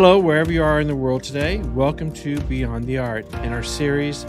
Hello, 0.00 0.16
wherever 0.20 0.52
you 0.52 0.62
are 0.62 0.80
in 0.80 0.86
the 0.86 0.94
world 0.94 1.24
today. 1.24 1.58
Welcome 1.74 2.12
to 2.12 2.38
Beyond 2.42 2.84
the 2.84 2.98
Art 2.98 3.26
and 3.32 3.52
our 3.52 3.64
series, 3.64 4.24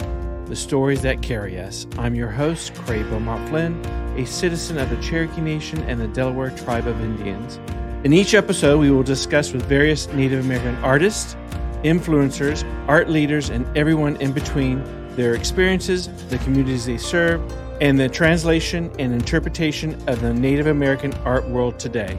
The 0.48 0.55
Stories 0.55 1.04
That 1.04 1.21
Carry 1.21 1.59
Us. 1.59 1.86
I'm 2.00 2.16
your 2.16 2.32
host, 2.32 2.73
Craig 2.73 3.07
Beaumont 3.07 3.48
Flynn, 3.50 3.80
a 4.18 4.26
citizen 4.26 4.80
of 4.80 4.90
the 4.90 4.98
Cherokee 5.00 5.41
Nation 5.41 5.84
and 5.84 6.02
the 6.02 6.08
Delaware 6.08 6.50
Tribe 6.50 6.88
of 6.88 7.00
Indians. 7.02 7.59
In 8.04 8.13
each 8.13 8.34
episode, 8.34 8.80
we 8.80 8.90
will 8.90 9.04
discuss 9.04 9.54
with 9.54 9.62
various 9.66 10.08
Native 10.12 10.44
American 10.44 10.76
artists, 10.77 11.36
influencers, 11.84 12.66
art 12.88 13.08
leaders, 13.08 13.52
and 13.52 13.67
everyone 13.77 14.16
in 14.16 14.31
between 14.31 14.84
their 15.16 15.36
experiences, 15.36 16.08
the 16.30 16.40
communities 16.40 16.88
they 16.88 16.98
serve, 16.98 17.44
and 17.80 17.99
the 17.99 18.09
translation 18.09 18.91
and 18.98 19.13
interpretation 19.13 19.94
of 20.09 20.20
the 20.20 20.34
Native 20.34 20.66
American 20.66 21.13
art 21.26 21.48
world 21.48 21.77
today. 21.77 22.17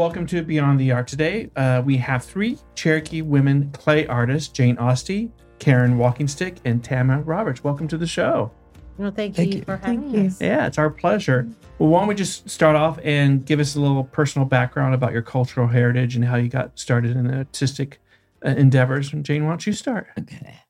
Welcome 0.00 0.24
to 0.28 0.42
Beyond 0.42 0.80
the 0.80 0.92
Art 0.92 1.06
today. 1.06 1.50
Uh, 1.56 1.82
we 1.84 1.98
have 1.98 2.24
three 2.24 2.56
Cherokee 2.74 3.20
women 3.20 3.70
clay 3.72 4.06
artists 4.06 4.48
Jane 4.48 4.76
Osti, 4.78 5.30
Karin 5.58 5.98
Walkingstick, 5.98 6.56
and 6.64 6.82
Tama 6.82 7.20
Roberts. 7.20 7.62
Welcome 7.62 7.86
to 7.88 7.98
the 7.98 8.06
show. 8.06 8.50
Well, 8.96 9.10
thank, 9.10 9.36
Thank 9.36 9.52
you, 9.52 9.58
you. 9.58 9.64
for 9.66 9.76
Thank 9.76 10.02
having 10.02 10.22
you. 10.22 10.26
us. 10.28 10.40
Yeah, 10.40 10.66
it's 10.66 10.78
our 10.78 10.88
pleasure. 10.88 11.46
Well, 11.78 11.90
why 11.90 11.98
don't 11.98 12.08
we 12.08 12.14
just 12.14 12.48
start 12.48 12.76
off 12.76 12.98
and 13.04 13.44
give 13.44 13.60
us 13.60 13.76
a 13.76 13.80
little 13.80 14.04
personal 14.04 14.48
background 14.48 14.94
about 14.94 15.12
your 15.12 15.20
cultural 15.20 15.66
heritage 15.66 16.16
and 16.16 16.24
how 16.24 16.36
you 16.36 16.48
got 16.48 16.78
started 16.78 17.14
in 17.14 17.26
the 17.26 17.34
artistic 17.34 18.00
uh, 18.42 18.48
endeavors? 18.48 19.12
And 19.12 19.22
Jane, 19.22 19.44
why 19.44 19.50
don't 19.50 19.66
you 19.66 19.74
start? 19.74 20.06
Okay. 20.18 20.60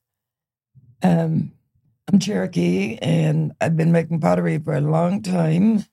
Um, 1.05 1.53
I'm 2.13 2.19
Cherokee, 2.19 2.99
and 3.01 3.53
I've 3.61 3.77
been 3.77 3.93
making 3.93 4.19
pottery 4.19 4.59
for 4.59 4.75
a 4.75 4.81
long 4.81 5.23
time. 5.23 5.85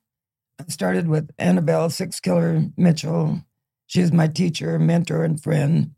I 0.58 0.64
started 0.68 1.08
with 1.08 1.30
Anna 1.38 1.62
Belle 1.62 1.88
Sixkiller 1.88 2.72
Mitchell. 2.76 3.42
She's 3.86 4.12
my 4.12 4.26
teacher, 4.26 4.78
mentor, 4.78 5.24
and 5.24 5.40
friend. 5.40 5.92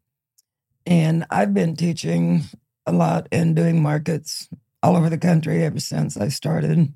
And 0.86 1.24
I've 1.30 1.54
been 1.54 1.76
teaching 1.76 2.42
a 2.86 2.92
lot 2.92 3.26
and 3.32 3.56
doing 3.56 3.82
markets 3.82 4.48
all 4.82 4.96
over 4.96 5.08
the 5.08 5.18
country 5.18 5.64
ever 5.64 5.80
since 5.80 6.16
I 6.16 6.28
started. 6.28 6.92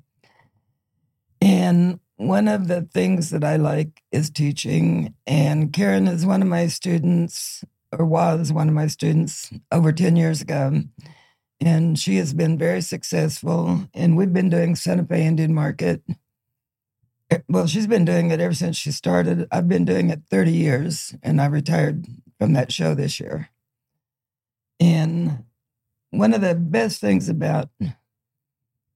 And 1.41 1.99
one 2.17 2.47
of 2.47 2.67
the 2.67 2.83
things 2.83 3.31
that 3.31 3.43
I 3.43 3.57
like 3.57 4.01
is 4.11 4.29
teaching. 4.29 5.15
And 5.25 5.73
Karin 5.73 6.07
is 6.07 6.25
one 6.25 6.41
of 6.41 6.47
my 6.47 6.67
students, 6.67 7.63
or 7.91 8.05
was 8.05 8.53
one 8.53 8.67
of 8.67 8.73
my 8.75 8.87
students 8.87 9.51
over 9.71 9.91
10 9.91 10.15
years 10.15 10.41
ago. 10.41 10.83
And 11.59 11.97
she 11.97 12.17
has 12.17 12.33
been 12.33 12.57
very 12.57 12.81
successful. 12.81 13.87
And 13.93 14.15
we've 14.17 14.33
been 14.33 14.49
doing 14.49 14.75
Santa 14.75 15.03
Fe 15.03 15.25
Indian 15.25 15.53
Market. 15.53 16.03
Well, 17.49 17.67
she's 17.67 17.87
been 17.87 18.05
doing 18.05 18.31
it 18.31 18.39
ever 18.39 18.53
since 18.53 18.77
she 18.77 18.91
started. 18.91 19.47
I've 19.51 19.67
been 19.67 19.85
doing 19.85 20.09
it 20.09 20.21
30 20.29 20.51
years, 20.51 21.15
and 21.23 21.41
I 21.41 21.47
retired 21.47 22.05
from 22.39 22.53
that 22.53 22.71
show 22.71 22.93
this 22.93 23.19
year. 23.19 23.49
And 24.79 25.43
one 26.11 26.33
of 26.33 26.41
the 26.41 26.55
best 26.55 27.01
things 27.01 27.27
about 27.27 27.69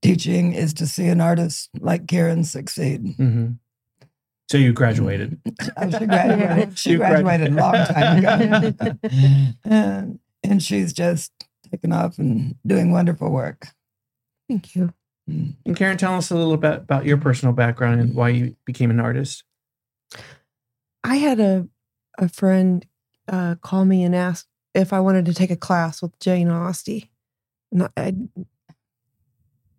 teaching 0.02 0.53
is 0.53 0.73
to 0.75 0.88
see 0.88 1.08
an 1.08 1.21
artist 1.21 1.69
like 1.80 2.08
Karin 2.08 2.44
succeed. 2.44 3.17
Mm-hmm. 3.17 3.53
So 4.49 4.58
you 4.58 4.73
graduated. 4.73 5.39
Oh, 5.77 5.89
she 5.99 6.05
graduated. 6.05 6.80
She 6.80 6.95
graduated 6.95 7.49
a 7.49 7.55
long 7.55 7.73
time 7.73 8.17
ago. 8.17 8.73
and, 9.64 10.20
and 10.43 10.64
she's 10.64 10.92
just 10.92 11.32
taken 11.70 11.92
off 11.93 12.17
and 12.17 12.55
doing 12.65 12.92
wonderful 12.92 13.30
work. 13.30 13.67
Thank 14.49 14.76
you. 14.76 14.93
Mm. 15.29 15.53
And 15.65 15.75
Karin, 15.75 15.97
tell 15.97 16.15
us 16.15 16.31
a 16.31 16.35
little 16.35 16.57
bit 16.57 16.73
about 16.73 17.05
your 17.05 17.17
personal 17.17 17.53
background 17.53 18.01
and 18.01 18.15
why 18.15 18.29
you 18.29 18.55
became 18.65 18.89
an 18.89 18.99
artist. 18.99 19.43
I 21.03 21.17
had 21.17 21.39
a 21.39 21.67
a 22.17 22.27
friend 22.27 22.85
uh, 23.29 23.55
call 23.61 23.85
me 23.85 24.03
and 24.03 24.13
ask 24.15 24.45
if 24.73 24.91
I 24.91 24.99
wanted 24.99 25.25
to 25.27 25.33
take 25.33 25.51
a 25.51 25.55
class 25.55 26.01
with 26.01 26.17
Jane 26.19 26.49
Osti. 26.49 27.09
And 27.71 27.87
I, 27.95 28.13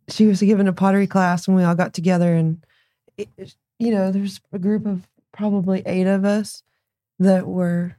she 0.08 0.26
was 0.26 0.40
given 0.40 0.68
a 0.68 0.72
pottery 0.72 1.06
class, 1.06 1.46
and 1.46 1.56
we 1.56 1.64
all 1.64 1.74
got 1.74 1.92
together. 1.94 2.34
And 2.34 2.64
it- 3.18 3.54
you 3.78 3.90
know, 3.90 4.12
there's 4.12 4.40
a 4.52 4.58
group 4.58 4.84
of 4.86 5.08
probably 5.32 5.82
eight 5.86 6.06
of 6.06 6.24
us 6.24 6.62
that 7.18 7.46
were 7.46 7.96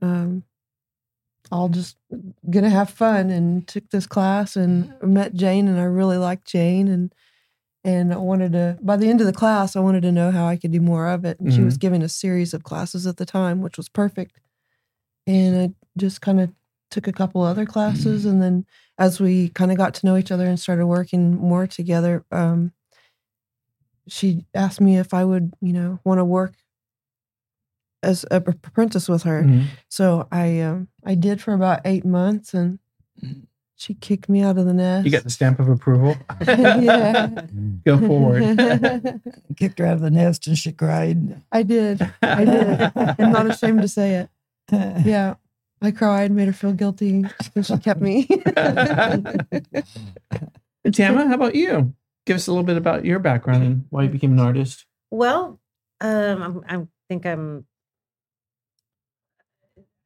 um, 0.00 0.42
all 1.52 1.68
just 1.68 1.96
gonna 2.50 2.70
have 2.70 2.90
fun 2.90 3.30
and 3.30 3.68
took 3.68 3.90
this 3.90 4.06
class 4.06 4.56
and 4.56 4.86
mm-hmm. 4.86 5.12
met 5.12 5.34
Jane, 5.34 5.68
and 5.68 5.78
I 5.78 5.84
really 5.84 6.18
liked 6.18 6.46
Jane 6.48 6.88
and. 6.88 7.14
And 7.84 8.14
I 8.14 8.16
wanted 8.16 8.52
to, 8.52 8.78
by 8.80 8.96
the 8.96 9.08
end 9.08 9.20
of 9.20 9.26
the 9.26 9.32
class, 9.32 9.74
I 9.74 9.80
wanted 9.80 10.02
to 10.02 10.12
know 10.12 10.30
how 10.30 10.46
I 10.46 10.54
could 10.54 10.70
do 10.70 10.80
more 10.80 11.08
of 11.08 11.24
it. 11.24 11.40
And 11.40 11.52
she 11.52 11.62
was 11.62 11.74
mm-hmm. 11.74 11.80
giving 11.80 12.02
a 12.02 12.08
series 12.08 12.54
of 12.54 12.62
classes 12.62 13.08
at 13.08 13.16
the 13.16 13.26
time, 13.26 13.60
which 13.60 13.76
was 13.76 13.88
perfect. 13.88 14.38
And 15.26 15.60
I 15.60 15.74
just 15.98 16.20
kind 16.20 16.40
of 16.40 16.52
took 16.92 17.08
a 17.08 17.12
couple 17.12 17.42
other 17.42 17.66
classes. 17.66 18.20
Mm-hmm. 18.20 18.30
And 18.30 18.40
then 18.40 18.66
as 18.98 19.20
we 19.20 19.48
kind 19.48 19.72
of 19.72 19.78
got 19.78 19.94
to 19.94 20.06
know 20.06 20.16
each 20.16 20.30
other 20.30 20.46
and 20.46 20.60
started 20.60 20.86
working 20.86 21.34
more 21.36 21.66
together, 21.66 22.24
um, 22.30 22.70
she 24.06 24.46
asked 24.54 24.80
me 24.80 24.96
if 24.96 25.12
I 25.12 25.24
would, 25.24 25.52
you 25.60 25.72
know, 25.72 25.98
want 26.04 26.18
to 26.18 26.24
work 26.24 26.54
as 28.02 28.24
a 28.30 28.40
p- 28.40 28.52
apprentice 28.64 29.08
with 29.08 29.22
her. 29.24 29.42
Mhm. 29.42 29.64
So 29.88 30.26
I, 30.32 30.60
um, 30.60 30.88
I 31.04 31.14
did 31.14 31.40
for 31.40 31.54
about 31.54 31.80
eight 31.84 32.04
months 32.04 32.54
and 32.54 32.78
she 33.76 33.94
kicked 33.94 34.28
me 34.28 34.42
out 34.42 34.58
of 34.58 34.66
the 34.66 34.74
nest. 34.74 35.04
You 35.04 35.10
got 35.10 35.24
the 35.24 35.30
stamp 35.30 35.58
of 35.60 35.68
approval. 35.68 36.16
yeah. 36.46 37.30
Go 37.84 37.98
forward. 37.98 39.20
Kicked 39.56 39.78
her 39.78 39.86
out 39.86 39.94
of 39.94 40.00
the 40.00 40.10
nest 40.10 40.46
and 40.46 40.56
she 40.56 40.72
cried. 40.72 41.42
I 41.50 41.62
did. 41.62 42.00
I 42.22 42.44
did. 42.44 42.92
I'm 42.96 43.32
not 43.32 43.46
ashamed 43.50 43.82
to 43.82 43.88
say 43.88 44.14
it. 44.14 44.30
Yeah. 45.04 45.34
I 45.84 45.90
cried, 45.90 46.30
made 46.30 46.46
her 46.46 46.52
feel 46.52 46.72
guilty, 46.72 47.24
and 47.56 47.66
she 47.66 47.76
kept 47.78 48.00
me. 48.00 48.26
Tama, 50.92 51.26
how 51.26 51.34
about 51.34 51.54
you? 51.56 51.94
Give 52.24 52.36
us 52.36 52.46
a 52.46 52.52
little 52.52 52.64
bit 52.64 52.76
about 52.76 53.04
your 53.04 53.18
background 53.18 53.64
and 53.64 53.84
why 53.90 54.04
you 54.04 54.08
became 54.08 54.32
an 54.32 54.38
artist. 54.38 54.86
Well, 55.10 55.60
um, 56.00 56.64
I'm, 56.68 56.82
I 56.82 56.86
think 57.08 57.26
I'm. 57.26 57.66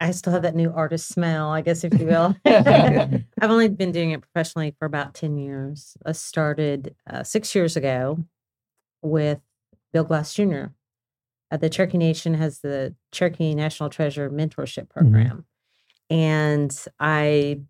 I 0.00 0.10
still 0.10 0.32
have 0.32 0.42
that 0.42 0.54
new 0.54 0.72
artist 0.72 1.08
smell, 1.08 1.50
I 1.50 1.62
guess, 1.62 1.82
if 1.84 1.98
you 1.98 2.06
will. 2.06 2.36
I've 2.44 3.24
only 3.50 3.68
been 3.68 3.92
doing 3.92 4.10
it 4.10 4.20
professionally 4.20 4.74
for 4.78 4.84
about 4.84 5.14
10 5.14 5.38
years. 5.38 5.96
I 6.04 6.12
started 6.12 6.94
uh, 7.08 7.22
six 7.22 7.54
years 7.54 7.76
ago 7.76 8.18
with 9.02 9.40
Bill 9.92 10.04
Glass 10.04 10.34
Jr. 10.34 10.66
Uh, 11.50 11.56
the 11.56 11.70
Cherokee 11.70 11.98
Nation 11.98 12.34
has 12.34 12.60
the 12.60 12.94
Cherokee 13.12 13.54
National 13.54 13.88
Treasure 13.88 14.28
Mentorship 14.30 14.88
Program. 14.88 15.46
And 16.10 16.76
I 17.00 17.60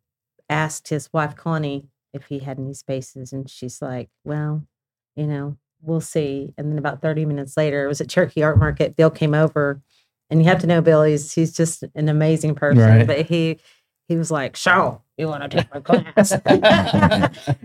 asked 0.48 0.88
his 0.88 1.12
wife, 1.12 1.36
Connie, 1.36 1.86
if 2.12 2.26
he 2.26 2.40
had 2.40 2.58
any 2.58 2.74
spaces. 2.74 3.32
And 3.32 3.48
she's 3.48 3.80
like, 3.80 4.08
well, 4.24 4.66
you 5.14 5.26
know, 5.26 5.56
we'll 5.82 6.00
see. 6.00 6.52
And 6.56 6.70
then 6.70 6.78
about 6.78 7.02
30 7.02 7.24
minutes 7.26 7.56
later, 7.56 7.84
it 7.84 7.88
was 7.88 8.00
at 8.00 8.08
Cherokee 8.08 8.42
Art 8.42 8.58
Market. 8.58 8.96
Bill 8.96 9.10
came 9.10 9.34
over. 9.34 9.82
And 10.30 10.42
you 10.42 10.48
have 10.48 10.60
to 10.60 10.66
know 10.66 10.80
Billy's, 10.80 11.32
he's, 11.32 11.52
just 11.52 11.84
an 11.94 12.08
amazing 12.08 12.54
person. 12.56 12.82
Right. 12.82 13.06
But 13.06 13.26
he 13.26 13.60
he 14.08 14.16
was 14.16 14.30
like, 14.30 14.54
Shaw, 14.54 14.98
you 15.16 15.26
want 15.26 15.50
to 15.50 15.56
take 15.56 15.74
my 15.74 15.80
class? 15.80 16.32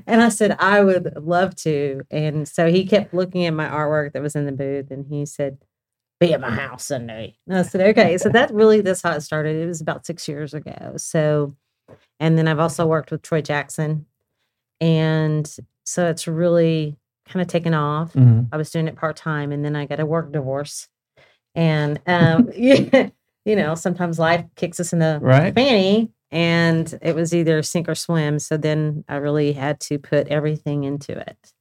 and 0.07 0.21
I 0.23 0.29
said, 0.29 0.55
I 0.59 0.83
would 0.83 1.15
love 1.15 1.55
to. 1.57 2.01
And 2.09 2.47
so 2.47 2.69
he 2.71 2.85
kept 2.85 3.13
looking 3.13 3.45
at 3.45 3.53
my 3.53 3.67
artwork 3.67 4.13
that 4.13 4.23
was 4.23 4.35
in 4.35 4.45
the 4.45 4.51
booth 4.51 4.89
and 4.89 5.05
he 5.05 5.25
said, 5.25 5.59
Be 6.19 6.33
at 6.33 6.41
my 6.41 6.49
house 6.49 6.85
Sunday. 6.85 7.35
And 7.47 7.57
I 7.57 7.61
said, 7.61 7.81
Okay. 7.89 8.17
So 8.17 8.29
that 8.29 8.51
really 8.53 8.81
that's 8.81 9.01
how 9.03 9.11
it 9.11 9.21
started. 9.21 9.55
It 9.55 9.67
was 9.67 9.81
about 9.81 10.05
six 10.05 10.27
years 10.27 10.53
ago. 10.53 10.93
So 10.97 11.55
and 12.19 12.37
then 12.37 12.47
I've 12.47 12.59
also 12.59 12.85
worked 12.87 13.11
with 13.11 13.21
Troy 13.21 13.41
Jackson. 13.41 14.05
And 14.79 15.47
so 15.83 16.07
it's 16.07 16.27
really 16.27 16.97
kind 17.27 17.41
of 17.41 17.47
taken 17.47 17.73
off. 17.73 18.13
Mhm. 18.13 18.47
I 18.51 18.57
was 18.57 18.71
doing 18.71 18.87
it 18.87 18.95
part 18.95 19.15
time 19.15 19.51
and 19.51 19.63
then 19.63 19.75
I 19.75 19.85
got 19.85 19.99
a 19.99 20.05
work 20.05 20.31
divorce. 20.31 20.87
And 21.55 21.99
um 22.07 22.49
you 22.55 23.55
know, 23.55 23.75
sometimes 23.75 24.19
life 24.19 24.45
kicks 24.55 24.79
us 24.79 24.93
in 24.93 24.99
the 24.99 25.19
Right? 25.21 25.53
fanny 25.53 26.11
and 26.31 26.97
it 27.01 27.15
was 27.15 27.33
either 27.33 27.61
sink 27.63 27.89
or 27.89 27.95
swim. 27.95 28.39
So 28.39 28.57
then 28.57 29.03
I 29.09 29.15
really 29.17 29.53
had 29.53 29.79
to 29.81 29.99
put 29.99 30.27
everything 30.27 30.83
into 30.83 31.17
it. 31.17 31.53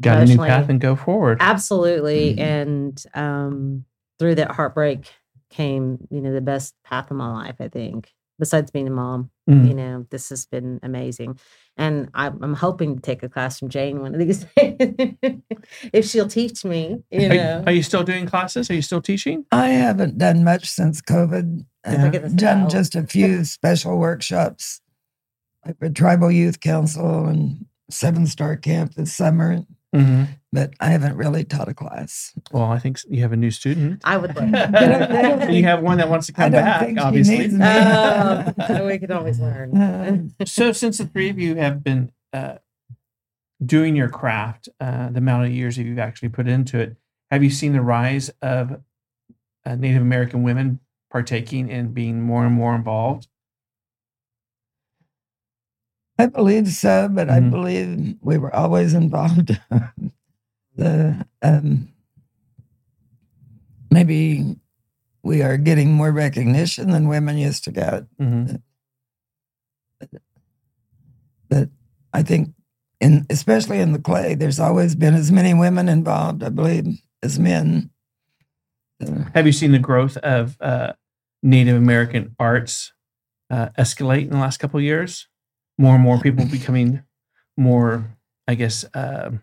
Got 0.00 0.22
a 0.22 0.24
new 0.26 0.38
path 0.38 0.68
and 0.68 0.80
go 0.80 0.96
forward. 0.96 1.38
Absolutely. 1.40 2.34
Mhm. 2.34 2.40
And 2.40 3.04
um 3.14 3.84
through 4.18 4.36
that 4.36 4.52
heartbreak 4.52 5.12
came, 5.50 6.06
you 6.10 6.20
know, 6.20 6.32
the 6.32 6.40
best 6.40 6.74
path 6.84 7.10
of 7.10 7.16
my 7.16 7.32
life, 7.32 7.56
I 7.60 7.68
think. 7.68 8.12
Besides 8.38 8.70
being 8.70 8.88
a 8.88 8.90
mom, 8.90 9.30
Mm. 9.48 9.68
you 9.68 9.74
know, 9.74 10.06
this 10.10 10.30
has 10.30 10.46
been 10.46 10.80
amazing. 10.82 11.38
And 11.76 12.08
I'm, 12.14 12.42
I'm 12.42 12.54
hoping 12.54 12.96
to 12.96 13.02
take 13.02 13.22
a 13.22 13.28
class 13.28 13.58
from 13.58 13.68
Jane 13.68 14.00
one 14.00 14.14
of 14.14 14.18
these 14.20 14.44
days. 14.56 14.78
if 15.92 16.06
she'll 16.06 16.28
teach 16.28 16.64
me, 16.64 17.02
you 17.10 17.26
Are, 17.26 17.34
know. 17.34 17.62
are 17.66 17.72
you 17.72 17.82
still 17.82 18.02
doing 18.04 18.24
classes? 18.26 18.70
Are 18.70 18.74
you 18.74 18.80
still 18.82 19.02
teaching? 19.02 19.44
I 19.52 19.68
haven't 19.68 20.16
done 20.16 20.44
much 20.44 20.66
since 20.68 21.02
COVID. 21.02 21.64
Yeah. 21.86 22.04
Look 22.06 22.14
at 22.14 22.22
this 22.22 22.32
I've 22.32 22.36
done 22.38 22.70
style. 22.70 22.80
just 22.80 22.94
a 22.94 23.02
few 23.06 23.44
special 23.44 23.98
workshops 23.98 24.80
like 25.66 25.76
a 25.82 25.90
tribal 25.90 26.30
youth 26.30 26.60
council 26.60 27.26
and 27.26 27.66
seven 27.90 28.26
star 28.26 28.56
camp 28.56 28.94
this 28.94 29.12
summer, 29.14 29.60
Mhm. 29.94 30.28
but 30.52 30.72
I 30.80 30.88
haven't 30.90 31.16
really 31.16 31.44
taught 31.44 31.68
a 31.68 31.74
class. 31.74 32.32
Well, 32.52 32.64
I 32.64 32.78
think 32.78 32.98
you 33.08 33.22
have 33.22 33.32
a 33.32 33.36
new 33.36 33.50
student. 33.50 34.00
I 34.04 34.16
would 34.16 34.34
love 34.34 34.52
And 34.54 35.54
you 35.54 35.62
have 35.64 35.82
one 35.82 35.98
that 35.98 36.08
wants 36.08 36.26
to 36.28 36.32
I 36.36 36.36
come 36.44 36.52
don't 36.52 36.62
back, 36.64 36.80
think 36.80 36.98
she 36.98 37.04
obviously. 37.04 37.38
needs 37.38 37.54
me. 37.54 37.64
So 38.68 38.86
we 38.86 38.98
could 38.98 39.10
always 39.10 39.38
learn. 39.40 40.34
so, 40.46 40.72
since 40.72 40.98
the 40.98 41.06
three 41.06 41.30
of 41.30 41.38
you 41.38 41.56
have 41.56 41.82
been 41.84 42.10
uh, 42.32 42.56
doing 43.64 43.96
your 43.96 44.08
craft, 44.08 44.68
uh, 44.80 45.10
the 45.10 45.18
amount 45.18 45.46
of 45.46 45.52
years 45.52 45.76
that 45.76 45.84
you've 45.84 45.98
actually 45.98 46.28
put 46.28 46.48
into 46.48 46.78
it, 46.78 46.96
have 47.30 47.42
you 47.42 47.50
seen 47.50 47.72
the 47.72 47.80
rise 47.80 48.30
of 48.42 48.80
uh, 49.64 49.74
Native 49.76 50.02
American 50.02 50.42
women 50.42 50.80
partaking 51.10 51.70
and 51.70 51.94
being 51.94 52.20
more 52.20 52.44
and 52.44 52.54
more 52.54 52.74
involved? 52.74 53.28
I 56.18 56.26
believe 56.26 56.68
so, 56.68 57.08
but 57.08 57.28
I 57.28 57.40
Mhm. 57.40 57.50
believe 57.50 58.16
we 58.20 58.38
were 58.38 58.54
always 58.54 58.94
involved. 58.94 59.58
the 60.76 61.26
um, 61.42 61.88
maybe 63.90 64.56
we 65.22 65.42
are 65.42 65.56
getting 65.56 65.92
more 65.92 66.12
recognition 66.12 66.90
than 66.90 67.08
women 67.08 67.38
used 67.38 67.64
to 67.64 67.72
get, 67.72 68.04
Mm-hmm. 68.20 68.56
but 71.48 71.68
I 72.12 72.22
think 72.22 72.54
in 73.00 73.26
especially 73.30 73.80
in 73.80 73.92
the 73.92 73.98
clay, 73.98 74.34
there's 74.34 74.60
always 74.60 74.94
been 74.94 75.14
as 75.14 75.30
many 75.32 75.52
women 75.54 75.88
involved, 75.88 76.42
I 76.42 76.48
believe, 76.48 76.86
as 77.22 77.38
men. 77.38 77.90
Have 79.34 79.46
you 79.46 79.52
seen 79.52 79.72
the 79.72 79.78
growth 79.78 80.16
of 80.18 80.56
uh, 80.60 80.92
Native 81.42 81.76
American 81.76 82.34
arts 82.38 82.92
uh, 83.50 83.68
escalate 83.78 84.22
in 84.24 84.30
the 84.30 84.38
last 84.38 84.58
couple 84.58 84.78
of 84.78 84.84
years? 84.84 85.26
More 85.78 85.94
and 85.94 86.04
more 86.04 86.20
people 86.20 86.46
becoming 86.46 87.02
more, 87.56 88.16
I 88.48 88.54
guess, 88.54 88.84
um 88.94 89.42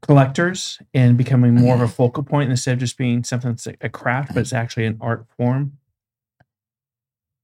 collectors 0.00 0.80
and 0.92 1.16
becoming 1.16 1.54
more 1.54 1.76
of 1.76 1.80
a 1.80 1.86
focal 1.88 2.24
point 2.24 2.50
instead 2.50 2.72
of 2.72 2.80
just 2.80 2.98
being 2.98 3.22
something 3.22 3.52
that's 3.52 3.68
a- 3.68 3.76
a 3.82 3.88
craft, 3.88 4.34
but 4.34 4.40
it's 4.40 4.52
actually 4.52 4.86
an 4.86 4.98
art 5.00 5.26
form. 5.36 5.78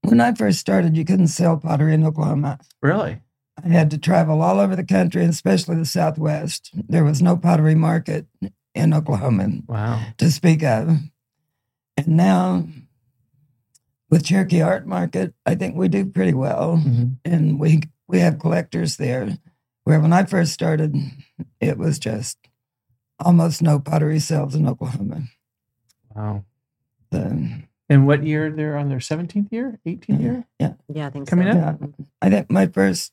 when 0.02 0.20
I 0.20 0.32
first 0.32 0.58
started, 0.58 0.96
you 0.96 1.04
couldn't 1.04 1.26
sell 1.28 1.58
pottery 1.58 1.92
in 1.92 2.02
Oklahoma. 2.04 2.58
Really? 2.80 3.20
I 3.62 3.68
had 3.68 3.90
to 3.90 3.98
travel 3.98 4.40
all 4.40 4.58
over 4.58 4.74
the 4.74 4.84
country, 4.84 5.20
and 5.22 5.30
especially 5.30 5.76
the 5.76 5.84
Southwest. 5.84 6.70
There 6.72 7.04
was 7.04 7.20
no 7.20 7.36
pottery 7.36 7.74
market 7.74 8.26
in 8.74 8.94
Oklahoma. 8.94 9.48
Wow. 9.66 10.00
to 10.16 10.30
speak 10.30 10.62
of. 10.62 10.98
And 11.98 12.08
now 12.08 12.66
with 14.10 14.24
Cherokee 14.24 14.60
Art 14.62 14.86
Market, 14.86 15.34
I 15.46 15.54
think 15.54 15.76
we 15.76 15.88
do 15.88 16.04
pretty 16.06 16.34
well. 16.34 16.78
Mhm. 16.78 17.16
And 17.24 17.58
we 17.60 17.82
we 18.08 18.20
have 18.20 18.38
collectors 18.38 18.96
there. 18.96 19.36
Where 19.84 20.00
when 20.00 20.12
I 20.12 20.24
first 20.24 20.52
started, 20.52 20.94
it 21.60 21.78
was 21.78 21.98
just 21.98 22.38
almost 23.18 23.62
no 23.62 23.78
pottery 23.78 24.18
sales 24.18 24.54
in 24.54 24.66
Oklahoma. 24.66 25.22
Wow. 26.14 26.44
So, 27.12 27.38
And 27.90 28.06
what 28.06 28.24
year 28.24 28.50
they're 28.50 28.76
on 28.76 28.88
their 28.90 28.98
17th 29.00 29.48
year, 29.50 29.78
18th 29.86 30.20
year? 30.20 30.44
yeah, 30.60 30.74
Yeah, 30.92 31.06
I 31.06 31.10
think 31.10 31.26
Coming 31.28 31.52
so. 31.52 31.58
up? 31.58 31.78
yeah. 31.80 32.04
I 32.20 32.28
think 32.30 32.50
my 32.50 32.66
first 32.66 33.12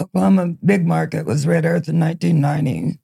Oklahoma 0.00 0.54
big 0.64 0.86
market 0.86 1.26
was 1.26 1.46
Red 1.46 1.64
Earth 1.64 1.88
in 1.88 1.98
1990. 1.98 2.98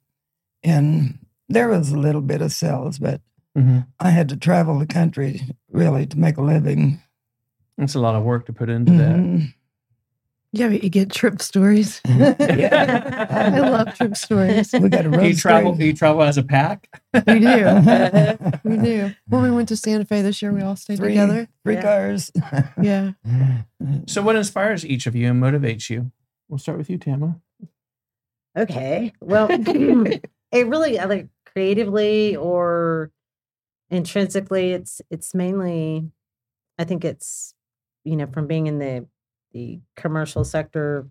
And 0.63 1.17
there 1.47 1.69
was 1.69 1.91
a 1.91 1.97
little 1.97 2.21
bit 2.21 2.41
of 2.41 2.51
sales, 2.51 2.99
but 2.99 3.21
Mm-hmm. 3.57 3.79
I 3.99 4.09
had 4.11 4.29
to 4.29 4.37
travel 4.37 4.77
the 4.79 4.85
country 4.85 5.41
really 5.71 6.05
to 6.05 6.17
make 6.19 6.37
a 6.37 6.41
living. 6.41 7.01
That's 7.77 7.95
a 7.95 7.99
lot 7.99 8.15
of 8.15 8.23
work 8.23 8.45
to 8.47 8.53
put 8.53 8.69
into 8.69 8.91
that. 8.93 9.15
Mhm. 9.15 9.53
Yeah, 10.51 10.69
but 10.69 10.83
you 10.83 10.89
get 10.89 11.11
trip 11.11 11.41
stories. 11.43 12.01
yeah. 12.07 13.27
I 13.53 13.59
love 13.59 13.93
trip 13.95 14.17
stories. 14.17 14.73
We 14.73 14.89
got 14.89 15.05
a 15.05 15.09
road 15.09 15.21
Do 15.21 15.27
you 15.27 15.35
travel? 15.35 15.73
Do 15.75 15.85
you 15.85 15.93
travel 15.93 16.23
as 16.23 16.37
a 16.39 16.43
pack? 16.43 16.89
We 17.27 17.39
do. 17.39 18.37
We 18.63 18.77
do. 18.77 19.11
When 19.27 19.43
we 19.43 19.51
went 19.51 19.69
to 19.69 19.77
Santa 19.77 20.05
Fe 20.05 20.21
this 20.23 20.41
year, 20.41 20.51
we 20.51 20.61
all 20.61 20.75
stayed 20.75 20.97
Three, 20.97 21.09
together. 21.09 21.47
three 21.63 21.75
Yeah. 21.75 21.81
cars. 21.81 22.31
Yeah. 22.81 23.11
So, 24.07 24.21
what 24.23 24.35
inspires 24.35 24.83
each 24.85 25.05
of 25.07 25.15
you 25.15 25.29
and 25.29 25.41
motivates 25.41 25.89
you? 25.89 26.11
We'll 26.47 26.57
start 26.59 26.77
with 26.79 26.89
you, 26.89 26.97
Tama. 26.97 27.39
Okay. 28.57 29.13
Well, 29.21 29.47
it 29.51 30.67
really 30.67 30.99
I 30.99 31.05
like 31.05 31.27
creatively 31.45 32.35
or 32.35 33.11
intrinsically 33.91 34.71
it's 34.71 35.01
it's 35.09 35.33
mainly 35.33 36.09
I 36.77 36.83
think 36.83 37.03
it's 37.03 37.53
you 38.03 38.15
know 38.15 38.27
from 38.27 38.47
being 38.47 38.67
in 38.67 38.79
the 38.79 39.05
the 39.51 39.79
commercial 39.95 40.43
sector 40.43 41.07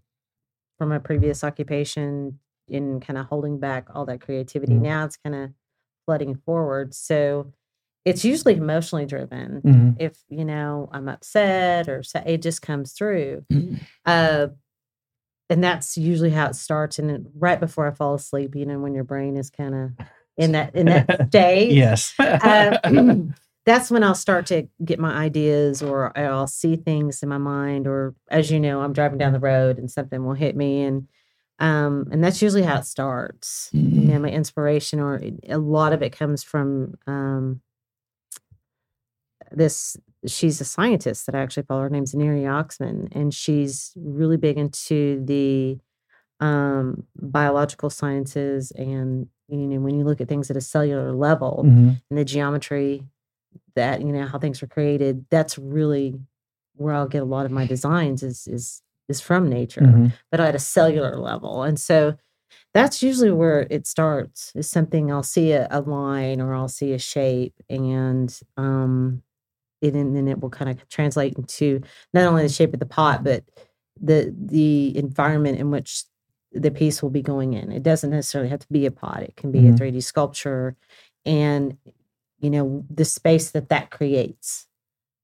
from 0.78 0.88
my 0.90 0.98
previous 0.98 1.42
occupation 1.42 2.38
in 2.68 3.00
kind 3.00 3.18
of 3.18 3.26
holding 3.26 3.58
back 3.58 3.88
all 3.94 4.06
that 4.06 4.20
creativity 4.20 4.74
Mhm. 4.74 4.82
now 4.82 5.04
it's 5.04 5.16
kind 5.16 5.34
of 5.34 5.50
flooding 6.06 6.36
forward 6.36 6.94
so 6.94 7.52
it's 8.04 8.24
usually 8.24 8.54
emotionally 8.54 9.06
driven 9.06 9.60
Mm-hmm. 9.62 9.90
if 9.98 10.22
you 10.28 10.44
know 10.44 10.88
i'm 10.92 11.08
upset 11.08 11.88
or 11.88 12.02
it 12.24 12.42
just 12.42 12.62
comes 12.62 12.92
through 12.92 13.44
Mhm. 13.52 13.80
uh 14.06 14.48
and 15.50 15.64
that's 15.64 15.96
usually 15.96 16.30
how 16.30 16.46
it 16.46 16.54
starts 16.56 16.98
and 16.98 17.26
right 17.34 17.58
before 17.58 17.86
i 17.88 17.90
fall 17.90 18.14
asleep 18.14 18.54
you 18.54 18.66
know 18.66 18.78
when 18.78 18.94
your 18.94 19.04
brain 19.04 19.36
is 19.36 19.50
kind 19.50 19.74
of 19.74 19.90
in 20.38 20.52
that 20.52 20.74
in 20.74 20.86
that 20.86 21.08
state 21.28 21.72
Yes. 21.72 22.14
uh, 22.18 22.78
that's 23.66 23.90
when 23.90 24.02
i'll 24.02 24.14
start 24.14 24.46
to 24.46 24.66
get 24.84 24.98
my 24.98 25.12
ideas 25.12 25.82
or 25.82 26.16
i'll 26.18 26.46
see 26.46 26.76
things 26.76 27.22
in 27.22 27.28
my 27.28 27.38
mind 27.38 27.86
or 27.86 28.14
as 28.30 28.50
you 28.50 28.58
know 28.60 28.80
i'm 28.80 28.92
driving 28.94 29.18
down 29.18 29.32
the 29.34 29.40
road 29.40 29.78
and 29.78 29.90
something 29.90 30.24
will 30.24 30.34
hit 30.34 30.56
me 30.56 30.82
and 30.82 31.06
um 31.58 32.06
and 32.12 32.24
that's 32.24 32.40
usually 32.40 32.62
how 32.62 32.76
it 32.78 32.86
starts 32.86 33.70
you 33.72 33.80
Mhm. 34.02 34.06
know 34.08 34.18
my 34.20 34.30
inspiration 34.30 35.00
or 35.00 35.20
a 35.48 35.58
lot 35.58 35.92
of 35.92 36.02
it 36.02 36.10
comes 36.12 36.42
from 36.44 36.94
um 37.06 37.60
this 39.52 39.96
she's 40.26 40.60
a 40.60 40.64
scientist 40.64 41.26
that 41.26 41.34
I 41.34 41.40
actually 41.40 41.62
follow. 41.62 41.82
Her 41.82 41.90
name's 41.90 42.14
Neri 42.14 42.42
Oxman, 42.42 43.08
and 43.12 43.32
she's 43.32 43.92
really 43.96 44.36
big 44.36 44.58
into 44.58 45.24
the 45.24 45.78
um, 46.40 47.04
biological 47.16 47.88
sciences. 47.90 48.72
And 48.72 49.28
you 49.48 49.56
know, 49.66 49.80
when 49.80 49.94
you 49.98 50.04
look 50.04 50.20
at 50.20 50.28
things 50.28 50.50
at 50.50 50.56
a 50.56 50.60
cellular 50.60 51.12
level 51.12 51.62
Mhm. 51.64 52.00
and 52.10 52.18
the 52.18 52.24
geometry 52.24 53.02
that 53.74 54.00
you 54.02 54.12
know 54.12 54.26
how 54.26 54.38
things 54.38 54.62
are 54.62 54.66
created, 54.66 55.24
that's 55.30 55.58
really 55.58 56.18
where 56.76 56.94
I'll 56.94 57.08
get 57.08 57.22
a 57.22 57.26
lot 57.26 57.46
of 57.46 57.52
my 57.52 57.66
designs 57.66 58.22
is 58.22 58.46
is 58.46 58.82
is 59.08 59.20
from 59.22 59.48
nature, 59.48 59.80
Mhm. 59.82 60.12
but 60.30 60.40
at 60.40 60.54
a 60.54 60.58
cellular 60.58 61.16
level. 61.16 61.62
And 61.62 61.80
so 61.80 62.14
that's 62.74 63.02
usually 63.02 63.30
where 63.32 63.66
it 63.70 63.86
starts 63.86 64.52
is 64.54 64.68
something 64.68 65.10
I'll 65.10 65.22
see 65.22 65.52
a, 65.52 65.66
a 65.70 65.80
line 65.80 66.40
or 66.40 66.54
I'll 66.54 66.68
see 66.68 66.92
a 66.92 66.98
shape 66.98 67.54
and 67.70 68.38
um 68.56 69.22
it, 69.80 69.94
and 69.94 70.14
then 70.16 70.26
it 70.28 70.40
will 70.40 70.50
kind 70.50 70.68
of 70.70 70.88
translate 70.88 71.34
into 71.38 71.80
not 72.12 72.26
only 72.26 72.42
the 72.42 72.48
shape 72.48 72.74
of 72.74 72.80
the 72.80 72.86
pot 72.86 73.22
but 73.24 73.44
the 74.00 74.34
the 74.36 74.96
environment 74.96 75.58
in 75.58 75.70
which 75.70 76.04
the 76.52 76.70
piece 76.70 77.02
will 77.02 77.10
be 77.10 77.22
going 77.22 77.52
in 77.52 77.70
it 77.70 77.82
doesn't 77.82 78.10
necessarily 78.10 78.48
have 78.50 78.60
to 78.60 78.66
be 78.70 78.86
a 78.86 78.90
pot 78.90 79.22
it 79.22 79.36
can 79.36 79.52
be 79.52 79.60
Mhm. 79.62 79.74
a 79.74 79.76
3d 79.78 80.02
sculpture 80.02 80.76
and 81.26 81.76
you 82.40 82.48
know 82.50 82.84
the 82.90 83.04
space 83.04 83.50
that 83.50 83.68
that 83.68 83.90
creates 83.90 84.66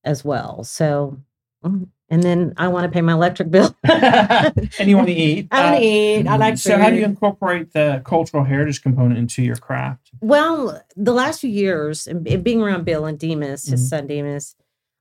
as 0.04 0.24
well 0.24 0.64
so 0.64 1.16
mm, 1.64 1.88
and 2.10 2.22
then 2.22 2.52
i 2.58 2.68
want 2.68 2.84
to 2.84 2.90
pay 2.90 3.00
my 3.00 3.12
electric 3.14 3.50
bill 3.50 3.74
and 3.84 4.88
you 4.90 4.96
want 4.96 5.08
to 5.08 5.14
eat. 5.14 5.48
i 5.52 5.62
want 5.62 5.76
Uh, 5.76 5.78
to 5.80 5.84
eat 5.84 6.26
i 6.26 6.36
like 6.36 6.58
So, 6.58 6.78
how 6.78 6.90
do 6.90 6.96
you 6.96 7.02
food. 7.02 7.10
incorporate 7.10 7.72
the 7.72 8.02
cultural 8.04 8.44
heritage 8.44 8.82
component 8.82 9.18
into 9.18 9.42
your 9.42 9.56
craft? 9.56 10.10
Well, 10.20 10.82
the 10.96 11.12
last 11.12 11.40
few 11.40 11.50
years, 11.50 12.06
and 12.06 12.22
being 12.44 12.62
around 12.62 12.84
Bill 12.84 13.04
and 13.04 13.18
Demos, 13.18 13.64
his 13.66 13.80
Mhm. 13.82 13.88
son 13.88 14.06
Demos, 14.06 14.54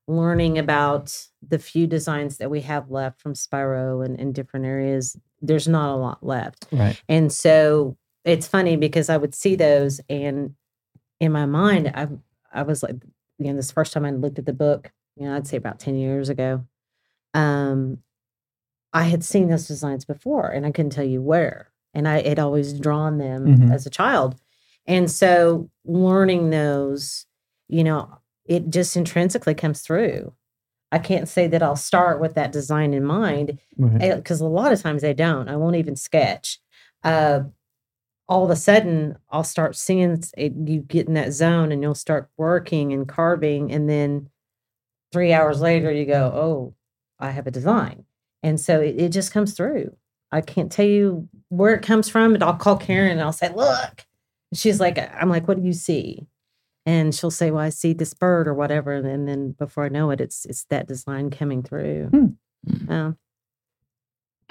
learning 0.07 0.57
about 0.57 1.27
the 1.47 1.59
few 1.59 1.87
designs 1.87 2.37
that 2.37 2.51
we 2.51 2.61
have 2.61 2.91
left 2.91 3.21
from 3.21 3.35
Spiro 3.35 4.01
and 4.01 4.19
in 4.19 4.33
different 4.33 4.65
areas, 4.65 5.17
there's 5.41 5.67
not 5.67 5.93
a 5.93 5.97
lot 5.97 6.23
left. 6.25 6.65
Right. 6.71 7.01
And 7.07 7.31
so 7.31 7.97
it's 8.25 8.47
funny 8.47 8.75
because 8.75 9.09
I 9.09 9.17
would 9.17 9.33
see 9.35 9.55
those, 9.55 10.01
and 10.09 10.55
in 11.19 11.31
my 11.31 11.45
mind, 11.45 11.91
I 11.93 12.07
I 12.53 12.63
was 12.63 12.83
like, 12.83 12.95
you 13.39 13.47
know, 13.47 13.55
this 13.55 13.71
first 13.71 13.93
time 13.93 14.05
I 14.05 14.11
looked 14.11 14.39
at 14.39 14.45
the 14.45 14.53
book, 14.53 14.91
you 15.15 15.25
know, 15.27 15.35
I'd 15.35 15.47
say 15.47 15.57
about 15.57 15.79
ten 15.79 15.95
years 15.95 16.29
ago. 16.29 16.63
Um, 17.33 17.99
I 18.93 19.03
had 19.03 19.23
seen 19.23 19.47
those 19.47 19.67
designs 19.67 20.05
before, 20.05 20.49
and 20.49 20.65
I 20.65 20.71
couldn't 20.71 20.91
tell 20.91 21.03
you 21.05 21.21
where, 21.21 21.71
and 21.93 22.07
I 22.07 22.21
had 22.27 22.39
always 22.39 22.73
drawn 22.79 23.17
them 23.17 23.45
Mhm. 23.57 23.73
as 23.73 23.85
a 23.85 23.89
child, 23.89 24.35
and 24.85 25.09
so 25.09 25.69
learning 25.85 26.49
those, 26.51 27.25
you 27.67 27.83
know, 27.83 28.19
it 28.45 28.69
just 28.69 28.95
intrinsically 28.97 29.53
comes 29.53 29.81
through. 29.81 30.33
I 30.91 30.99
can't 30.99 31.27
say 31.27 31.47
that 31.47 31.63
I'll 31.63 31.75
start 31.75 32.21
with 32.21 32.35
that 32.35 32.51
design 32.51 32.93
in 32.93 33.03
mind 33.03 33.57
Right. 33.77 34.15
because 34.15 34.41
a 34.41 34.45
lot 34.45 34.71
of 34.73 34.81
times 34.81 35.01
they 35.01 35.13
don't. 35.13 35.49
I 35.49 35.55
won't 35.55 35.75
even 35.77 35.95
sketch. 35.95 36.59
Uh, 37.03 37.41
all 38.29 38.43
of 38.45 38.51
a 38.51 38.55
sudden, 38.55 39.17
I'll 39.29 39.43
start 39.43 39.75
seeing 39.75 40.23
it, 40.37 40.53
you 40.65 40.81
get 40.81 41.07
in 41.07 41.15
that 41.15 41.33
zone 41.33 41.71
and 41.71 41.81
you'll 41.81 41.95
start 41.95 42.29
working 42.37 42.93
and 42.93 43.07
carving. 43.07 43.71
And 43.71 43.89
then 43.89 44.29
three 45.11 45.33
hours 45.33 45.61
later, 45.61 45.91
you 45.91 46.05
go, 46.05 46.31
Oh, 46.33 46.73
I 47.19 47.31
have 47.31 47.47
a 47.47 47.51
design. 47.51 48.05
And 48.43 48.59
so 48.59 48.79
it, 48.81 48.99
it 48.99 49.09
just 49.09 49.31
comes 49.33 49.53
through. 49.53 49.95
I 50.31 50.41
can't 50.41 50.71
tell 50.71 50.85
you 50.85 51.27
where 51.49 51.73
it 51.73 51.83
comes 51.83 52.09
from, 52.09 52.33
but 52.33 52.43
I'll 52.43 52.55
call 52.55 52.77
Karin 52.77 53.11
and 53.13 53.21
I'll 53.21 53.31
say, 53.33 53.53
look. 53.53 54.05
And 54.51 54.57
she's 54.57 54.79
like, 54.79 54.97
I'm 54.97 55.29
like, 55.29 55.47
what 55.47 55.57
do 55.59 55.63
you 55.65 55.73
see? 55.73 56.27
And 56.85 57.15
she'll 57.15 57.31
say, 57.31 57.51
Well, 57.51 57.63
I 57.63 57.69
see 57.69 57.93
this 57.93 58.13
bird 58.13 58.47
or 58.47 58.53
whatever. 58.53 58.93
And 58.93 59.27
then 59.27 59.51
before 59.51 59.85
I 59.85 59.89
know 59.89 60.11
it, 60.11 60.19
it's 60.19 60.45
it's 60.45 60.65
that 60.65 60.87
design 60.87 61.29
coming 61.29 61.63
through. 61.63 62.07
Hmm. 62.07 62.91
Uh, 62.91 63.11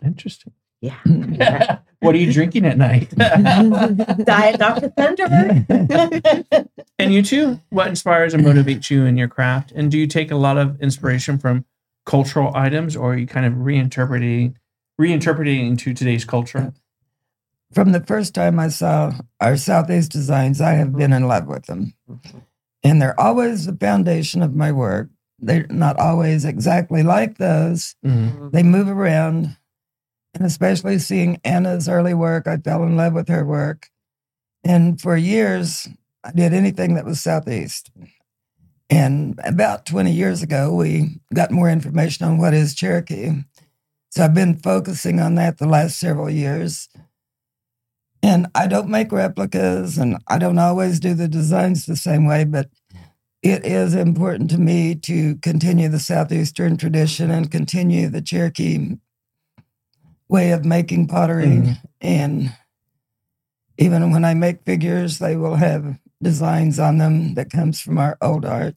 Interesting. 0.04 0.52
yeah. 0.80 0.98
what 2.00 2.14
are 2.14 2.18
you 2.18 2.32
drinking 2.32 2.66
at 2.66 2.76
night? 2.76 3.10
Diet 4.24 4.58
Dr. 4.58 4.88
Thunder. 4.90 5.64
and 6.98 7.14
you 7.14 7.22
too, 7.22 7.60
what 7.70 7.86
inspires 7.86 8.34
and 8.34 8.44
motivates 8.44 8.90
you 8.90 9.04
in 9.04 9.16
your 9.16 9.28
craft? 9.28 9.72
And 9.72 9.90
do 9.90 9.98
you 9.98 10.06
take 10.06 10.30
a 10.30 10.36
lot 10.36 10.58
of 10.58 10.80
inspiration 10.80 11.38
from 11.38 11.64
cultural 12.04 12.50
items 12.54 12.96
or 12.96 13.12
are 13.12 13.16
you 13.16 13.26
kind 13.26 13.46
of 13.46 13.52
reinterpreting 13.54 14.54
reinterpreting 15.00 15.66
into 15.66 15.94
today's 15.94 16.24
culture? 16.24 16.72
From 17.72 17.92
the 17.92 18.04
first 18.04 18.34
time 18.34 18.58
I 18.58 18.68
saw 18.68 19.12
our 19.40 19.56
Southeast 19.56 20.12
designs, 20.12 20.60
I 20.60 20.72
have 20.72 20.94
been 20.94 21.12
in 21.12 21.26
love 21.26 21.46
with 21.46 21.66
them. 21.66 21.94
And 22.84 23.00
they're 23.00 23.18
always 23.18 23.66
the 23.66 23.76
foundation 23.76 24.42
of 24.42 24.54
my 24.54 24.72
work. 24.72 25.08
They're 25.38 25.66
not 25.70 25.98
always 25.98 26.44
exactly 26.44 27.02
like 27.02 27.38
those. 27.38 27.94
Mhm. 28.04 28.52
They 28.52 28.62
move 28.62 28.88
around. 28.88 29.56
And 30.34 30.46
especially 30.46 30.98
seeing 30.98 31.38
Anna's 31.44 31.88
early 31.88 32.14
work, 32.14 32.46
I 32.46 32.56
fell 32.56 32.82
in 32.84 32.96
love 32.96 33.12
with 33.12 33.28
her 33.28 33.44
work. 33.44 33.90
And 34.64 35.00
for 35.00 35.16
years, 35.16 35.88
I 36.24 36.32
did 36.32 36.54
anything 36.54 36.94
that 36.94 37.04
was 37.04 37.20
Southeast. 37.20 37.90
And 38.88 39.40
about 39.44 39.86
20 39.86 40.12
years 40.12 40.42
ago, 40.42 40.74
we 40.74 41.20
got 41.32 41.50
more 41.50 41.70
information 41.70 42.26
on 42.26 42.38
what 42.38 42.54
is 42.54 42.74
Cherokee. 42.74 43.44
So 44.10 44.24
I've 44.24 44.34
been 44.34 44.56
focusing 44.56 45.20
on 45.20 45.34
that 45.36 45.58
the 45.58 45.66
last 45.66 45.98
several 45.98 46.28
years. 46.28 46.88
And 48.22 48.46
I 48.54 48.66
don't 48.68 48.88
make 48.88 49.10
replicas 49.10 49.98
and 49.98 50.16
I 50.28 50.38
don't 50.38 50.58
always 50.58 51.00
do 51.00 51.14
the 51.14 51.28
designs 51.28 51.86
the 51.86 51.96
same 51.96 52.24
way, 52.26 52.44
but 52.44 52.68
it 53.42 53.64
is 53.64 53.94
important 53.94 54.48
to 54.50 54.58
me 54.58 54.94
to 54.94 55.34
continue 55.36 55.88
the 55.88 55.98
Southeastern 55.98 56.76
tradition 56.76 57.30
and 57.30 57.50
continue 57.50 58.08
the 58.08 58.22
Cherokee 58.22 58.96
way 60.28 60.52
of 60.52 60.64
making 60.64 61.08
pottery. 61.08 61.46
Mhm. 61.46 61.78
And 62.00 62.52
even 63.76 64.12
when 64.12 64.24
I 64.24 64.34
make 64.34 64.64
figures, 64.64 65.18
they 65.18 65.36
will 65.36 65.56
have 65.56 65.98
designs 66.22 66.78
on 66.78 66.98
them 66.98 67.34
that 67.34 67.50
comes 67.50 67.80
from 67.80 67.98
our 67.98 68.16
old 68.22 68.44
art. 68.44 68.76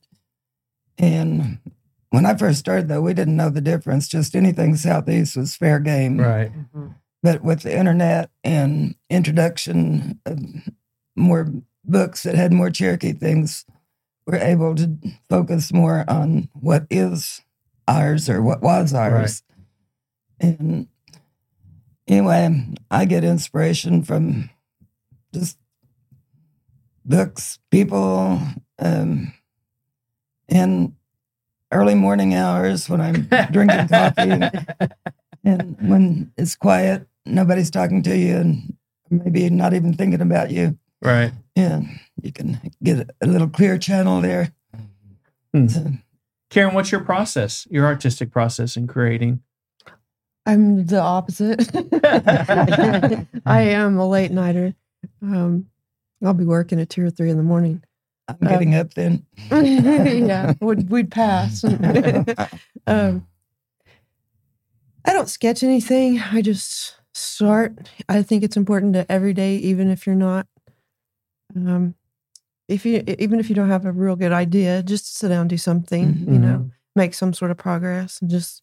And 0.97 1.59
when 2.09 2.25
I 2.25 2.35
first 2.35 2.59
started, 2.59 2.87
though, 2.87 3.01
we 3.01 3.13
didn't 3.13 3.35
know 3.35 3.49
the 3.49 3.61
difference. 3.61 4.07
Just 4.07 4.35
anything 4.35 4.75
Southeast 4.75 5.37
was 5.37 5.55
fair 5.55 5.79
game. 5.79 6.17
Right. 6.19 6.51
Mhm. 6.51 6.95
But 7.25 7.43
with 7.43 7.61
the 7.61 7.75
internet 7.75 8.29
and 8.43 8.93
introduction 9.09 10.19
of 10.27 10.39
more 11.15 11.51
books 11.83 12.21
that 12.21 12.35
had 12.35 12.53
more 12.53 12.69
Cherokee 12.69 13.13
things, 13.13 13.65
we're 14.27 14.37
able 14.37 14.75
to 14.75 14.95
focus 15.27 15.73
more 15.73 16.05
on 16.07 16.49
what 16.53 16.85
is 16.91 17.41
ours 17.87 18.29
or 18.29 18.43
what 18.43 18.61
was 18.61 18.93
ours. 18.93 19.41
And 20.39 20.85
anyway, 22.07 22.67
I 22.91 23.05
get 23.05 23.23
inspiration 23.23 24.03
from 24.03 24.51
just 25.33 25.57
books, 27.03 27.57
people, 27.71 28.39
um, 28.77 29.33
and 30.47 30.93
early 31.71 31.95
morning 31.95 32.35
hours 32.35 32.87
when 32.87 33.01
I'm 33.01 33.27
drinking 33.51 33.87
coffee 33.87 34.43
and 35.43 35.75
when 35.81 36.31
it's 36.37 36.55
quiet, 36.55 37.07
nobody's 37.25 37.71
talking 37.71 38.01
to 38.03 38.17
you, 38.17 38.35
and 38.35 38.77
maybe 39.09 39.49
not 39.49 39.73
even 39.73 39.93
thinking 39.93 40.21
about 40.21 40.51
you. 40.51 40.77
Right. 41.01 41.31
Yeah, 41.55 41.81
you 42.21 42.31
can 42.31 42.59
get 42.83 43.09
a 43.21 43.27
little 43.27 43.49
clear 43.49 43.77
channel 43.77 44.21
there. 44.21 44.53
Hmm. 45.53 45.67
So, 45.67 45.91
Karin, 46.49 46.73
what's 46.73 46.91
your 46.91 47.01
process, 47.01 47.67
your 47.69 47.85
artistic 47.85 48.31
process 48.31 48.75
in 48.75 48.87
creating? 48.87 49.41
I'm 50.45 50.85
the 50.85 50.99
opposite. 50.99 51.69
I 53.45 53.61
am 53.61 53.97
a 53.97 54.07
late 54.07 54.31
nighter. 54.31 54.75
Um, 55.21 55.67
I'll 56.23 56.33
be 56.33 56.45
working 56.45 56.79
at 56.79 56.89
two 56.89 57.05
or 57.05 57.09
three 57.09 57.29
in 57.29 57.37
the 57.37 57.43
morning. 57.43 57.83
I'm 58.27 58.37
getting 58.47 58.75
up 58.75 58.93
then. 58.93 59.25
yeah, 59.51 60.53
would 60.59 60.89
we'd 60.89 61.11
pass. 61.11 61.63
um, 62.87 63.27
I 65.05 65.13
don't 65.13 65.29
sketch 65.29 65.63
anything. 65.63 66.19
I 66.19 66.41
just 66.41 66.95
start. 67.15 67.89
I 68.09 68.21
think 68.21 68.43
it's 68.43 68.57
important 68.57 68.93
to 68.93 69.09
every 69.11 69.33
day, 69.33 69.55
even 69.57 69.89
if 69.89 70.05
you're 70.05 70.15
not, 70.15 70.47
um, 71.55 71.95
if 72.67 72.85
you 72.85 73.03
even 73.19 73.39
if 73.39 73.49
you 73.49 73.55
don't 73.55 73.69
have 73.69 73.85
a 73.85 73.91
real 73.91 74.15
good 74.15 74.31
idea, 74.33 74.83
just 74.83 75.17
sit 75.17 75.29
down 75.29 75.41
and 75.41 75.49
do 75.49 75.57
something. 75.57 76.13
Mhm. 76.13 76.33
You 76.33 76.39
know, 76.39 76.71
make 76.95 77.13
some 77.13 77.33
sort 77.33 77.51
of 77.51 77.57
progress 77.57 78.21
and 78.21 78.29
just 78.29 78.61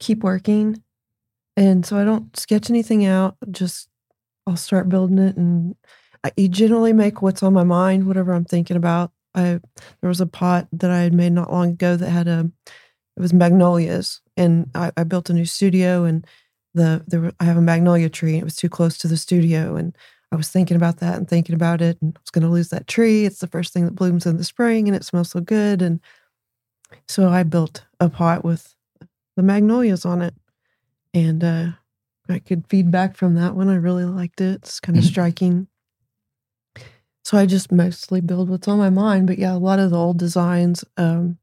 keep 0.00 0.22
working. 0.24 0.82
And 1.56 1.84
so 1.86 1.98
I 1.98 2.04
don't 2.04 2.36
sketch 2.36 2.70
anything 2.70 3.04
out. 3.04 3.36
Just 3.50 3.88
I'll 4.46 4.56
start 4.56 4.88
building 4.88 5.18
it, 5.18 5.36
and 5.36 5.74
I 6.24 6.32
generally 6.48 6.92
make 6.92 7.22
what's 7.22 7.42
on 7.42 7.52
my 7.52 7.64
mind, 7.64 8.06
whatever 8.06 8.32
I'm 8.32 8.44
thinking 8.44 8.76
about. 8.76 9.12
I 9.34 9.60
there 10.00 10.08
was 10.08 10.20
a 10.20 10.26
pot 10.26 10.68
that 10.72 10.90
I 10.90 11.00
had 11.00 11.14
made 11.14 11.32
not 11.32 11.52
long 11.52 11.70
ago 11.70 11.96
that 11.96 12.10
had 12.10 12.28
a 12.28 12.50
it 13.16 13.20
was 13.20 13.32
magnolias, 13.32 14.20
and 14.36 14.70
I, 14.74 14.92
I 14.96 15.04
built 15.04 15.30
a 15.30 15.34
new 15.34 15.46
studio, 15.46 16.04
and 16.04 16.26
the 16.76 17.04
there 17.08 17.20
were, 17.22 17.32
I 17.40 17.44
have 17.46 17.58
a 17.58 17.62
magnolia 17.62 18.10
tree, 18.10 18.34
and 18.34 18.42
it 18.42 18.46
was 18.46 18.56
too 18.56 18.70
close 18.70 18.98
to 19.00 19.08
the 19.08 19.18
studio, 19.18 19.76
and 19.76 19.96
I 20.32 20.36
was 20.36 20.50
thinking 20.50 20.76
about 20.78 20.98
that 20.98 21.16
and 21.18 21.28
thinking 21.28 21.56
about 21.56 21.82
it, 21.82 21.98
and 22.02 22.14
I 22.16 22.20
was 22.22 22.30
going 22.32 22.44
to 22.44 22.50
lose 22.50 22.70
that 22.70 22.88
tree. 22.88 23.26
It's 23.26 23.40
the 23.40 23.48
first 23.48 23.74
thing 23.74 23.86
that 23.86 23.96
blooms 23.96 24.26
in 24.26 24.38
the 24.38 24.44
spring, 24.44 24.88
and 24.88 24.96
it 24.96 25.04
smells 25.04 25.30
so 25.30 25.40
good, 25.40 25.82
and 25.82 26.00
so 27.08 27.28
I 27.28 27.42
built 27.42 27.84
a 28.00 28.08
pot 28.08 28.44
with 28.44 28.74
the 29.36 29.42
magnolias 29.42 30.04
on 30.04 30.22
it, 30.22 30.34
and 31.14 31.44
uh, 31.44 31.68
I 32.28 32.40
could 32.40 32.66
feedback 32.68 33.16
from 33.16 33.34
that 33.36 33.56
one. 33.56 33.68
I 33.70 33.76
really 33.76 34.04
liked 34.04 34.40
it. 34.42 34.56
It's 34.62 34.80
kind 34.80 34.98
of 34.98 35.04
Mhm. 35.04 35.08
striking. 35.08 35.68
So 37.24 37.36
I 37.38 37.46
just 37.46 37.72
mostly 37.72 38.20
build 38.20 38.48
what's 38.48 38.68
on 38.68 38.78
my 38.78 38.90
mind, 38.90 39.26
but 39.26 39.38
yeah, 39.38 39.54
a 39.54 39.58
lot 39.58 39.78
of 39.78 39.90
the 39.90 39.96
old 39.98 40.18
designs, 40.18 40.84
um, 40.96 41.38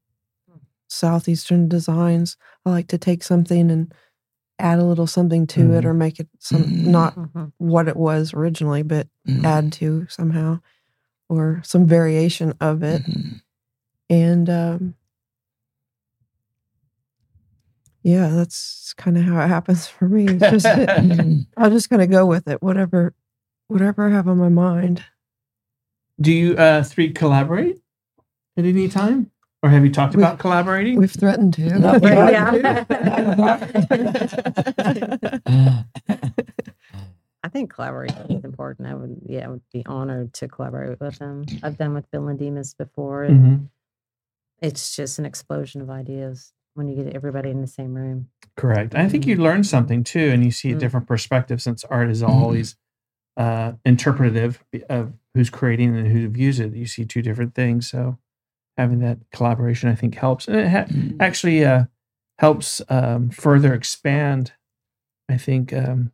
southeastern 0.89 1.67
designs, 1.69 2.37
I 2.65 2.71
like 2.71 2.87
to 2.89 2.97
take 2.97 3.23
something 3.23 3.71
and 3.71 3.93
add 4.59 4.79
a 4.79 4.83
little 4.85 5.07
something 5.07 5.47
to 5.47 5.73
it 5.73 5.83
Mhm. 5.83 5.85
or 5.85 5.93
make 5.93 6.19
it 6.19 6.27
some 6.39 6.63
Mhm. 6.63 6.85
not 6.87 7.15
Mhm. 7.15 7.51
what 7.57 7.87
it 7.87 7.97
was 7.97 8.33
originally, 8.33 8.83
but 8.83 9.07
add 9.43 9.71
to 9.73 10.05
somehow 10.09 10.59
or 11.29 11.61
some 11.63 11.85
variation 11.85 12.53
of 12.61 12.83
it. 12.83 13.03
Mhm. 13.05 13.41
And 14.09 14.49
um, 14.49 14.95
yeah, 18.03 18.27
that's 18.29 18.93
kind 18.97 19.17
of 19.17 19.23
how 19.23 19.39
it 19.43 19.47
happens 19.47 19.87
for 19.87 20.07
me. 20.07 20.27
It's 20.27 20.39
just 20.49 20.65
Mhm. 20.65 21.45
I'll 21.57 21.69
just 21.71 21.89
kind 21.89 22.01
of 22.01 22.09
go 22.09 22.25
with 22.25 22.47
it, 22.47 22.61
whatever, 22.61 23.13
whatever 23.67 24.07
I 24.07 24.11
have 24.11 24.27
on 24.27 24.37
my 24.37 24.49
mind. 24.49 25.03
Do 26.21 26.31
you 26.31 26.55
uh, 26.55 26.83
three 26.83 27.11
collaborate 27.11 27.81
at 28.55 28.65
any 28.65 28.87
time? 28.87 29.31
Or 29.63 29.69
have 29.69 29.85
you 29.85 29.91
talked 29.91 30.13
We- 30.15 30.21
about 30.21 30.39
collaborating? 30.39 30.99
We've 30.99 31.09
threatened 31.09 31.53
to. 31.53 31.79
Not 31.79 32.03
Yeah. 32.03 32.83
I 37.45 37.49
think 37.49 37.73
collaboration 37.73 38.31
is 38.31 38.43
important. 38.45 38.87
I 38.87 38.93
would, 38.93 39.21
yeah, 39.25 39.45
I 39.45 39.47
would 39.49 39.61
be 39.71 39.85
honored 39.85 40.33
to 40.35 40.47
collaborate 40.47 40.99
with 40.99 41.19
them. 41.19 41.45
I've 41.61 41.77
done 41.77 41.93
with 41.93 42.09
Bill 42.11 42.27
and 42.27 42.39
Demos 42.39 42.73
before, 42.73 43.23
and 43.23 43.39
Mhm. 43.45 43.69
it's 44.61 44.95
just 44.95 45.19
an 45.19 45.25
explosion 45.25 45.81
of 45.81 45.89
ideas 45.89 46.53
when 46.73 46.87
you 46.87 47.03
get 47.03 47.13
everybody 47.13 47.49
in 47.49 47.59
the 47.61 47.67
same 47.67 47.93
room. 47.95 48.29
Correct. 48.55 48.95
I 48.95 49.07
think 49.09 49.27
you 49.27 49.35
learn 49.35 49.63
something 49.63 50.03
too, 50.03 50.29
and 50.31 50.43
you 50.43 50.51
see 50.51 50.71
a 50.71 50.75
Mm. 50.75 50.79
different 50.79 51.07
perspective 51.07 51.61
since 51.61 51.83
art 51.85 52.09
is 52.09 52.21
Mhm. 52.21 52.29
always 52.29 52.75
uh, 53.35 53.73
interpretive 53.83 54.63
of 54.91 55.11
who's 55.33 55.49
creating 55.49 55.97
and 55.97 56.07
who 56.07 56.29
views 56.29 56.59
it. 56.59 56.75
You 56.75 56.85
see 56.85 57.03
two 57.03 57.23
different 57.23 57.55
things. 57.55 57.89
So 57.89 58.19
having 58.77 58.99
that 58.99 59.19
collaboration, 59.31 59.89
I 59.89 59.95
think, 59.95 60.15
helps. 60.15 60.47
And 60.47 60.57
it 60.57 60.67
ha- 60.69 60.85
Mhm. 60.85 61.17
actually 61.19 61.63
uh, 61.65 61.85
helps 62.39 62.81
um, 62.89 63.29
further 63.29 63.73
expand, 63.73 64.53
I 65.29 65.37
think, 65.37 65.71
um, 65.73 66.11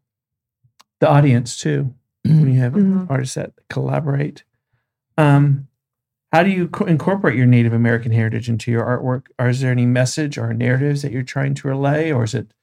the 1.00 1.08
audience 1.10 1.58
too, 1.58 1.94
when 2.26 2.54
you 2.54 2.60
have 2.60 2.74
Mhm. 2.74 3.10
artists 3.10 3.36
that 3.36 3.54
collaborate. 3.70 4.44
Um, 5.18 5.68
how 6.34 6.44
do 6.44 6.50
you 6.52 6.68
co- 6.68 6.86
incorporate 6.86 7.36
your 7.38 7.46
Native 7.48 7.74
American 7.74 8.12
heritage 8.12 8.50
into 8.50 8.70
your 8.72 8.86
artwork? 8.86 9.28
Or 9.40 9.48
is 9.50 9.62
there 9.62 9.72
any 9.72 9.86
message 9.86 10.38
or 10.38 10.54
narratives 10.54 11.02
that 11.02 11.12
you're 11.12 11.24
trying 11.24 11.54
to 11.56 11.68
relay, 11.68 12.12
or 12.12 12.24
is 12.24 12.36
it 12.36 12.54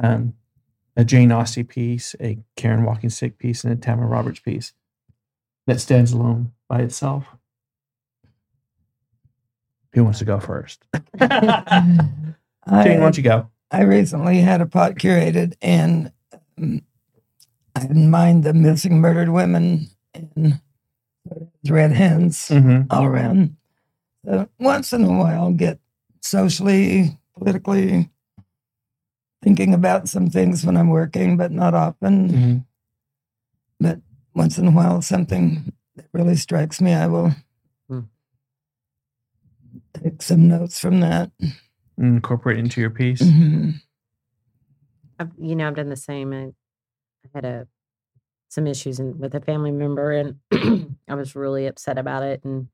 um, 0.00 0.34
a 0.96 1.04
Jane 1.04 1.30
Osti 1.30 1.66
piece, 1.66 2.14
a 2.20 2.38
Karin 2.56 2.84
Walkingstick 2.84 3.38
piece, 3.38 3.64
and 3.64 3.72
a 3.72 3.76
Tama 3.76 4.06
Roberts 4.06 4.38
piece 4.40 4.72
that 5.66 5.80
stands 5.80 6.12
alone 6.12 6.52
by 6.68 6.80
itself? 6.82 7.34
Who 9.98 10.04
wants 10.04 10.20
to 10.20 10.24
go 10.24 10.38
first? 10.38 10.84
Jane, 11.18 12.14
why 12.68 12.84
don't 12.84 13.16
you 13.16 13.24
go? 13.24 13.50
I 13.72 13.82
recently 13.82 14.38
had 14.38 14.60
a 14.60 14.66
pot 14.66 14.92
curated, 14.94 15.54
and 15.60 16.12
um, 16.56 16.82
I 17.74 17.80
didn't 17.80 18.08
mind 18.08 18.44
the 18.44 18.54
missing 18.54 19.00
murdered 19.00 19.30
women 19.30 19.88
and 20.14 20.60
red 21.68 21.90
hands 21.90 22.46
Mm-hmm. 22.48 22.82
all 22.90 23.06
around. 23.06 23.56
So 24.24 24.48
once 24.60 24.92
in 24.92 25.02
a 25.02 25.10
while, 25.18 25.50
get 25.50 25.80
socially, 26.22 27.18
politically 27.36 28.08
thinking 29.42 29.74
about 29.74 30.08
some 30.08 30.30
things 30.30 30.64
when 30.64 30.76
I'm 30.76 30.90
working, 30.90 31.36
but 31.36 31.50
not 31.50 31.74
often. 31.74 32.28
Mm-hmm. 32.28 32.56
But 33.80 33.98
once 34.32 34.58
in 34.58 34.68
a 34.68 34.70
while, 34.70 35.02
something 35.02 35.72
that 35.96 36.06
really 36.12 36.36
strikes 36.36 36.80
me, 36.80 36.94
I 36.94 37.08
will. 37.08 37.32
Take 39.94 40.22
some 40.22 40.48
notes 40.48 40.78
from 40.78 41.00
that. 41.00 41.30
Incorporate 41.98 42.58
into 42.58 42.80
your 42.80 42.90
piece. 42.90 43.22
Mhm. 43.22 43.74
I've, 45.18 45.30
you 45.38 45.56
know, 45.56 45.66
I've 45.68 45.74
done 45.74 45.88
the 45.88 45.96
same. 45.96 46.32
I, 46.32 46.44
I 46.46 47.28
had 47.34 47.44
a 47.44 47.66
some 48.50 48.66
issues 48.66 48.98
in, 48.98 49.18
with 49.18 49.34
a 49.34 49.40
family 49.40 49.72
member, 49.72 50.12
and 50.12 50.36
I 51.08 51.14
was 51.14 51.34
really 51.36 51.66
upset 51.66 51.98
about 51.98 52.22
it, 52.22 52.42
and 52.44 52.68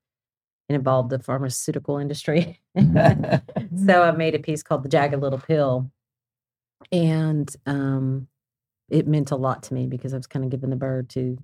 it 0.68 0.74
involved 0.74 1.10
the 1.10 1.18
pharmaceutical 1.18 1.98
industry. 1.98 2.60
so 2.78 4.02
I 4.02 4.10
made 4.12 4.34
a 4.34 4.38
piece 4.38 4.62
called 4.62 4.82
"The 4.84 4.88
Jagged 4.90 5.20
Little 5.20 5.38
Pill," 5.40 5.90
and 6.92 7.54
um, 7.66 8.28
it 8.90 9.06
meant 9.06 9.30
a 9.30 9.36
lot 9.36 9.62
to 9.64 9.74
me 9.74 9.86
because 9.86 10.12
I 10.12 10.16
was 10.18 10.26
kind 10.26 10.44
of 10.44 10.50
giving 10.50 10.70
the 10.70 10.76
bird 10.76 11.08
to, 11.10 11.38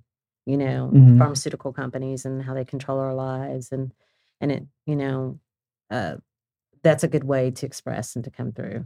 you 0.45 0.57
know, 0.57 0.91
Mhm. 0.93 1.17
pharmaceutical 1.17 1.73
companies 1.73 2.25
and 2.25 2.41
how 2.43 2.53
they 2.53 2.65
control 2.65 2.99
our 2.99 3.13
lives, 3.15 3.71
and 3.71 3.91
and 4.39 4.51
it, 4.51 4.65
you 4.85 4.95
know, 4.95 5.39
uh, 5.91 6.15
that's 6.83 7.03
a 7.03 7.07
good 7.07 7.23
way 7.23 7.51
to 7.51 7.65
express 7.65 8.15
and 8.15 8.23
to 8.25 8.31
come 8.31 8.51
through. 8.51 8.85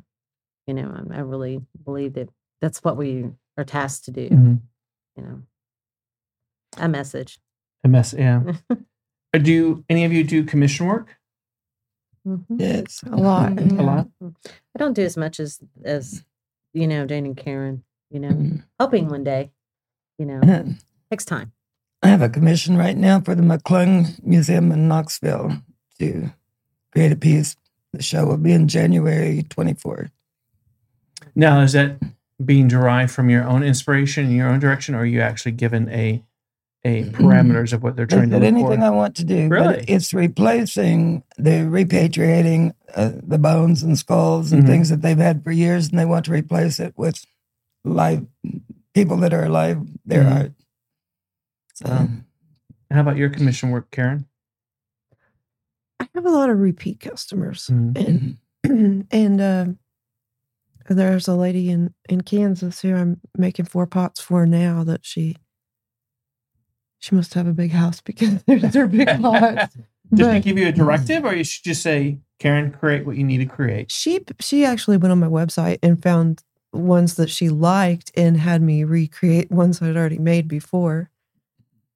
You 0.67 0.73
know, 0.73 1.05
I, 1.11 1.17
I 1.17 1.19
really 1.19 1.61
believe 1.83 2.13
that 2.15 2.29
that's 2.61 2.83
what 2.83 2.97
we 2.97 3.29
are 3.57 3.63
tasked 3.63 4.05
to 4.05 4.11
do. 4.11 4.29
Mhm. 4.29 4.61
You 5.15 5.23
know, 5.23 5.41
a 6.77 6.89
message. 6.89 7.39
A 7.83 7.87
mess. 7.87 8.13
Yeah. 8.17 8.41
Uh, 9.33 9.37
do 9.37 9.83
any 9.89 10.05
of 10.05 10.13
you 10.13 10.23
do 10.23 10.45
commission 10.45 10.85
work? 10.85 11.17
Mhm. 12.25 12.45
Yes. 12.57 13.03
A 13.05 13.17
lot. 13.17 13.59
A 13.59 13.65
lot? 13.83 14.07
I 14.23 14.77
don't 14.79 14.93
do 14.93 15.03
as 15.03 15.17
much 15.17 15.41
as 15.41 15.59
as 15.83 16.23
you 16.73 16.87
know, 16.87 17.05
Jane 17.05 17.25
and 17.25 17.35
Karin. 17.35 17.83
You 18.09 18.21
know, 18.21 18.29
Mhm. 18.29 18.63
hoping 18.79 19.09
one 19.09 19.25
day. 19.25 19.51
You 20.17 20.25
know, 20.25 20.39
takes 21.11 21.25
time. 21.25 21.51
I 22.01 22.07
have 22.07 22.21
a 22.21 22.29
commission 22.29 22.77
right 22.77 22.95
now 22.95 23.19
for 23.19 23.35
the 23.35 23.41
McClung 23.41 24.23
Museum 24.25 24.71
in 24.71 24.87
Knoxville 24.87 25.61
to 25.99 26.31
create 26.95 27.11
a 27.11 27.15
piece. 27.17 27.55
The 27.93 28.01
show 28.01 28.25
will 28.25 28.37
be 28.37 28.53
in 28.53 28.67
January 28.67 29.43
24th. 29.49 30.09
Now, 31.35 31.59
is 31.61 31.73
that 31.73 31.97
being 32.43 32.67
derived 32.67 33.11
from 33.11 33.29
your 33.29 33.43
own 33.43 33.63
inspiration 33.63 34.25
and 34.25 34.35
your 34.35 34.47
own 34.49 34.59
direction, 34.59 34.95
or 34.95 34.99
are 34.99 35.05
you 35.05 35.21
actually 35.21 35.51
given 35.53 35.89
a 35.89 36.23
a 36.85 37.03
parameters 37.05 37.73
of 37.73 37.81
what 37.81 37.95
they're 37.95 38.05
They 38.05 38.15
trying 38.17 38.29
to 38.29 38.39
do? 38.39 38.45
anything 38.45 38.79
for? 38.79 38.85
I 38.85 38.89
want 38.91 39.15
to 39.15 39.23
do, 39.23 39.47
Really? 39.47 39.77
but 39.77 39.89
it's 39.89 40.13
replacing 40.13 41.23
the 41.37 41.65
repatriating 41.65 42.73
uh, 42.93 43.11
the 43.23 43.39
bones 43.39 43.81
and 43.81 43.97
skulls 43.97 44.51
and 44.51 44.63
Mhm. 44.63 44.67
things 44.67 44.89
that 44.89 45.01
they've 45.01 45.17
had 45.17 45.43
for 45.43 45.51
years, 45.51 45.89
and 45.89 45.97
they 45.97 46.05
want 46.05 46.25
to 46.25 46.31
replace 46.31 46.79
it 46.79 46.93
with 46.95 47.25
live 47.83 48.25
people 48.93 49.17
that 49.17 49.33
are 49.33 49.43
alive, 49.45 49.81
their 50.05 50.23
Mhm. 50.23 50.35
art. 50.37 50.51
So 51.73 52.07
How 52.91 53.01
about 53.01 53.17
your 53.17 53.29
commission 53.29 53.71
work, 53.71 53.89
Karin? 53.91 54.27
I 56.05 56.17
have 56.17 56.25
a 56.25 56.29
lot 56.31 56.49
of 56.49 56.59
repeat 56.59 56.99
customers, 56.99 57.67
Mhm. 57.71 58.37
and 58.63 59.07
and 59.11 59.41
uh, 59.41 59.65
there's 60.89 61.27
a 61.27 61.35
lady 61.35 61.69
in 61.69 61.93
in 62.09 62.21
Kansas 62.21 62.81
who 62.81 62.95
I'm 62.95 63.21
making 63.37 63.65
four 63.65 63.87
pots 63.87 64.21
for 64.21 64.45
now. 64.45 64.83
That 64.83 65.05
she 65.05 65.37
she 66.99 67.15
must 67.15 67.33
have 67.33 67.47
a 67.47 67.53
big 67.53 67.71
house 67.71 68.01
because 68.05 68.43
there's 68.43 68.73
her 68.73 68.87
big 68.87 69.07
pots. 69.21 69.75
Did 70.13 70.25
they 70.27 70.39
give 70.39 70.57
you 70.57 70.67
a 70.67 70.71
directive, 70.71 71.25
or 71.25 71.33
you 71.35 71.43
should 71.43 71.63
just 71.63 71.81
say, 71.81 72.19
"Karin, 72.39 72.71
create 72.71 73.05
what 73.05 73.17
you 73.17 73.23
need 73.23 73.39
to 73.39 73.45
create"? 73.45 73.91
she 73.91 74.19
she 74.39 74.63
actually 74.65 74.97
went 74.97 75.11
on 75.11 75.19
my 75.19 75.27
website 75.27 75.79
and 75.81 76.01
found 76.01 76.43
ones 76.71 77.15
that 77.15 77.29
she 77.29 77.49
liked 77.49 78.11
and 78.17 78.37
had 78.37 78.61
me 78.61 78.83
recreate 78.83 79.49
ones 79.49 79.81
I'd 79.81 79.95
already 79.97 80.19
made 80.19 80.47
before, 80.47 81.09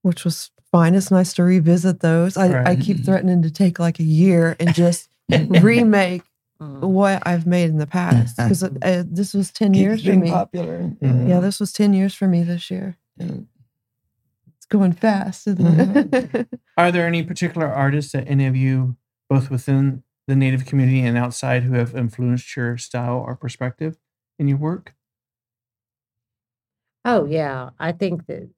which 0.01 0.23
was 0.23 0.51
fine. 0.71 0.95
It's 0.95 1.11
nice 1.11 1.33
to 1.33 1.43
revisit 1.43 1.99
those. 2.01 2.37
I, 2.37 2.63
I 2.63 2.75
keep 2.75 3.03
threatening 3.03 3.41
to 3.43 3.51
take 3.51 3.79
like 3.79 3.99
a 3.99 4.03
year 4.03 4.55
and 4.59 4.73
just 4.73 5.09
remake 5.29 6.23
Mm. 6.61 6.81
what 6.81 7.23
I've 7.25 7.47
made 7.47 7.69
in 7.69 7.77
the 7.77 7.87
past 7.87 8.35
because 8.35 8.61
uh, 8.63 9.03
this 9.09 9.33
was 9.33 9.49
10 9.49 9.71
keeps 9.71 9.79
years 9.81 10.03
for 10.03 10.13
me. 10.13 10.29
popular. 10.29 10.91
Mhm. 11.01 11.29
Yeah, 11.29 11.39
this 11.39 11.57
was 11.57 11.71
10 11.71 11.93
years 11.93 12.13
for 12.13 12.27
me 12.27 12.43
this 12.43 12.69
year. 12.69 12.97
Yeah. 13.15 13.27
It's 14.57 14.65
going 14.65 14.91
fast, 14.91 15.47
isn't 15.47 16.13
it? 16.13 16.49
Are 16.77 16.91
there 16.91 17.07
any 17.07 17.23
particular 17.23 17.65
artists 17.71 18.11
that 18.11 18.27
any 18.27 18.45
of 18.45 18.57
you, 18.57 18.97
both 19.29 19.49
within 19.49 20.03
the 20.27 20.35
Native 20.35 20.65
community 20.65 20.99
and 20.99 21.17
outside, 21.17 21.63
who 21.63 21.75
have 21.75 21.95
influenced 21.95 22.53
your 22.57 22.77
style 22.77 23.23
or 23.25 23.37
perspective 23.37 23.95
in 24.37 24.49
your 24.49 24.57
work? 24.57 24.93
Oh 27.05 27.23
yeah, 27.25 27.69
I 27.79 27.93
think 27.93 28.25
that 28.27 28.41
as 28.43 28.49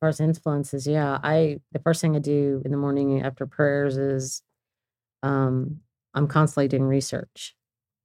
far 0.00 0.08
as 0.08 0.20
influences, 0.20 0.86
yeah, 0.86 1.18
I 1.22 1.60
the 1.72 1.78
first 1.78 2.00
thing 2.00 2.16
I 2.16 2.20
do 2.20 2.62
in 2.64 2.70
the 2.70 2.76
morning 2.76 3.22
after 3.22 3.46
prayers 3.46 3.96
is 3.98 4.42
um 5.22 5.80
I'm 6.14 6.26
constantly 6.26 6.68
doing 6.68 6.84
research 6.84 7.54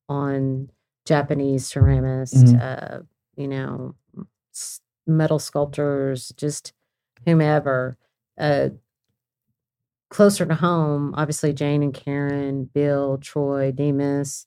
on 0.10 0.70
Japanese 1.06 1.68
ceramists, 1.72 2.44
Mhm. 2.54 2.62
uh, 2.62 3.00
you 3.36 3.48
know, 3.48 3.96
s- 4.54 4.82
metal 5.08 5.40
sculptors, 5.40 6.30
just 6.38 6.74
whomever. 7.26 7.98
Uh, 8.38 8.70
closer 10.10 10.46
to 10.46 10.56
home, 10.56 11.14
obviously 11.18 11.52
Jane 11.54 11.84
and 11.84 11.94
Karin, 11.94 12.66
Bill, 12.66 13.18
Troy, 13.18 13.72
Demos, 13.72 14.46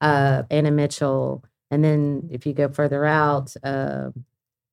uh, 0.00 0.42
Anna 0.50 0.70
Mitchell, 0.70 1.44
and 1.70 1.82
then 1.82 2.28
if 2.30 2.46
you 2.46 2.52
go 2.52 2.68
further 2.68 3.04
out, 3.04 3.54
uh, 3.64 4.10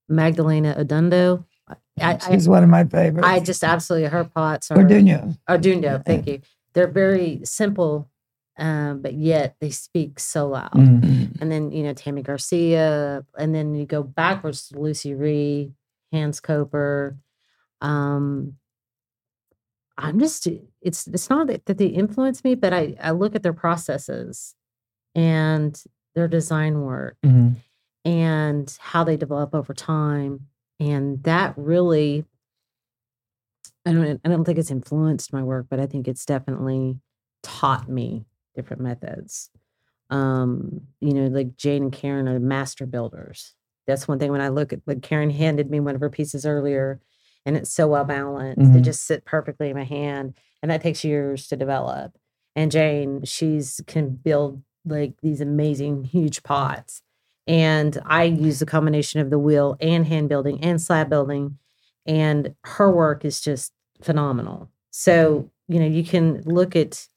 Magdalena 0.09 0.75
Odundo. 0.77 1.45
I, 1.67 1.75
I, 1.99 2.17
She's 2.32 2.47
one 2.47 2.63
of 2.63 2.69
my 2.69 2.84
favorites. 2.84 3.28
I 3.28 3.39
just 3.39 3.63
absolutely 3.63 4.10
her 4.10 4.23
pots 4.25 4.69
are 4.71 4.78
Orduno. 4.78 5.38
Ardundo. 5.49 6.04
Thank 6.06 6.28
you. 6.28 6.41
They're 6.73 6.88
very 6.91 7.41
simple, 7.43 8.10
um, 8.58 9.01
but 9.01 9.13
yet 9.13 9.56
they 9.62 9.69
speak 9.71 10.19
so 10.19 10.47
loud. 10.49 10.71
Mm. 10.73 11.39
And 11.41 11.51
then 11.51 11.71
you 11.71 11.84
know 11.84 11.93
Tammy 11.93 12.21
Garcia, 12.21 13.25
and 13.38 13.56
then 13.56 13.73
you 13.75 13.86
go 13.86 14.04
backwards 14.04 14.67
to 14.69 14.80
Lucie 14.80 15.13
Rie, 15.15 15.71
Hans 16.12 16.39
Coper. 16.39 17.17
Um, 17.82 18.56
I'm 19.97 20.19
just 20.19 20.47
it's 20.82 21.08
it's 21.08 21.30
not 21.30 21.47
that, 21.47 21.65
that 21.65 21.78
they 21.78 21.88
influence 21.88 22.43
me, 22.43 22.56
but 22.56 22.73
I 22.73 22.95
I 23.01 23.12
look 23.12 23.36
at 23.36 23.43
their 23.43 23.54
processes 23.54 24.54
and 25.15 25.82
their 26.13 26.28
design 26.28 26.82
work 26.82 27.17
Mhm. 27.25 27.56
and 28.04 28.78
how 28.82 29.04
they 29.06 29.15
develop 29.17 29.56
over 29.56 29.73
time. 29.73 30.47
And 30.79 31.23
that 31.23 31.53
really, 31.57 32.25
I 33.85 33.93
don't, 33.93 34.21
I 34.25 34.29
don't 34.29 34.43
think 34.45 34.57
it's 34.57 34.71
influenced 34.71 35.31
my 35.33 35.43
work, 35.43 35.67
but 35.69 35.79
I 35.79 35.85
think 35.85 36.07
it's 36.07 36.25
definitely 36.25 36.99
taught 37.43 37.88
me 37.89 38.25
different 38.55 38.81
methods. 38.81 39.49
Um, 40.09 40.81
you 41.01 41.13
know, 41.13 41.27
like 41.27 41.57
Jane 41.57 41.83
and 41.83 41.91
Karin 41.93 42.27
are 42.27 42.39
master 42.39 42.85
builders. 42.85 43.55
That's 43.88 44.07
one 44.07 44.19
thing 44.19 44.31
when 44.31 44.41
I 44.41 44.49
look 44.49 44.73
at, 44.73 44.81
like 44.85 45.01
Karin 45.01 45.29
handed 45.29 45.69
me 45.69 45.79
one 45.79 45.95
of 45.95 46.01
her 46.01 46.09
pieces 46.09 46.45
earlier 46.45 46.99
and 47.45 47.55
it's 47.55 47.71
so 47.71 47.88
well 47.88 48.05
balanced. 48.05 48.75
It 48.75 48.79
Mhm. 48.79 48.83
just 48.83 49.03
sit 49.03 49.25
perfectly 49.25 49.69
in 49.69 49.75
my 49.75 49.83
hand. 49.83 50.35
And 50.61 50.71
that 50.71 50.81
takes 50.81 51.03
years 51.03 51.47
to 51.47 51.55
develop. 51.55 52.17
And 52.55 52.71
Jane, 52.71 53.23
she's 53.23 53.81
can 53.85 54.09
build 54.15 54.63
like 54.85 55.15
these 55.21 55.41
amazing 55.41 56.05
huge 56.05 56.43
pots 56.43 57.01
and 57.47 57.97
I 58.05 58.23
use 58.23 58.60
the 58.60 58.65
combination 58.65 59.19
of 59.21 59.29
the 59.29 59.39
wheel 59.39 59.77
and 59.79 60.05
hand 60.05 60.29
building 60.29 60.63
and 60.63 60.81
slab 60.81 61.10
building, 61.10 61.58
and 62.05 62.55
her 62.63 62.91
work 62.91 63.23
is 63.25 63.41
just 63.41 63.73
phenomenal. 64.01 64.69
So 64.91 65.49
you 65.67 65.79
know 65.79 65.86
you 65.88 66.03
can 66.03 66.41
look 66.41 66.75
at 66.75 67.08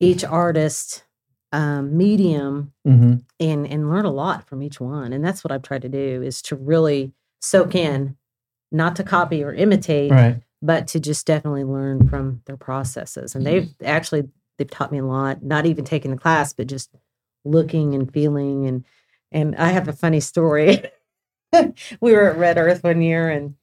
each 0.00 0.24
artist 0.24 1.04
um, 1.52 1.96
medium 1.96 2.72
Mhm. 2.86 3.22
and 3.38 3.66
and 3.66 3.88
learn 3.90 4.04
a 4.04 4.12
lot 4.12 4.44
from 4.48 4.62
each 4.62 4.80
one, 4.80 5.12
and 5.12 5.24
that's 5.24 5.44
what 5.44 5.52
I've 5.52 5.62
tried 5.62 5.82
to 5.82 5.88
do 5.88 6.22
is 6.22 6.42
to 6.42 6.56
really 6.56 7.12
soak 7.40 7.74
in, 7.74 8.16
not 8.72 8.96
to 8.96 9.04
copy 9.04 9.44
or 9.44 9.52
imitate, 9.52 10.10
Right. 10.10 10.42
but 10.62 10.88
to 10.88 11.00
just 11.00 11.26
definitely 11.26 11.62
learn 11.64 12.08
from 12.08 12.40
their 12.46 12.56
processes. 12.56 13.34
And 13.34 13.46
they've 13.46 13.68
actually 13.84 14.28
they've 14.58 14.70
taught 14.70 14.90
me 14.92 14.98
a 14.98 15.04
lot, 15.04 15.42
not 15.42 15.66
even 15.66 15.84
taking 15.84 16.10
the 16.10 16.16
class, 16.16 16.52
but 16.52 16.66
just 16.66 16.90
looking 17.44 17.94
and 17.94 18.12
feeling 18.12 18.66
and 18.66 18.84
and 19.34 19.54
I 19.56 19.68
have 19.68 19.88
a 19.88 19.92
funny 19.92 20.20
story. 20.20 20.82
we 22.00 22.12
were 22.12 22.30
at 22.30 22.38
Red 22.38 22.56
Earth 22.56 22.82
one 22.82 23.02
year 23.02 23.28
and 23.28 23.54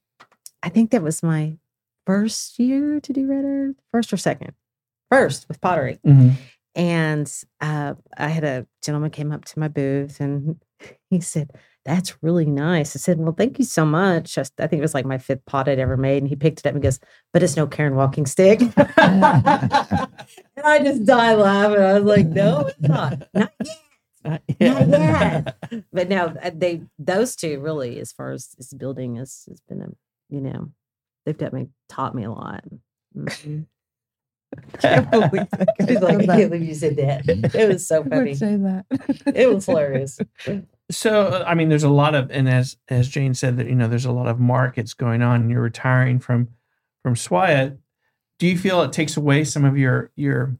I 0.62 0.69
think 0.69 0.91
that 0.91 1.01
was 1.01 1.23
my 1.23 1.57
first 2.05 2.60
year 2.60 2.99
to 2.99 3.13
do 3.13 3.25
Red 3.27 3.45
Earth, 3.45 3.75
first 3.91 4.13
or 4.13 4.17
second. 4.17 4.53
First 5.10 5.47
with 5.47 5.60
pottery. 5.60 5.99
Mhm. 6.05 6.34
And 6.75 7.43
uh, 7.60 7.95
I 8.17 8.29
had 8.29 8.43
a 8.43 8.65
gentleman 8.84 9.10
came 9.12 9.31
up 9.31 9.43
to 9.45 9.60
my 9.60 9.67
booth 9.67 10.19
and 10.21 10.57
he 11.10 11.19
said, 11.19 11.51
That's 11.84 12.21
really 12.23 12.45
nice. 12.45 12.95
I 12.95 12.99
said, 12.99 13.17
Well, 13.19 13.36
thank 13.38 13.60
you 13.60 13.65
so 13.65 13.86
much. 13.86 14.38
I, 14.38 14.43
I 14.60 14.67
think 14.67 14.79
it 14.79 14.81
was 14.81 14.93
like 14.93 15.05
my 15.05 15.17
fifth 15.17 15.45
pot 15.45 15.67
I'd 15.67 15.79
ever 15.79 15.97
made. 15.97 16.19
And 16.23 16.29
he 16.29 16.36
picked 16.38 16.60
it 16.60 16.65
up 16.67 16.73
and 16.73 16.81
goes, 16.81 16.99
But 17.34 17.43
it's 17.43 17.57
no 17.57 17.67
Karin 17.67 17.93
Walkingstick. 17.93 18.62
and 18.97 20.65
I 20.65 20.79
just 20.79 21.03
died 21.05 21.36
laughing. 21.36 21.81
I 21.81 21.93
was 21.99 22.03
like, 22.03 22.27
No, 22.27 22.67
it's 22.67 22.79
not. 22.79 23.27
Not 23.34 23.51
yet. 23.60 23.77
Not 24.25 24.41
yet. 24.60 25.57
But 25.93 26.10
now 26.10 26.34
uh, 26.41 26.51
they 26.53 26.84
those 26.99 27.36
two 27.36 27.60
really, 27.60 27.99
as 27.99 28.12
far 28.12 28.31
as, 28.31 28.49
as 28.60 28.73
building 28.73 29.15
has 29.15 29.45
has 29.49 29.62
been 29.67 29.81
a 29.81 29.88
you 30.29 30.41
know, 30.41 30.69
they've 31.25 31.38
definitely 31.38 31.69
taught 31.89 32.15
me 32.15 32.23
a 32.23 32.31
lot. 32.31 32.63
Mhm. 33.17 33.65
Can't 34.79 35.10
believe 35.10 35.47
I 35.53 35.65
She's 35.88 36.01
like, 36.01 36.19
I 36.19 36.25
can't 36.25 36.51
believe 36.51 36.67
you 36.67 36.75
said 36.75 36.97
that. 36.97 37.23
It 37.55 37.67
was 37.69 37.88
so 37.88 38.03
funny. 38.03 38.34
say 38.34 38.57
that. 38.57 38.86
It 39.34 39.53
was 39.53 39.65
hilarious. 39.65 40.19
So 40.89 41.27
uh, 41.27 41.43
I 41.47 41.55
mean, 41.55 41.69
there's 41.69 41.84
a 41.84 41.89
lot 41.89 42.15
of, 42.15 42.29
and 42.31 42.49
as 42.49 42.77
as 42.89 43.07
Jane 43.07 43.34
said, 43.34 43.57
that 43.57 43.67
you 43.67 43.75
know, 43.75 43.88
there's 43.88 44.05
a 44.05 44.12
lot 44.12 44.27
of 44.27 44.39
markets 44.39 44.93
going 44.93 45.21
on. 45.21 45.41
And 45.41 45.49
you're 45.51 45.62
retiring 45.62 46.19
from 46.19 46.49
from 47.01 47.15
SWAIA. 47.15 47.77
Do 48.39 48.47
you 48.47 48.57
feel 48.57 48.81
it 48.81 48.91
takes 48.91 49.15
away 49.17 49.43
some 49.45 49.63
of 49.65 49.77
your 49.77 50.12
your 50.15 50.57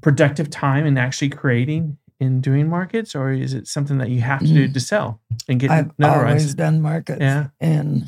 productive 0.00 0.50
time 0.50 0.86
in 0.86 0.98
actually 0.98 1.28
creating 1.30 1.98
in 2.18 2.40
doing 2.40 2.68
markets, 2.68 3.14
or 3.14 3.30
is 3.32 3.52
it 3.54 3.66
something 3.68 3.98
that 3.98 4.08
you 4.08 4.20
have 4.22 4.40
to 4.40 4.46
do 4.46 4.68
to 4.68 4.80
sell 4.80 5.20
and 5.48 5.60
get 5.60 5.70
I've 5.70 5.90
always 6.02 6.54
notarized? 6.54 6.56
done 6.56 6.80
markets. 6.80 7.20
Yeah. 7.20 7.48
And 7.60 8.04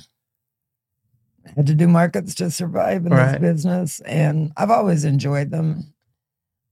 had 1.57 1.67
to 1.67 1.75
do 1.75 1.89
markets 1.89 2.35
to 2.37 2.51
survive 2.51 3.05
in 3.07 3.13
Right. 3.13 3.33
this 3.33 3.41
business. 3.41 4.01
And 4.01 4.53
I've 4.57 4.71
always 4.71 5.05
enjoyed 5.05 5.51
them. 5.51 5.93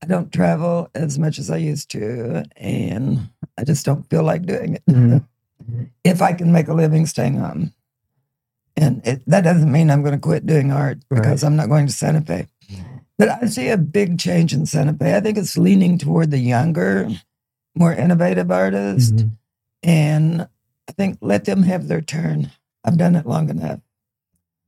I 0.02 0.06
don't 0.06 0.32
travel 0.32 0.88
as 0.94 1.18
much 1.18 1.38
as 1.38 1.50
I 1.50 1.56
used 1.56 1.90
to. 1.92 2.44
And 2.56 3.28
I 3.58 3.64
just 3.64 3.84
don't 3.86 4.08
feel 4.10 4.22
like 4.22 4.46
doing 4.46 4.74
it. 4.74 4.82
Mhm. 4.86 5.24
If 6.04 6.22
I 6.22 6.32
can 6.32 6.52
make 6.52 6.68
a 6.68 6.74
living 6.74 7.06
staying 7.06 7.38
home. 7.38 7.72
And 8.76 9.04
it, 9.06 9.22
that 9.26 9.40
doesn't 9.42 9.72
mean 9.72 9.90
I'm 9.90 10.02
going 10.02 10.12
to 10.14 10.18
quit 10.20 10.46
doing 10.46 10.70
art 10.70 10.98
because 11.10 11.42
I'm 11.42 11.56
not 11.56 11.68
going 11.68 11.86
to 11.86 11.92
Santa 11.92 12.20
Fe. 12.20 12.46
But 13.18 13.30
I 13.42 13.46
see 13.46 13.68
a 13.68 13.78
big 13.78 14.18
change 14.18 14.52
in 14.52 14.66
Santa 14.66 14.92
Fe. 14.92 15.16
I 15.16 15.20
think 15.20 15.38
it's 15.38 15.56
leaning 15.56 15.96
toward 15.98 16.30
the 16.30 16.38
younger, 16.38 17.08
more 17.74 17.92
innovative 17.92 18.50
artists. 18.50 19.22
Mhm. 19.22 19.30
And 19.82 20.48
I 20.88 20.92
think 20.92 21.18
let 21.20 21.44
them 21.44 21.62
have 21.62 21.88
their 21.88 22.02
turn. 22.02 22.50
I've 22.84 22.98
done 22.98 23.16
it 23.16 23.26
long 23.26 23.48
enough. 23.48 23.80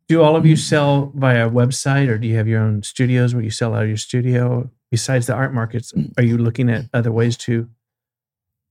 Do 0.09 0.23
all 0.23 0.37
of 0.37 0.47
you 0.47 0.57
sell 0.57 1.13
via 1.15 1.51
website, 1.51 2.09
or 2.09 2.17
do 2.17 2.27
you 2.27 2.37
have 2.37 2.49
your 2.49 2.63
own 2.63 2.83
studios 2.83 3.35
where 3.35 3.45
you 3.45 3.51
sell 3.51 3.75
out 3.75 3.83
of 3.83 3.89
your 3.89 3.99
studio? 3.99 4.71
Besides 4.91 5.27
the 5.27 5.35
art 5.35 5.53
markets, 5.53 5.93
are 6.17 6.23
you 6.23 6.39
looking 6.39 6.71
at 6.71 6.87
other 6.95 7.13
ways 7.13 7.37
to? 7.39 7.69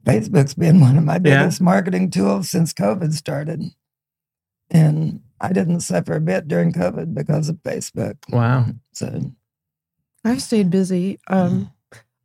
Facebook's 0.03 0.55
been 0.55 0.79
one 0.79 0.97
of 0.97 1.03
my 1.03 1.13
Yeah. 1.15 1.43
biggest 1.43 1.61
marketing 1.61 2.09
tools 2.09 2.49
since 2.49 2.73
COVID 2.73 3.13
started. 3.13 3.61
And 4.71 5.21
I 5.39 5.53
didn't 5.53 5.81
suffer 5.81 6.13
a 6.15 6.21
bit 6.21 6.47
during 6.47 6.71
COVID 6.73 7.13
because 7.13 7.49
of 7.49 7.61
Facebook. 7.61 8.15
Wow. 8.31 8.67
So 8.93 9.31
I've 10.27 10.41
stayed 10.41 10.69
busy. 10.69 11.19
Um, 11.27 11.71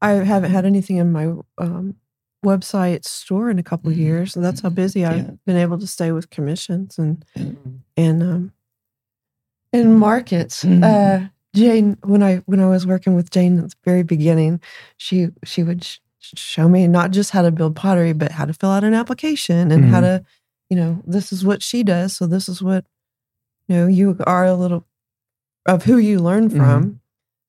I 0.01 0.11
haven't 0.12 0.51
had 0.51 0.65
anything 0.65 0.97
in 0.97 1.12
my 1.12 1.33
um, 1.59 1.97
website 2.45 3.05
store 3.05 3.51
in 3.51 3.59
a 3.59 3.62
couple 3.62 3.91
of 3.91 3.97
Mhm. 3.97 4.01
years. 4.01 4.33
So 4.33 4.41
that's 4.41 4.61
how 4.61 4.71
busy 4.71 5.05
I've 5.07 5.25
Yeah. 5.25 5.31
been 5.47 5.57
able 5.57 5.79
to 5.79 5.87
stay 5.87 6.11
with 6.12 6.29
commissions 6.31 6.99
and 6.99 7.25
and 7.97 8.23
um, 8.23 8.53
and 9.73 9.99
markets. 9.99 10.65
Uh, 10.65 11.29
Jane, 11.55 11.97
when 12.03 12.23
I 12.23 12.37
when 12.47 12.61
I 12.61 12.67
was 12.67 12.87
working 12.87 13.15
with 13.15 13.31
Jane 13.31 13.59
at 13.59 13.71
the 13.71 13.77
very 13.85 14.03
beginning, 14.03 14.61
she 14.97 15.29
she 15.45 15.62
would 15.62 15.85
sh- 15.85 15.99
show 16.19 16.69
me 16.69 16.87
not 16.88 17.11
just 17.12 17.31
how 17.31 17.43
to 17.43 17.51
build 17.51 17.77
pottery, 17.77 18.12
but 18.12 18.33
how 18.33 18.45
to 18.47 18.53
fill 18.55 18.71
out 18.71 18.85
an 18.85 18.95
application 18.95 19.71
and 19.71 19.85
how 19.85 20.01
to, 20.01 20.25
you 20.71 20.77
know, 20.77 21.03
this 21.07 21.33
is 21.33 21.45
what 21.45 21.62
she 21.62 21.83
does. 21.83 22.17
So 22.17 22.27
this 22.27 22.49
is 22.49 22.62
what, 22.62 22.85
you 23.69 23.77
know, 23.77 23.87
you 23.87 24.17
are 24.27 24.47
a 24.47 24.55
little 24.55 24.87
of 25.67 25.85
who 25.85 25.99
you 25.99 26.19
learn 26.19 26.49
from. 26.49 27.01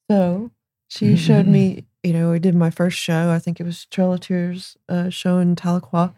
So 0.10 0.52
she 0.88 1.16
showed 1.16 1.48
me, 1.58 1.86
you 2.04 2.13
know, 2.13 2.32
we 2.32 2.39
did 2.39 2.56
my 2.56 2.70
first 2.70 2.98
show. 2.98 3.32
I 3.32 3.39
think 3.39 3.60
it 3.60 3.63
was 3.63 3.86
Trail 3.86 4.13
of 4.13 4.20
Tears 4.22 4.78
uh, 4.89 5.10
show 5.10 5.38
in 5.39 5.56
Tahlequah. 5.56 6.13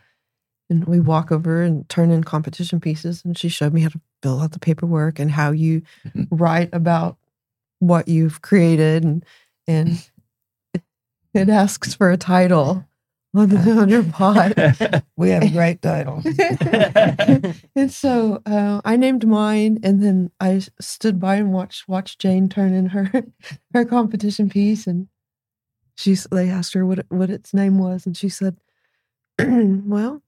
And 0.70 0.86
we 0.86 1.00
walk 1.00 1.32
over 1.32 1.62
and 1.62 1.88
turn 1.90 2.10
in 2.10 2.24
competition 2.24 2.80
pieces. 2.80 3.24
And 3.24 3.38
she 3.38 3.50
showed 3.50 3.74
me 3.74 3.82
how 3.82 3.90
to 3.90 4.02
fill 4.24 4.42
out 4.42 4.52
the 4.52 4.60
paperwork 4.60 5.20
and 5.20 5.30
how 5.30 5.52
you 5.52 5.84
write 6.32 6.70
about 6.74 7.18
what 7.80 8.08
you've 8.08 8.42
created. 8.42 9.04
And, 9.04 9.26
and 9.68 10.10
it 11.34 11.50
asks 11.50 11.94
for 11.94 12.10
a 12.10 12.18
title 12.18 12.86
on, 13.38 13.50
the, 13.50 13.86
your 13.90 14.04
pot. 14.04 15.04
we 15.18 15.30
have 15.30 15.44
a 15.44 15.50
great 15.50 15.82
title. 15.82 16.22
and 17.76 17.92
so 17.92 18.42
uh, 18.46 18.82
I 18.86 18.96
named 18.96 19.28
mine, 19.28 19.80
and 19.84 20.02
then 20.04 20.32
I 20.40 20.62
stood 20.80 21.20
by 21.20 21.36
and 21.36 21.52
watched 21.54 21.88
watched 21.88 22.20
Jane 22.20 22.50
turn 22.50 22.74
in 22.74 22.88
her 22.88 23.12
her 23.74 23.86
competition 23.86 24.50
piece, 24.50 24.88
and 24.88 25.08
she's 25.96 26.28
they 26.32 26.50
asked 26.50 26.74
her 26.74 26.86
what 26.86 27.00
it- 27.00 27.06
what 27.10 27.30
its 27.30 27.54
name 27.54 27.78
was, 27.78 28.06
and 28.06 28.16
she 28.16 28.30
said, 28.30 28.58
"Well, 29.40 30.22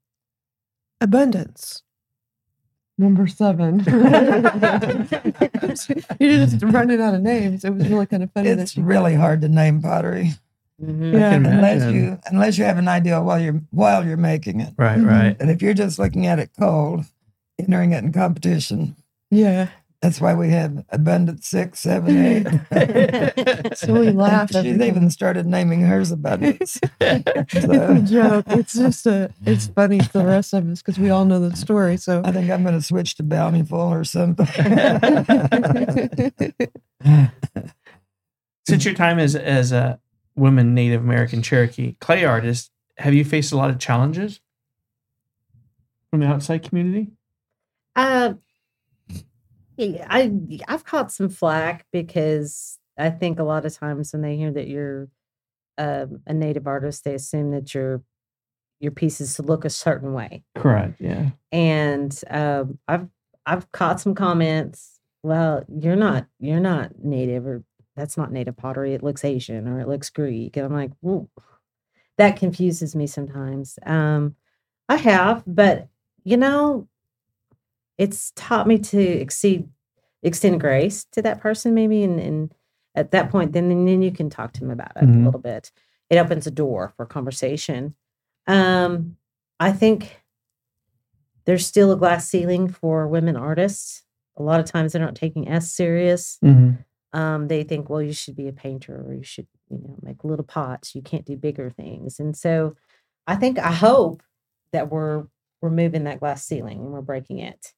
abundance." 1.01 1.83
Number 2.99 3.27
seven. 3.27 3.83
You're 6.19 6.45
just 6.47 6.63
running 6.63 6.99
out 6.99 7.13
of 7.13 7.21
names. 7.21 7.63
It 7.63 7.69
was 7.69 7.87
really 7.87 8.07
kind 8.07 8.23
of 8.23 8.31
funny 8.31 8.49
It's 8.49 8.71
she 8.71 8.81
really 8.81 9.13
hard 9.13 9.41
to 9.41 9.49
name 9.49 9.83
pottery 9.83 10.31
Mhm. 10.81 11.13
Yeah. 11.13 11.33
unless 11.33 11.91
you 11.91 12.19
unless 12.27 12.57
you 12.57 12.63
have 12.65 12.77
an 12.77 12.87
idea 12.87 13.19
while 13.21 13.39
you're 13.39 13.61
while 13.71 14.05
you're 14.05 14.15
making 14.17 14.59
it. 14.61 14.73
Right, 14.77 14.99
Mhm. 14.99 15.07
right. 15.07 15.37
And 15.39 15.49
if 15.49 15.61
you're 15.61 15.73
just 15.73 15.97
looking 15.97 16.27
at 16.27 16.37
it 16.39 16.51
cold, 16.59 17.05
entering 17.57 17.93
it 17.93 18.03
in 18.03 18.11
competition, 18.13 18.95
yeah. 19.31 19.69
that's 20.03 20.21
why 20.21 20.35
we 20.35 20.49
have 20.49 20.85
abundant 20.91 21.43
six, 21.43 21.79
seven, 21.79 22.15
eight. 22.17 22.47
So 23.77 23.93
we 23.93 24.11
laugh. 24.11 24.51
She's 24.51 24.79
even 24.79 25.09
started 25.09 25.45
naming 25.47 25.81
hers 25.81 26.11
abundance. 26.11 26.79
It's 27.01 27.55
a 27.65 28.01
joke. 28.05 28.45
It's 28.49 28.73
just 28.73 29.05
a. 29.07 29.31
It's 29.45 29.67
funny 29.67 29.97
to 29.99 30.13
the 30.13 30.25
rest 30.25 30.53
of 30.53 30.69
us 30.69 30.81
because 30.83 30.99
we 30.99 31.09
all 31.09 31.25
know 31.25 31.39
the 31.39 31.55
story. 31.55 31.97
So 31.97 32.21
I 32.23 32.31
think 32.31 32.49
I'm 32.51 32.61
going 32.63 32.75
to 32.75 32.81
switch 32.85 33.15
to 33.15 33.23
bountiful 33.23 33.79
or 33.79 34.03
something. 34.03 34.45
Since 38.67 38.83
your 38.85 38.93
time 38.93 39.17
as 39.19 39.35
as 39.35 39.71
a 39.71 39.99
woman 40.37 40.73
Native 40.73 41.01
American 41.01 41.41
Cherokee 41.41 41.95
clay 41.99 42.23
artist, 42.23 42.71
have 42.97 43.13
you 43.13 43.25
faced 43.25 43.51
a 43.51 43.57
lot 43.57 43.69
of 43.69 43.79
challenges 43.79 44.39
from 46.09 46.21
the 46.21 46.27
outside 46.27 46.63
community? 46.63 47.11
Uh, 47.95 48.35
I 49.79 50.31
I've 50.67 50.85
caught 50.85 51.11
some 51.11 51.29
flack 51.29 51.85
because 51.91 52.79
I 52.97 53.09
think 53.09 53.39
a 53.39 53.43
lot 53.43 53.65
of 53.65 53.75
times 53.75 54.13
when 54.13 54.21
they 54.21 54.37
hear 54.37 54.51
that 54.51 54.67
you're 54.67 55.09
um, 55.77 56.21
a 56.25 56.33
native 56.33 56.67
artist, 56.67 57.03
they 57.03 57.13
assume 57.13 57.51
that 57.51 57.73
your 57.73 58.01
your 58.79 58.91
pieces 58.91 59.39
look 59.39 59.65
a 59.65 59.69
certain 59.69 60.13
way. 60.13 60.43
Correct. 60.55 60.99
Yeah. 60.99 61.29
And 61.51 62.19
um, 62.29 62.79
I've 62.87 63.07
I've 63.45 63.71
caught 63.71 63.99
some 63.99 64.15
comments. 64.15 64.99
Well, 65.23 65.63
you're 65.67 65.95
not 65.95 66.27
you're 66.39 66.59
not 66.59 67.03
native, 67.03 67.45
or 67.45 67.63
that's 67.97 68.15
not 68.15 68.31
native 68.31 68.55
pottery. 68.55 68.93
It 68.93 69.03
looks 69.03 69.25
Asian, 69.25 69.67
or 69.67 69.79
it 69.81 69.87
looks 69.87 70.09
Greek. 70.11 70.55
And 70.55 70.65
I'm 70.67 70.73
like, 70.73 70.91
that 72.17 72.37
confuses 72.37 72.95
me 72.95 73.07
sometimes. 73.07 73.77
Um, 73.85 74.35
I 74.87 74.95
have, 74.97 75.43
but 75.47 75.89
you 76.23 76.37
know, 76.37 76.87
it's 77.97 78.31
taught 78.35 78.67
me 78.67 78.77
to 78.77 78.99
exceed 79.01 79.67
extend 80.23 80.59
grace 80.61 81.05
to 81.11 81.21
that 81.23 81.41
person, 81.41 81.73
maybe, 81.73 82.03
and 82.03 82.19
and 82.19 82.53
at 82.95 83.11
that 83.11 83.29
point, 83.31 83.51
then 83.53 83.69
then 83.85 84.01
you 84.01 84.11
can 84.11 84.29
talk 84.29 84.53
to 84.53 84.61
him 84.63 84.71
about 84.71 84.91
it 84.95 85.03
Mhm. 85.05 85.21
a 85.21 85.25
little 85.25 85.39
bit. 85.41 85.71
It 86.09 86.17
opens 86.17 86.47
a 86.47 86.51
door 86.51 86.93
for 86.95 87.05
conversation. 87.05 87.95
Um, 88.45 89.17
I 89.59 89.71
think 89.71 90.23
there's 91.45 91.65
still 91.65 91.91
a 91.91 91.97
glass 91.97 92.27
ceiling 92.29 92.69
for 92.69 93.07
women 93.07 93.35
artists. 93.35 94.03
A 94.37 94.43
lot 94.43 94.59
of 94.59 94.65
times 94.67 94.93
they're 94.93 95.01
not 95.01 95.15
taking 95.15 95.47
S 95.47 95.71
serious. 95.71 96.37
Mm-hmm. 96.43 96.81
Um, 97.13 97.47
they 97.47 97.63
think, 97.63 97.89
well, 97.89 98.01
you 98.01 98.13
should 98.13 98.35
be 98.35 98.47
a 98.47 98.53
painter 98.53 99.03
or 99.07 99.13
you 99.13 99.23
should, 99.23 99.47
you 99.69 99.77
know, 99.77 99.97
make 100.01 100.23
little 100.23 100.45
pots. 100.45 100.93
You 100.93 101.01
can't 101.01 101.25
do 101.25 101.37
bigger 101.37 101.69
things. 101.69 102.19
And 102.19 102.35
so 102.35 102.75
I 103.25 103.35
think 103.35 103.57
I 103.59 103.71
hope 103.71 104.21
that 104.73 104.89
we're 104.91 105.25
we're 105.61 105.69
moving 105.69 106.03
that 106.03 106.19
glass 106.19 106.45
ceiling 106.45 106.79
and 106.79 106.91
we're 106.91 107.01
breaking 107.01 107.39
it. 107.39 107.73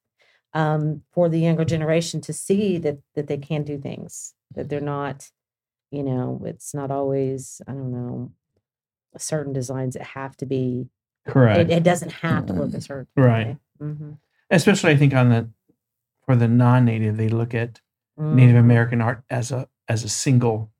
Um, 0.52 1.02
for 1.12 1.28
the 1.28 1.38
younger 1.38 1.64
generation 1.64 2.20
to 2.22 2.32
see 2.32 2.76
that 2.78 2.98
that 3.14 3.28
they 3.28 3.38
can 3.38 3.62
do 3.62 3.78
things, 3.78 4.34
that 4.54 4.68
they're 4.68 4.80
not, 4.80 5.30
you 5.92 6.02
know, 6.02 6.42
it's 6.44 6.74
not 6.74 6.90
always, 6.90 7.62
I 7.68 7.72
don't 7.72 7.92
know, 7.92 8.32
certain 9.16 9.52
designs 9.52 9.94
that 9.94 10.02
have 10.02 10.36
to 10.38 10.46
be 10.46 10.88
Correct. 11.26 11.58
it, 11.58 11.70
it 11.70 11.82
doesn't 11.82 12.12
have 12.12 12.46
to 12.46 12.52
look 12.52 12.74
a 12.74 12.80
certain 12.80 13.06
Right. 13.16 13.56
Mm-hmm. 13.80 14.12
Especially, 14.50 14.92
I 14.92 14.96
think 14.96 15.14
on 15.14 15.28
the 15.28 15.50
for 16.26 16.36
the 16.36 16.48
non-native, 16.48 17.16
they 17.16 17.28
look 17.28 17.54
at 17.54 17.80
Native 18.20 18.56
American 18.56 19.00
art 19.00 19.22
as 19.30 19.50
a 19.50 19.68
as 19.88 20.04
a 20.04 20.08
single 20.08 20.70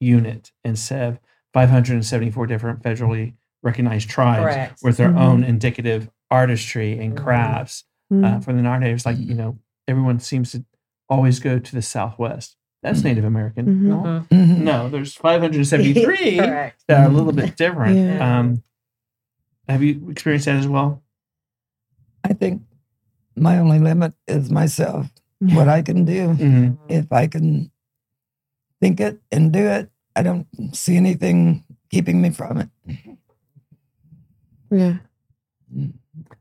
unit 0.00 0.52
instead 0.64 1.08
of 1.08 1.18
574 1.54 2.46
different 2.46 2.82
federally 2.82 3.34
recognized 3.62 4.08
tribes 4.10 4.42
Correct. 4.42 4.80
with 4.82 4.96
their 4.96 5.10
Mhm. 5.10 5.18
own 5.20 5.44
indicative 5.44 6.10
artistry 6.30 6.98
and 6.98 7.14
Mhm. 7.16 7.22
crafts 7.22 7.84
uh, 8.10 8.14
Mm. 8.14 8.44
for 8.44 8.52
the 8.52 8.60
non-natives. 8.62 9.06
Like 9.06 9.18
you 9.18 9.34
know, 9.34 9.58
everyone 9.88 10.18
seems 10.20 10.52
to 10.52 10.64
always 11.08 11.40
go 11.40 11.58
to 11.58 11.74
the 11.74 11.82
Southwest. 11.82 12.56
That's 12.82 13.00
Mhm. 13.00 13.04
Native 13.04 13.24
American. 13.24 13.66
Mhm. 13.66 13.80
No, 13.82 13.96
Mhm. 14.02 14.26
Mhm. 14.30 14.58
no, 14.58 14.88
there's 14.88 15.14
573 15.14 16.36
that 16.38 16.74
are 16.90 17.04
a 17.06 17.08
little 17.08 17.32
bit 17.32 17.56
different. 17.56 17.96
Yeah. 17.96 18.38
Um, 18.40 18.62
have 19.68 19.82
you 19.82 20.08
experienced 20.10 20.46
that 20.46 20.56
as 20.56 20.66
well? 20.68 21.02
I 22.24 22.32
think 22.34 22.62
my 23.36 23.58
only 23.58 23.78
limit 23.78 24.14
is 24.26 24.50
myself, 24.50 25.10
what 25.50 25.68
I 25.68 25.82
can 25.82 26.04
do. 26.04 26.28
Mm-hmm. 26.28 26.74
If 26.88 27.10
I 27.12 27.26
can 27.26 27.70
think 28.80 29.00
it 29.00 29.20
and 29.30 29.52
do 29.52 29.66
it, 29.66 29.90
I 30.14 30.22
don't 30.22 30.46
see 30.72 30.96
anything 30.96 31.64
keeping 31.90 32.22
me 32.22 32.30
from 32.30 32.58
it. 32.58 32.68
Yeah. 34.70 34.96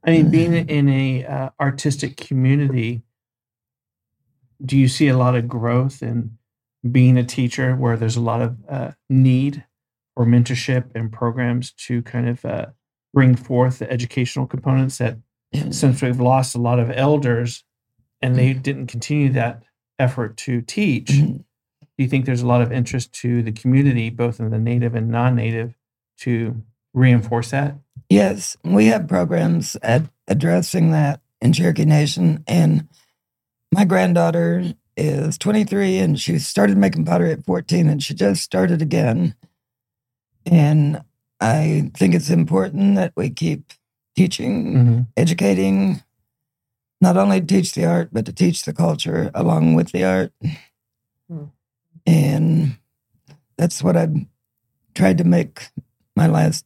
I 0.04 0.12
mean, 0.12 0.30
being 0.30 0.54
in 0.54 0.90
a 0.90 1.26
uh, 1.26 1.50
artistic 1.60 2.18
community, 2.18 3.04
do 4.64 4.78
you 4.78 4.88
see 4.88 5.08
a 5.08 5.18
lot 5.18 5.36
of 5.36 5.48
growth 5.48 6.02
in 6.02 6.38
being 6.90 7.18
a 7.18 7.24
teacher 7.24 7.76
where 7.76 7.98
there's 7.98 8.16
a 8.16 8.22
lot 8.22 8.42
of 8.42 8.58
uh, 8.70 8.92
need 9.10 9.66
for 10.16 10.26
mentorship 10.26 10.92
and 10.96 11.12
programs 11.12 11.72
to 11.74 12.02
kind 12.04 12.28
of 12.28 12.44
uh, 12.46 12.68
bring 13.14 13.36
forth 13.36 13.80
the 13.80 13.92
educational 13.92 14.48
components 14.48 14.98
that 14.98 15.18
since 15.72 16.02
we've 16.02 16.20
lost 16.20 16.56
a 16.56 16.60
lot 16.60 16.80
of 16.80 16.92
elders 16.92 17.64
and 18.22 18.36
they 18.36 18.54
didn't 18.54 18.88
continue 18.88 19.30
that 19.34 19.64
effort 20.00 20.38
to 20.38 20.62
teach, 20.62 21.10
Mhm. 21.12 21.38
do 21.38 21.44
you 21.98 22.08
think 22.08 22.26
there's 22.26 22.42
a 22.42 22.48
lot 22.48 22.62
of 22.62 22.72
interest 22.72 23.14
to 23.22 23.42
the 23.44 23.52
community, 23.52 24.10
both 24.10 24.40
in 24.40 24.50
the 24.50 24.60
native 24.60 24.96
and 24.96 25.10
non-native, 25.10 25.76
to 26.20 26.62
reinforce 26.94 27.52
that? 27.52 27.76
Yes, 28.10 28.58
we 28.64 28.88
have 28.88 29.08
programs 29.08 29.76
at 29.82 30.04
addressing 30.28 30.92
that 30.92 31.22
in 31.42 31.54
Cherokee 31.54 31.86
Nation. 31.86 32.44
And 32.48 32.88
my 33.72 33.86
granddaughter 33.86 34.74
is 34.98 35.38
23 35.38 35.98
and 36.00 36.20
she 36.20 36.38
started 36.40 36.78
making 36.78 37.06
pottery 37.06 37.32
at 37.32 37.46
14 37.46 37.88
and 37.88 38.04
she 38.04 38.14
just 38.14 38.44
started 38.44 38.82
again. 38.82 39.36
And 40.46 41.02
I 41.40 41.92
think 41.96 42.14
it's 42.14 42.30
important 42.30 42.96
that 42.96 43.14
we 43.16 43.30
keep 43.30 43.74
teaching, 44.16 44.74
Mm-hmm. 44.76 45.00
educating, 45.18 46.04
not 47.02 47.18
only 47.18 47.42
to 47.42 47.48
teach 47.48 47.74
the 47.74 47.86
art, 47.86 48.10
but 48.12 48.26
to 48.28 48.32
teach 48.32 48.64
the 48.64 48.74
culture 48.74 49.32
along 49.34 49.74
with 49.74 49.92
the 49.92 50.04
art. 50.04 50.32
Hmm. 51.28 51.46
And 52.06 52.78
that's 53.58 53.84
what 53.84 53.98
I've 53.98 54.16
tried 54.94 55.18
to 55.18 55.24
make 55.24 55.70
my 56.16 56.28
last 56.28 56.66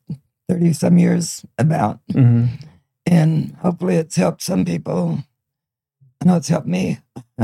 30 0.50 0.74
some 0.74 0.98
years 0.98 1.46
about. 1.58 2.00
Mm-hmm. 2.12 2.54
And 3.06 3.56
hopefully 3.62 3.96
it's 3.96 4.16
helped 4.16 4.42
some 4.42 4.66
people. 4.66 5.24
I 6.22 6.26
know 6.26 6.38
it's 6.38 6.50
helped 6.50 6.68
me. 6.68 7.00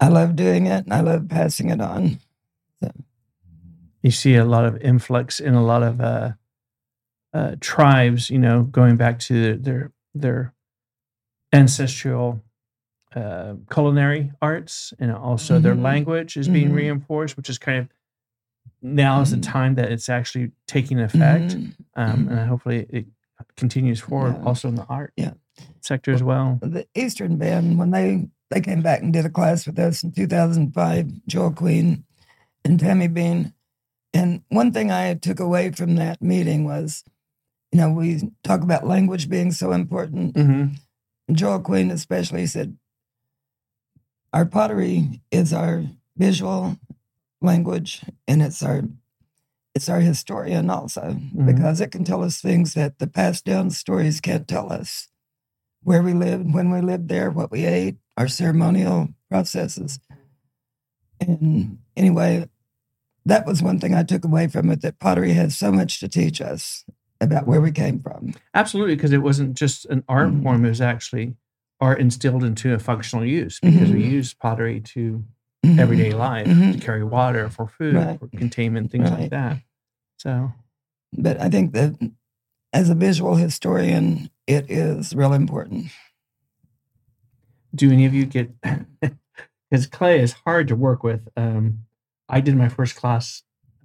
I 0.00 0.08
love 0.08 0.36
doing 0.36 0.66
it 0.66 0.84
and 0.84 0.94
I 0.94 1.00
love 1.00 1.28
passing 1.28 1.70
it 1.70 1.80
on. 1.80 2.20
you 4.02 4.10
see 4.10 4.36
a 4.36 4.44
lot 4.44 4.64
of 4.64 4.80
influx 4.82 5.40
in 5.40 5.54
a 5.54 5.64
lot 5.64 5.82
of 5.82 6.00
uh, 6.00 6.32
uh, 7.32 7.56
tribes, 7.60 8.30
you 8.30 8.38
know, 8.38 8.62
going 8.64 8.96
back 8.96 9.18
to 9.20 9.56
their 9.56 9.92
their 10.14 10.52
ancestral 11.52 12.42
uh, 13.14 13.56
culinary 13.70 14.32
arts, 14.40 14.94
and 14.98 15.12
also 15.12 15.58
their 15.58 15.74
Mhm. 15.74 15.82
language 15.82 16.38
is 16.38 16.48
being 16.48 16.70
Mhm. 16.70 16.74
reinforced, 16.76 17.36
which 17.36 17.50
is 17.50 17.58
kind 17.58 17.78
of 17.80 17.88
now 18.80 19.20
is 19.20 19.30
the 19.32 19.36
Mhm. 19.36 19.42
time 19.42 19.74
that 19.74 19.92
it's 19.92 20.08
actually 20.08 20.52
taking 20.66 20.98
effect, 20.98 21.54
Mhm. 21.56 21.74
um, 21.94 22.28
and 22.28 22.48
hopefully 22.48 22.86
it 22.88 23.06
continues 23.56 24.00
forward 24.00 24.34
Yeah. 24.38 24.44
also 24.44 24.68
in 24.68 24.76
the 24.76 24.86
art 24.86 25.12
Yeah. 25.16 25.34
sector 25.82 26.10
as 26.12 26.22
well. 26.22 26.58
the 26.62 26.86
Eastern 26.94 27.36
Band, 27.36 27.78
when 27.78 27.90
they 27.90 28.28
they 28.50 28.60
came 28.60 28.80
back 28.82 29.00
and 29.02 29.12
did 29.14 29.24
a 29.26 29.30
class 29.30 29.66
with 29.66 29.78
us 29.78 30.02
in 30.02 30.12
2005, 30.12 31.10
Joel 31.26 31.52
Queen 31.52 32.04
and 32.66 32.78
Tammy 32.80 33.08
Bean. 33.08 33.52
And 34.14 34.42
one 34.50 34.72
thing 34.72 34.90
I 34.90 35.14
took 35.14 35.40
away 35.40 35.70
from 35.70 35.94
that 35.96 36.20
meeting 36.22 36.64
was, 36.64 37.02
you 37.72 37.78
know, 37.78 37.90
we 37.90 38.30
talk 38.42 38.60
about 38.62 38.86
language 38.86 39.28
being 39.30 39.52
so 39.52 39.72
important. 39.72 40.34
Mm-hmm. 40.34 40.74
Joel 41.36 41.60
Queen 41.60 41.90
especially 41.90 42.46
said, 42.46 42.76
our 44.32 44.46
pottery 44.46 45.20
is 45.30 45.52
our 45.52 45.84
visual 46.16 46.76
language 47.40 48.02
and 48.26 48.42
it's 48.42 48.62
our 48.62 48.82
it's 49.74 49.88
our 49.88 50.00
historian 50.00 50.68
also 50.68 51.00
mm-hmm. 51.00 51.46
because 51.46 51.80
it 51.80 51.90
can 51.90 52.04
tell 52.04 52.22
us 52.22 52.40
things 52.40 52.74
that 52.74 52.98
the 52.98 53.06
passed 53.06 53.44
down 53.44 53.70
stories 53.70 54.20
can't 54.20 54.46
tell 54.46 54.70
us. 54.70 55.08
Where 55.82 56.02
we 56.02 56.12
lived 56.12 56.54
when 56.54 56.70
we 56.70 56.80
lived 56.80 57.08
there 57.08 57.30
what 57.30 57.50
we 57.50 57.64
ate 57.64 57.96
our 58.16 58.28
ceremonial 58.28 59.08
processes. 59.30 59.98
And 61.20 61.78
anyway 61.96 62.48
that 63.24 63.46
was 63.46 63.62
one 63.62 63.78
thing 63.78 63.94
i 63.94 64.02
took 64.02 64.24
away 64.24 64.48
from 64.48 64.70
it 64.70 64.82
that 64.82 64.98
pottery 64.98 65.32
has 65.32 65.56
so 65.56 65.70
much 65.70 66.00
to 66.00 66.08
teach 66.08 66.40
us 66.40 66.84
about 67.22 67.46
where 67.46 67.60
we 67.60 67.72
came 67.72 67.98
from 68.00 68.34
Absolutely, 68.54 68.94
because 68.96 69.12
it 69.12 69.22
wasn't 69.22 69.54
just 69.56 69.86
an 69.86 70.04
art 70.08 70.30
Mhm. 70.30 70.42
form; 70.42 70.64
it 70.64 70.68
was 70.68 70.80
actually 70.80 71.34
art 71.80 72.00
instilled 72.00 72.44
into 72.44 72.74
a 72.74 72.78
functional 72.78 73.24
use. 73.24 73.58
Because 73.60 73.90
we 73.90 74.02
Mhm. 74.02 74.10
use 74.10 74.34
pottery 74.34 74.80
to 74.80 75.24
Mhm. 75.64 75.78
everyday 75.78 76.12
life 76.12 76.48
Mhm. 76.48 76.72
to 76.72 76.78
carry 76.78 77.02
water 77.04 77.48
for 77.48 77.66
food, 77.66 77.96
Right. 77.96 78.18
for 78.18 78.28
containment, 78.28 78.90
things 78.92 79.10
like 79.10 79.30
that. 79.30 79.58
So, 80.18 80.52
but 81.16 81.40
i 81.40 81.48
think 81.48 81.72
that 81.74 81.94
as 82.72 82.88
a 82.90 82.94
visual 82.94 83.34
historian 83.36 84.30
it 84.46 84.70
is 84.70 85.14
real 85.14 85.32
important 85.32 85.86
do 87.74 87.90
any 87.90 88.04
of 88.06 88.14
you 88.14 88.26
get? 88.26 88.50
Because 89.70 89.86
clay 89.86 90.20
is 90.20 90.34
hard 90.44 90.68
to 90.68 90.76
work 90.76 91.02
with. 91.02 91.26
Um, 91.34 91.86
I 92.28 92.42
did 92.42 92.56
my 92.56 92.68
first 92.68 92.94
class 92.94 93.42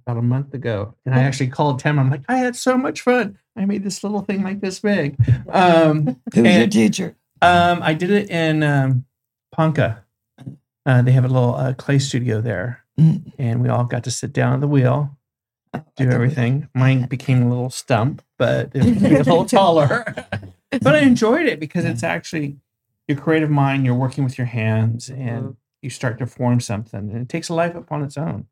about 0.08 0.18
a 0.18 0.22
month 0.22 0.54
ago, 0.54 0.94
and 1.04 1.14
I 1.14 1.18
actually 1.22 1.48
called 1.48 1.80
Tim. 1.80 1.98
I'm 1.98 2.08
like, 2.10 2.22
I 2.28 2.38
had 2.38 2.56
so 2.56 2.78
much 2.78 3.02
fun. 3.02 3.38
I 3.54 3.66
made 3.66 3.84
this 3.84 4.02
little 4.02 4.22
thing 4.22 4.42
like 4.42 4.62
this 4.62 4.80
big. 4.80 5.16
Um, 5.50 6.18
who's 6.34 6.36
your 6.44 6.46
And- 6.46 6.72
teacher 6.72 7.14
Um, 7.42 7.80
I 7.82 7.92
did 7.92 8.10
it 8.10 8.30
in 8.30 8.62
um, 8.62 9.04
Ponca. 9.52 10.02
Uh, 10.86 11.02
they 11.02 11.12
have 11.12 11.26
a 11.26 11.28
little 11.28 11.54
uh, 11.54 11.74
clay 11.74 11.98
studio 11.98 12.40
there, 12.40 12.84
Mm. 12.98 13.32
and 13.38 13.62
we 13.62 13.68
all 13.68 13.84
got 13.84 14.02
to 14.04 14.10
sit 14.10 14.32
down 14.32 14.54
at 14.54 14.60
the 14.60 14.66
wheel, 14.66 15.16
do 15.96 16.08
everything. 16.10 16.68
Mine 16.74 17.04
became 17.06 17.42
a 17.42 17.48
little 17.48 17.70
stump, 17.70 18.22
but 18.38 18.70
it 18.74 18.82
was 18.84 19.02
a 19.02 19.30
little 19.30 19.44
taller. 19.58 20.14
but 20.82 20.96
I 20.96 21.00
enjoyed 21.00 21.46
it 21.46 21.60
because 21.60 21.84
it's 21.84 22.02
actually 22.02 22.56
your 23.06 23.18
creative 23.18 23.50
mind. 23.50 23.84
You're 23.84 23.94
working 23.94 24.24
with 24.24 24.36
your 24.38 24.46
hands, 24.48 25.10
and 25.10 25.56
you 25.82 25.90
start 25.90 26.18
to 26.20 26.26
form 26.26 26.60
something, 26.60 27.10
and 27.12 27.20
it 27.20 27.28
takes 27.28 27.50
a 27.50 27.54
life 27.54 27.74
upon 27.76 28.02
its 28.02 28.16
own. 28.16 28.46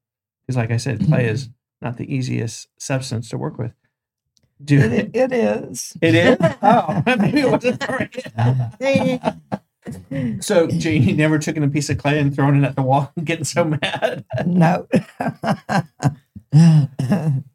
Because, 0.47 0.57
like 0.57 0.71
I 0.71 0.77
said, 0.77 1.05
clay 1.07 1.27
is 1.29 1.49
not 1.83 1.97
the 1.97 2.13
easiest 2.15 2.69
substance 2.79 3.29
to 3.31 3.39
work 3.39 3.59
with. 3.59 3.73
Do 4.65 4.79
it, 4.81 5.11
it 5.15 5.33
is 5.33 5.97
it 6.01 6.15
is? 6.15 6.39
Oh, 6.63 7.03
maybe 7.19 7.41
it 7.41 7.51
wasn't 7.51 7.83
for 7.85 8.09
you. 8.81 10.41
So 10.41 10.67
Jane, 10.69 11.03
you 11.03 11.15
never 11.15 11.39
took 11.39 11.57
in 11.57 11.63
a 11.63 11.69
piece 11.69 11.91
of 11.91 11.99
clay 11.99 12.19
and 12.19 12.35
thrown 12.35 12.63
it 12.63 12.67
at 12.67 12.75
the 12.75 12.83
wall 12.83 13.13
and 13.17 13.27
getting 13.27 13.45
so 13.45 13.65
mad. 13.65 14.25
no 14.47 14.87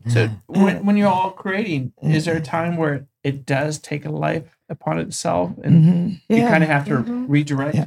So 0.07 0.27
when, 0.47 0.85
when 0.85 0.95
you're 0.97 1.09
all 1.09 1.31
creating, 1.31 1.93
is 2.03 2.25
there 2.25 2.37
a 2.37 2.41
time 2.41 2.77
where 2.77 3.07
it 3.23 3.45
does 3.45 3.79
take 3.79 4.05
a 4.05 4.11
life 4.11 4.57
upon 4.69 4.99
itself 4.99 5.51
and 5.63 5.83
Mhm. 5.83 6.21
you 6.29 6.37
Yeah. 6.37 6.49
kind 6.49 6.63
of 6.63 6.69
have 6.69 6.85
to 6.85 6.97
Mhm. 6.97 7.25
redirect? 7.27 7.75
Yeah. 7.75 7.85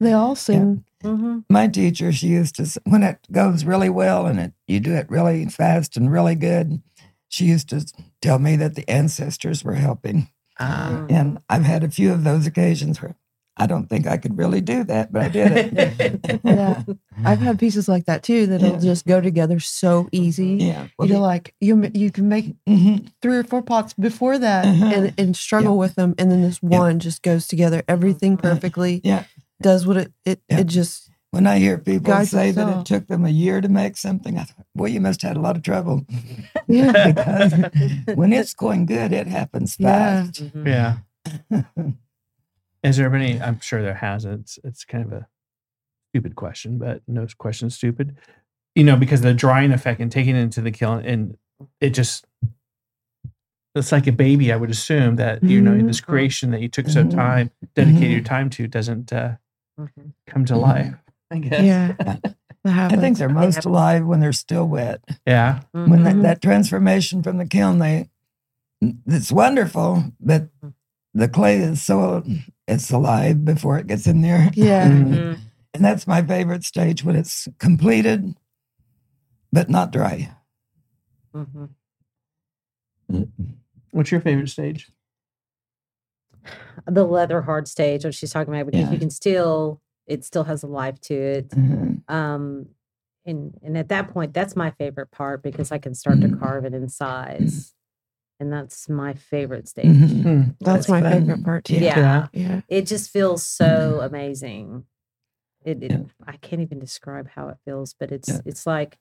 They 0.00 0.12
all 0.12 0.34
sing. 0.36 0.84
Mm-hmm. 1.02 1.38
my 1.48 1.66
teacher 1.66 2.12
she 2.12 2.26
used 2.26 2.56
to 2.56 2.78
when 2.84 3.02
it 3.02 3.18
goes 3.32 3.64
really 3.64 3.88
well 3.88 4.26
and 4.26 4.38
it 4.38 4.52
you 4.68 4.80
do 4.80 4.92
it 4.94 5.08
really 5.08 5.46
fast 5.46 5.96
and 5.96 6.12
really 6.12 6.34
good 6.34 6.82
she 7.26 7.46
used 7.46 7.70
to 7.70 7.86
tell 8.20 8.38
me 8.38 8.54
that 8.56 8.74
the 8.74 8.86
ancestors 8.90 9.64
were 9.64 9.76
helping 9.76 10.28
Ah. 10.58 11.06
and 11.08 11.38
i've 11.48 11.64
had 11.64 11.82
a 11.84 11.88
few 11.90 12.12
of 12.12 12.22
those 12.24 12.46
occasions 12.46 13.00
where 13.00 13.16
i 13.56 13.66
don't 13.66 13.88
think 13.88 14.06
i 14.06 14.18
could 14.18 14.36
really 14.36 14.60
do 14.60 14.84
that 14.84 15.10
but 15.10 15.22
i 15.22 15.28
did 15.30 15.52
it 15.78 16.40
Yeah. 16.44 16.82
I've 17.24 17.38
had 17.40 17.58
pieces 17.58 17.88
like 17.88 18.04
that 18.04 18.22
too 18.22 18.46
that'll 18.46 18.72
Yeah. 18.74 18.78
just 18.92 19.06
go 19.06 19.22
together 19.22 19.58
so 19.58 20.06
easy. 20.12 20.56
yeah 20.60 20.88
You're 21.02 21.18
like 21.18 21.54
you 21.62 21.90
you 21.94 22.10
can 22.10 22.28
make 22.28 22.56
Mhm. 22.68 23.10
three 23.22 23.38
or 23.38 23.44
four 23.44 23.62
pots 23.62 23.94
before 23.94 24.38
that 24.38 24.66
Uh-huh. 24.66 24.84
and, 24.94 25.14
and 25.16 25.34
struggle 25.34 25.78
with 25.78 25.94
them 25.94 26.14
and 26.18 26.30
then 26.30 26.42
this 26.42 26.60
Yeah. 26.62 26.78
one 26.78 26.98
just 26.98 27.22
goes 27.22 27.46
together 27.48 27.82
everything 27.88 28.36
perfectly 28.36 29.00
Yeah. 29.02 29.24
Does 29.60 29.86
what 29.86 29.96
it 29.96 30.12
it, 30.24 30.40
Yeah. 30.48 30.60
it 30.60 30.66
just 30.66 31.10
when 31.32 31.46
i 31.46 31.58
hear 31.58 31.78
people 31.78 32.12
Guides 32.12 32.30
say 32.30 32.50
that 32.50 32.68
itself. 32.68 32.80
it 32.80 32.86
took 32.86 33.06
them 33.08 33.24
a 33.24 33.30
year 33.30 33.60
to 33.60 33.68
make 33.68 33.96
something 33.96 34.36
i 34.38 34.44
thought 34.44 34.66
boy 34.74 34.86
you 34.86 35.00
must 35.00 35.22
have 35.22 35.30
had 35.30 35.36
a 35.36 35.40
lot 35.40 35.56
of 35.56 35.62
trouble 35.62 36.04
yeah 36.68 37.06
because 37.12 37.52
when 38.16 38.32
it's 38.32 38.54
going 38.54 38.86
good 38.86 39.12
it 39.12 39.26
happens 39.26 39.76
Yeah. 39.78 40.24
fast 40.26 40.42
Yeah. 40.66 40.96
Is 42.82 42.96
there 42.96 43.14
any? 43.14 43.40
I'm 43.40 43.60
sure 43.60 43.82
there 43.82 43.94
has. 43.94 44.24
It's 44.24 44.58
it's 44.64 44.84
kind 44.86 45.04
of 45.04 45.12
a 45.12 45.26
stupid 46.12 46.34
question, 46.34 46.78
but 46.78 47.02
no 47.06 47.26
question 47.38 47.68
stupid. 47.70 48.16
you 48.74 48.84
know, 48.84 48.96
because 48.96 49.20
the 49.20 49.34
drying 49.34 49.70
effect 49.72 50.00
and 50.00 50.10
taking 50.10 50.34
it 50.36 50.40
into 50.40 50.62
the 50.62 50.70
kiln, 50.70 51.04
and 51.04 51.36
it 51.80 51.90
just 51.90 52.24
it's 53.74 53.92
like 53.92 54.06
a 54.06 54.12
baby. 54.12 54.50
I 54.50 54.56
would 54.56 54.70
assume 54.70 55.16
that 55.16 55.42
you 55.42 55.60
know 55.60 55.72
Mhm. 55.72 55.86
this 55.88 56.00
creation 56.00 56.52
that 56.52 56.62
you 56.62 56.68
took 56.68 56.88
so 56.88 57.04
Mhm. 57.04 57.10
time, 57.14 57.50
dedicated 57.74 58.08
Mhm. 58.08 58.12
your 58.12 58.22
time 58.22 58.48
to, 58.50 58.66
doesn't 58.66 59.12
uh. 59.12 59.36
Come 60.26 60.44
to 60.46 60.56
life. 60.56 60.94
I 61.30 61.38
guess. 61.38 61.62
Yeah. 61.62 61.94
Yeah. 62.04 62.16
I 62.90 62.96
think 62.96 63.16
they're 63.18 63.28
most 63.28 63.64
alive 63.64 64.04
when 64.04 64.20
they're 64.20 64.32
still 64.32 64.66
wet. 64.66 65.00
Yeah. 65.26 65.60
When 65.72 66.02
that, 66.04 66.16
Mhm. 66.16 66.22
that 66.22 66.42
transformation 66.42 67.22
from 67.22 67.38
the 67.38 67.46
kiln, 67.46 67.78
they 67.78 68.08
it's 69.06 69.30
wonderful, 69.32 70.04
but 70.20 70.48
the 71.14 71.28
clay 71.28 71.58
is 71.58 71.82
so 71.82 72.24
it's 72.66 72.90
alive 72.90 73.44
before 73.44 73.78
it 73.78 73.86
gets 73.86 74.06
in 74.06 74.22
there. 74.22 74.50
Yeah. 74.54 74.88
Mhm. 74.90 75.08
Mhm. 75.14 75.38
And 75.74 75.84
that's 75.84 76.06
my 76.06 76.20
favorite 76.22 76.64
stage 76.64 77.04
when 77.04 77.14
it's 77.16 77.46
completed, 77.58 78.34
but 79.52 79.70
not 79.70 79.92
dry. 79.92 80.34
Mhm. 81.34 81.70
What's 83.92 84.10
your 84.12 84.20
favorite 84.20 84.48
stage? 84.48 84.90
The 86.86 87.04
leather 87.04 87.42
hard 87.42 87.68
stage 87.68 88.04
what 88.04 88.14
she's 88.14 88.32
talking 88.32 88.54
about 88.54 88.66
because 88.66 88.86
Yeah. 88.86 88.92
you 88.92 88.98
can 88.98 89.10
still 89.10 89.80
it 90.06 90.24
still 90.24 90.44
has 90.44 90.62
a 90.62 90.66
life 90.66 91.00
to 91.02 91.14
it 91.14 91.48
Mhm. 91.50 92.02
um 92.08 92.66
and 93.26 93.54
and 93.62 93.76
at 93.78 93.88
that 93.88 94.08
point 94.08 94.32
that's 94.34 94.56
my 94.56 94.70
favorite 94.72 95.10
part 95.10 95.42
because 95.42 95.70
i 95.70 95.78
can 95.78 95.94
start 95.94 96.20
to 96.22 96.28
Mhm. 96.28 96.40
carve 96.40 96.64
it 96.64 96.74
in 96.74 96.88
size 96.88 97.74
and 98.40 98.50
that's 98.52 98.88
my 98.88 99.12
favorite 99.12 99.68
stage 99.68 99.86
Mhm. 99.86 100.22
Hmm. 100.22 100.40
That's 100.60 100.86
That's 100.86 100.88
my 100.88 101.00
fun. 101.02 101.12
favorite 101.12 101.44
part 101.44 101.64
too. 101.64 101.74
Yeah. 101.76 101.98
Yeah. 101.98 102.26
Yeah. 102.32 102.60
it 102.68 102.86
just 102.86 103.10
feels 103.10 103.44
so 103.46 104.00
amazing 104.02 104.84
it, 105.64 105.82
it 105.82 105.90
Yeah. 105.92 106.02
i 106.26 106.36
can't 106.38 106.62
even 106.62 106.78
describe 106.78 107.28
how 107.28 107.48
it 107.48 107.58
feels 107.66 107.92
but 107.94 108.10
it's 108.10 108.28
Yeah. 108.30 108.40
it's 108.46 108.66
like 108.66 108.98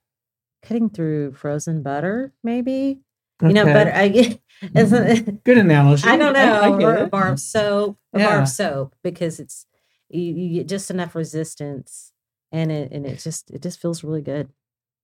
cutting 0.62 0.90
through 0.90 1.32
frozen 1.32 1.82
butter 1.82 2.34
maybe 2.44 3.00
you 3.42 3.54
know 3.54 3.66
but 3.66 3.88
i 3.88 4.08
get 4.08 4.40
it's, 4.62 5.22
Good 5.46 5.58
analogy. 5.58 6.08
I 6.08 6.18
don't 6.18 6.34
know, 6.34 6.60
I, 6.62 6.70
get 6.78 6.84
or 6.84 6.96
a 6.98 7.08
bar 7.08 7.32
of 7.32 7.40
soap, 7.40 7.98
a 8.14 8.20
bar 8.20 8.42
of 8.42 8.48
soap, 8.50 8.94
because 9.04 9.40
it's 9.40 9.66
you, 10.10 10.22
you 10.22 10.54
get 10.60 10.68
just 10.68 10.92
enough 10.92 11.16
resistance, 11.16 12.12
and 12.52 12.70
it 12.72 12.92
and 12.92 13.06
it 13.06 13.20
just 13.20 13.52
it 13.52 13.62
just 13.62 13.82
feels 13.82 14.04
really 14.04 14.22
good. 14.22 14.50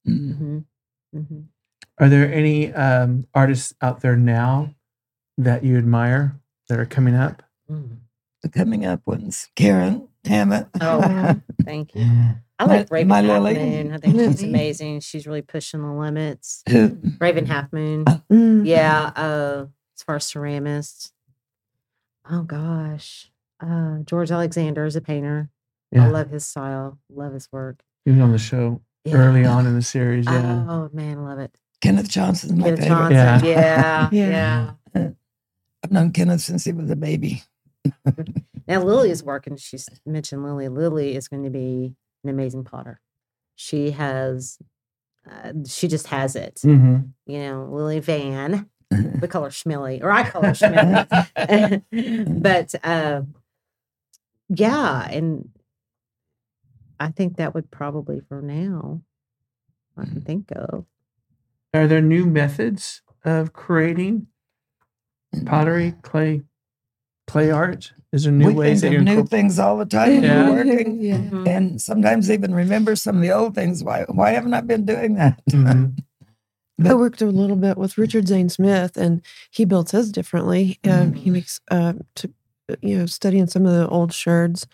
Mhm. 0.06 0.66
hmm 1.14 1.20
hmm 1.20 1.40
Are 2.00 2.10
there 2.10 2.32
any 2.32 2.74
um, 2.74 3.26
artists 3.34 3.74
out 3.82 4.02
there 4.02 4.18
now 4.18 4.76
that 5.38 5.64
you 5.64 5.78
admire 5.78 6.38
that 6.68 6.78
are 6.78 6.86
coming 6.86 7.16
up? 7.16 7.42
The 7.70 8.50
coming 8.50 8.86
up 8.86 9.08
ones, 9.08 9.48
Karen 9.56 10.10
Hammett. 10.26 10.68
Oh, 10.82 11.40
thank 11.64 11.96
you. 11.96 12.06
I 12.58 12.66
like 12.66 12.88
Raven 12.92 13.08
my 13.10 13.22
Half. 13.22 13.44
Moon. 13.44 13.92
I 13.94 13.98
think 13.98 14.16
she's 14.20 14.44
amazing. 14.44 15.00
She's 15.02 15.28
really 15.28 15.42
pushing 15.42 15.82
the 15.82 15.92
limits. 15.92 16.64
Raven 16.68 17.46
Halfmoon. 17.46 18.06
Mm. 18.32 18.66
Yeah. 18.66 19.12
Uh, 19.16 19.66
as 19.98 20.04
far 20.04 20.16
as 20.16 20.26
ceramists, 20.26 21.12
oh 22.30 22.44
gosh, 22.44 23.32
uh, 23.62 24.00
George 24.06 24.32
Alexander 24.32 24.86
is 24.86 24.96
a 24.96 25.02
painter. 25.02 25.50
I 25.98 26.08
love 26.08 26.30
his 26.30 26.46
style. 26.46 27.00
Love 27.10 27.34
his 27.34 27.50
work. 27.52 27.82
He 28.04 28.12
was 28.12 28.20
on 28.20 28.32
the 28.34 28.38
show 28.38 28.82
Yeah. 29.06 29.16
early 29.16 29.46
on 29.46 29.66
in 29.66 29.76
the 29.76 29.82
series. 29.82 30.26
Yeah. 30.26 30.66
Oh 30.68 30.90
man, 30.94 31.20
I 31.20 31.22
love 31.22 31.40
it. 31.40 31.56
Kenneth 31.82 32.10
Johnson. 32.10 32.58
my 32.58 32.66
Kenneth 32.66 32.80
favorite. 32.82 33.10
Johnson. 33.14 33.48
Yeah. 33.50 33.50
Yeah. 33.52 34.10
Yeah. 34.12 34.72
yeah. 34.96 35.10
I've 35.84 35.92
known 35.92 36.12
Kenneth 36.12 36.42
since 36.42 36.64
he 36.66 36.72
was 36.74 36.90
a 36.90 36.96
baby. 36.96 37.44
Now 38.68 38.82
Lily 38.82 39.12
is 39.12 39.24
working. 39.24 39.58
She's 39.58 39.88
mentioned 40.08 40.44
Lily. 40.44 40.70
Lily 40.70 41.16
is 41.16 41.28
going 41.28 41.44
to 41.44 41.52
be 41.52 41.94
an 42.26 42.30
amazing 42.30 42.64
potter. 42.64 43.00
She 43.56 43.92
has, 43.92 44.58
uh, 45.30 45.54
she 45.68 45.88
just 45.88 46.08
has 46.08 46.36
it. 46.36 46.60
hmm 46.62 46.98
You 47.26 47.40
know, 47.40 47.70
Lily 47.72 48.00
Van. 48.00 48.70
We 49.22 49.28
call 49.28 49.44
her 49.44 49.50
Schmilly, 49.50 50.02
or 50.02 50.12
I 50.12 50.30
call 50.30 50.44
her 50.44 50.52
Schmilly. 50.52 51.82
but 52.42 52.76
uh, 52.84 53.22
yeah, 54.50 55.08
and 55.10 55.50
I 57.00 57.10
think 57.10 57.38
that 57.38 57.54
would 57.54 57.72
probably 57.72 58.22
for 58.30 58.42
now. 58.42 59.02
I 59.98 60.06
can 60.06 60.22
think 60.22 60.52
of. 60.52 60.86
Are 61.74 61.88
there 61.88 62.02
new 62.02 62.26
methods 62.26 63.02
of 63.24 63.54
creating 63.54 64.28
pottery, 65.46 65.96
clay, 66.04 66.44
clay 67.28 67.52
art? 67.52 67.92
Is 68.12 68.24
there 68.24 68.32
new 68.32 68.48
we 68.48 68.54
ways 68.54 68.82
that 68.82 68.88
think 68.90 68.94
you're 68.94 69.02
of 69.02 69.06
new 69.06 69.24
incorpor- 69.24 69.30
things 69.30 69.60
all 69.60 69.78
the 69.78 69.86
time 69.86 70.10
when 70.14 70.24
Yeah. 70.24 70.50
working. 70.50 71.02
yeah. 71.02 71.18
Mhm. 71.18 71.48
And 71.48 71.82
sometimes 71.82 72.30
even 72.32 72.54
remember 72.54 72.96
some 72.96 73.18
of 73.18 73.22
the 73.22 73.32
old 73.32 73.56
things. 73.56 73.84
Why 73.84 74.06
why 74.10 74.32
haven't 74.32 74.54
I 74.54 74.62
been 74.62 74.86
doing 74.86 75.16
that? 75.16 75.42
Mhm. 75.50 75.98
I 76.86 76.94
worked 76.94 77.22
a 77.22 77.26
little 77.28 77.56
bit 77.56 77.78
with 77.78 77.98
Richard 77.98 78.28
Zane 78.28 78.50
Smith, 78.50 78.98
and 78.98 79.22
he 79.50 79.66
builds 79.66 79.92
his 79.92 80.12
differently. 80.12 80.78
Um, 80.84 81.14
he 81.14 81.30
Mhm. 81.30 81.34
makes, 81.34 81.60
uh, 81.72 81.94
to, 82.16 82.34
you 82.82 82.98
know, 82.98 83.06
studying 83.06 83.48
some 83.48 83.66
of 83.66 83.74
the 83.74 83.88
old 83.88 84.12
sherds 84.14 84.68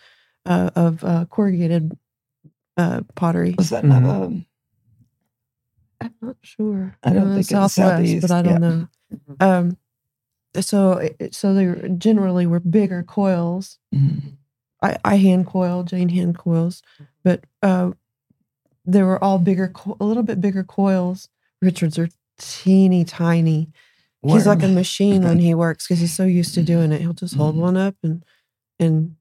uh, 0.44 0.70
of 0.74 1.04
uh, 1.04 1.24
corrugated 1.26 1.96
uh, 2.76 3.02
pottery. 3.14 3.54
Was 3.58 3.70
that 3.70 3.84
not 3.84 4.02
um, 4.02 4.46
I'm 6.00 6.14
not 6.20 6.36
sure. 6.42 6.96
I 7.04 7.12
don't 7.12 7.28
Uh, 7.28 7.34
think 7.34 7.40
it's 7.40 7.48
Southwest, 7.50 7.74
Southeast, 7.76 8.22
but 8.22 8.30
I 8.32 8.42
don't 8.42 8.52
yeah. 8.54 8.58
know. 8.58 8.88
Mhm. 9.14 9.42
Um, 9.42 9.76
so, 10.60 11.08
so 11.30 11.54
they 11.54 11.88
generally 11.96 12.46
were 12.46 12.60
bigger 12.60 13.02
coils. 13.02 13.78
mm, 13.94 14.36
I, 14.82 14.98
I 15.04 15.16
hand 15.16 15.46
coil, 15.46 15.82
Jane 15.84 16.08
hand 16.08 16.36
coils, 16.36 16.82
but 17.24 17.44
uh, 17.62 17.92
they 18.84 19.02
were 19.02 19.22
all 19.22 19.38
bigger, 19.38 19.68
co- 19.68 19.96
a 20.00 20.04
little 20.04 20.22
bit 20.24 20.40
bigger 20.40 20.64
coils. 20.64 21.28
Richards 21.60 21.98
are 21.98 22.08
teeny 22.38 23.04
tiny. 23.04 23.68
He's 24.24 24.46
like 24.46 24.62
a 24.62 24.68
machine 24.68 25.22
when 25.24 25.38
he 25.40 25.54
works 25.54 25.86
because 25.86 26.00
he's 26.00 26.14
so 26.14 26.24
used 26.24 26.54
to 26.54 26.62
doing 26.62 26.92
it. 26.92 27.00
He'll 27.00 27.12
just 27.12 27.34
hold 27.34 27.56
Mhm. 27.56 27.60
one 27.60 27.76
up 27.76 27.96
and 28.04 28.24
and 28.78 29.16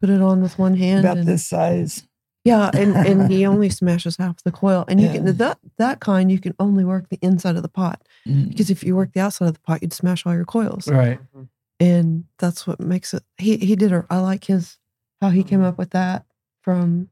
put 0.00 0.10
it 0.10 0.20
on 0.20 0.42
with 0.42 0.58
one 0.58 0.76
hand. 0.76 1.04
about 1.04 1.18
and, 1.18 1.28
this 1.28 1.46
size. 1.46 2.06
Yeah, 2.44 2.70
and, 2.74 2.96
and 3.08 3.30
he 3.30 3.46
only 3.46 3.68
smashes 3.68 4.16
half 4.16 4.42
the 4.42 4.50
coil. 4.52 4.84
And 4.88 5.00
you 5.00 5.06
Yeah. 5.06 5.12
can 5.14 5.36
that 5.36 5.58
that 5.78 6.00
kind 6.00 6.30
you 6.30 6.38
can 6.40 6.54
only 6.58 6.84
work 6.84 7.08
the 7.08 7.18
inside 7.22 7.56
of 7.56 7.62
the 7.62 7.68
pot 7.68 8.02
Mm. 8.26 8.48
because 8.50 8.70
if 8.70 8.82
you 8.84 8.94
work 8.96 9.12
the 9.12 9.20
outside 9.20 9.48
of 9.48 9.54
the 9.54 9.60
pot, 9.60 9.82
you'd 9.82 9.92
smash 9.92 10.24
all 10.26 10.34
your 10.34 10.44
coils. 10.44 10.86
Right. 10.88 11.18
Mhm. 11.36 11.48
And 11.80 12.24
that's 12.38 12.66
what 12.66 12.78
makes 12.80 13.12
it. 13.14 13.22
He 13.38 13.56
he 13.56 13.74
did. 13.76 13.92
A, 13.92 14.06
I 14.10 14.18
like 14.18 14.44
his 14.44 14.78
how 15.20 15.30
he 15.30 15.42
came 15.42 15.62
up 15.62 15.76
with 15.78 15.90
that 15.90 16.24
from 16.62 17.08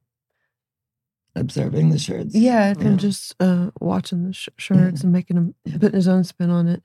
Observing 1.36 1.90
the 1.90 1.98
sherds. 1.98 2.34
yeah 2.34 2.74
from 2.74 2.92
Yeah. 2.92 2.96
just 2.96 3.34
uh 3.40 3.70
watching 3.80 4.24
the 4.24 4.32
sh- 4.32 4.48
sherds 4.56 5.04
and 5.04 5.12
making 5.12 5.36
him 5.36 5.54
putting 5.78 5.92
his 5.94 6.08
own 6.08 6.24
spin 6.24 6.50
on 6.50 6.66
it. 6.66 6.82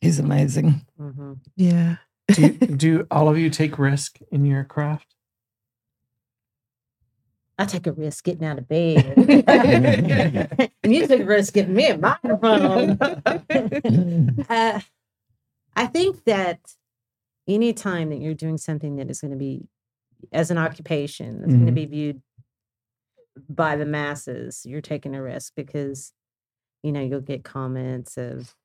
He's 0.00 0.18
amazing. 0.18 0.80
Mhm. 0.98 1.38
Yeah. 1.56 1.96
Do, 2.28 2.42
you, 2.42 2.48
do 2.76 3.06
all 3.10 3.28
of 3.28 3.36
you 3.38 3.50
take 3.50 3.78
risk 3.78 4.18
in 4.30 4.44
your 4.46 4.64
craft? 4.64 5.11
I 7.62 7.64
take 7.64 7.86
a 7.86 7.92
risk 7.92 8.24
getting 8.24 8.44
out 8.44 8.58
of 8.58 8.66
bed. 8.66 9.14
and 10.82 10.92
you 10.92 11.06
take 11.06 11.20
a 11.20 11.24
risk 11.24 11.54
getting 11.54 11.74
me 11.74 11.86
a 11.86 11.96
microphone. 11.96 12.98
uh, 14.48 14.80
I 15.76 15.86
think 15.86 16.24
that 16.24 16.58
anytime 17.46 18.10
that 18.10 18.20
you're 18.20 18.34
doing 18.34 18.58
something 18.58 18.96
that 18.96 19.08
is 19.08 19.20
going 19.20 19.30
to 19.30 19.36
be 19.36 19.68
as 20.32 20.50
an 20.50 20.58
occupation, 20.58 21.40
that's 21.40 21.52
going 21.52 21.66
to 21.66 21.72
be 21.72 21.86
viewed 21.86 22.20
by 23.48 23.76
the 23.76 23.86
masses, 23.86 24.66
you're 24.66 24.80
taking 24.80 25.14
a 25.14 25.22
risk 25.22 25.52
because, 25.54 26.12
you 26.82 26.90
know, 26.90 27.00
you'll 27.00 27.20
get 27.20 27.44
comments 27.44 28.16
of, 28.16 28.56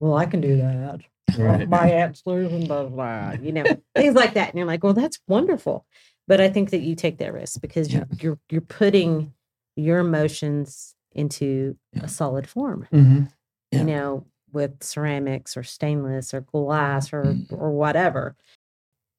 well, 0.00 0.16
I 0.16 0.24
can 0.24 0.40
do 0.40 0.56
that. 0.56 1.00
Right. 1.38 1.68
My 1.68 1.90
aunt 1.90 2.16
Susan 2.16 2.66
blah, 2.66 2.84
that, 2.84 3.42
you 3.42 3.52
know, 3.52 3.64
things 3.94 4.14
like 4.14 4.32
that. 4.32 4.48
And 4.48 4.58
you're 4.58 4.66
like, 4.66 4.82
well, 4.82 4.94
that's 4.94 5.18
wonderful. 5.28 5.84
But 6.28 6.40
I 6.40 6.48
think 6.48 6.70
that 6.70 6.80
you 6.80 6.94
take 6.96 7.18
that 7.18 7.32
risk 7.32 7.60
because 7.60 7.92
you're 7.92 8.08
you're 8.20 8.38
you're 8.50 8.60
putting 8.60 9.32
your 9.76 9.98
emotions 9.98 10.94
into 11.12 11.76
a 12.00 12.08
solid 12.08 12.48
form. 12.48 12.86
hmm 12.90 13.24
Yeah. 13.70 13.78
You 13.80 13.84
know, 13.84 14.26
with 14.52 14.82
ceramics 14.82 15.56
or 15.56 15.62
stainless 15.62 16.32
or 16.34 16.40
glass 16.42 17.12
or 17.12 17.34
Mm. 17.34 17.46
or 17.52 17.70
whatever. 17.72 18.36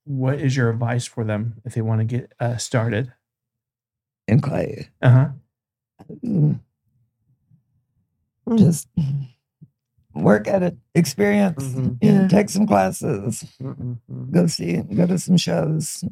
What 0.05 0.39
is 0.39 0.55
your 0.55 0.69
advice 0.69 1.05
for 1.05 1.23
them 1.23 1.55
if 1.65 1.73
they 1.75 1.81
want 1.81 1.99
to 1.99 2.05
get 2.05 2.31
uh, 2.39 2.57
started? 2.57 3.11
In 4.27 4.39
clay. 4.41 4.89
Uh 5.01 5.09
huh. 5.09 5.29
Mm. 6.25 6.59
Just 8.57 8.87
work 10.13 10.47
at 10.47 10.63
it, 10.63 10.77
experience, 10.95 11.63
Mhm. 11.63 11.97
you 12.01 12.11
know, 12.11 12.21
Yeah. 12.21 12.27
take 12.27 12.49
some 12.49 12.65
classes, 12.65 13.43
Mm-mm-mm. 13.61 14.31
go 14.31 14.47
see, 14.47 14.77
go 14.81 15.05
to 15.05 15.17
some 15.19 15.37
shows. 15.37 16.03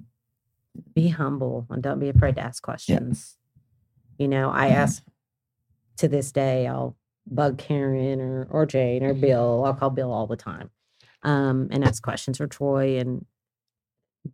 Be 0.96 1.10
humble 1.10 1.68
and 1.70 1.84
don't 1.84 2.00
be 2.00 2.10
afraid 2.10 2.36
to 2.36 2.42
ask 2.42 2.64
questions. 2.64 3.38
You 4.18 4.28
know, 4.30 4.50
I 4.50 4.70
ask 4.70 5.04
to 5.98 6.08
this 6.08 6.32
day, 6.32 6.68
I'll 6.68 6.96
bug 7.28 7.58
Karin 7.58 8.22
or 8.22 8.48
or 8.50 8.66
Jane 8.66 9.04
or 9.04 9.14
Bill. 9.14 9.64
I'll 9.66 9.74
call 9.74 9.90
Bill 9.90 10.12
all 10.12 10.28
the 10.28 10.38
time. 10.38 10.70
Um, 11.24 11.68
and 11.72 11.84
ask 11.84 12.02
questions 12.04 12.40
or 12.40 12.48
Troy 12.48 12.98
and 13.00 13.26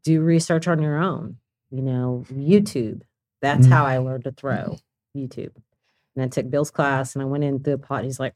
do 0.04 0.22
research 0.22 0.68
on 0.68 0.82
your 0.82 0.98
own. 0.98 1.38
You 1.72 1.82
know, 1.82 2.26
YouTube. 2.32 3.02
That's 3.42 3.66
Mhm. 3.66 3.72
how 3.72 3.86
I 3.86 3.98
learned 3.98 4.26
to 4.26 4.32
throw 4.32 4.78
YouTube. 5.18 5.56
And 6.16 6.24
I 6.24 6.28
took 6.28 6.50
Bill's 6.50 6.70
class 6.70 7.16
and 7.16 7.22
I 7.24 7.26
went 7.26 7.44
in 7.44 7.60
through 7.64 7.74
a 7.76 7.78
pot. 7.80 8.04
He's 8.04 8.20
like, 8.20 8.36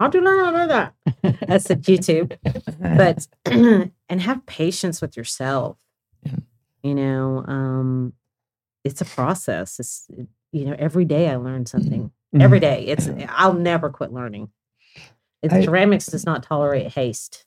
How'd 0.00 0.14
you 0.14 0.20
learn 0.22 0.44
how 0.44 0.50
to 0.50 0.62
do 0.62 0.68
that? 0.68 1.50
I 1.50 1.58
said, 1.58 1.82
YouTube. 1.84 2.36
But, 2.80 3.26
and 4.08 4.20
have 4.20 4.44
patience 4.44 5.00
with 5.00 5.16
yourself. 5.16 5.78
Yeah. 6.22 6.34
You 6.86 6.94
know, 6.94 7.44
um, 7.48 8.12
it's 8.84 9.00
a 9.00 9.04
process. 9.04 9.80
It's, 9.80 10.06
you 10.52 10.66
know, 10.66 10.76
every 10.78 11.04
day 11.04 11.28
I 11.28 11.34
learn 11.34 11.66
something. 11.66 12.12
Every 12.38 12.60
day. 12.60 12.84
It's, 12.86 13.08
I'll 13.30 13.54
never 13.54 13.90
quit 13.90 14.12
learning. 14.12 14.50
It's, 15.42 15.52
I- 15.52 15.64
ceramics 15.64 16.06
does 16.06 16.24
not 16.24 16.44
tolerate 16.44 16.92
haste. 16.92 17.44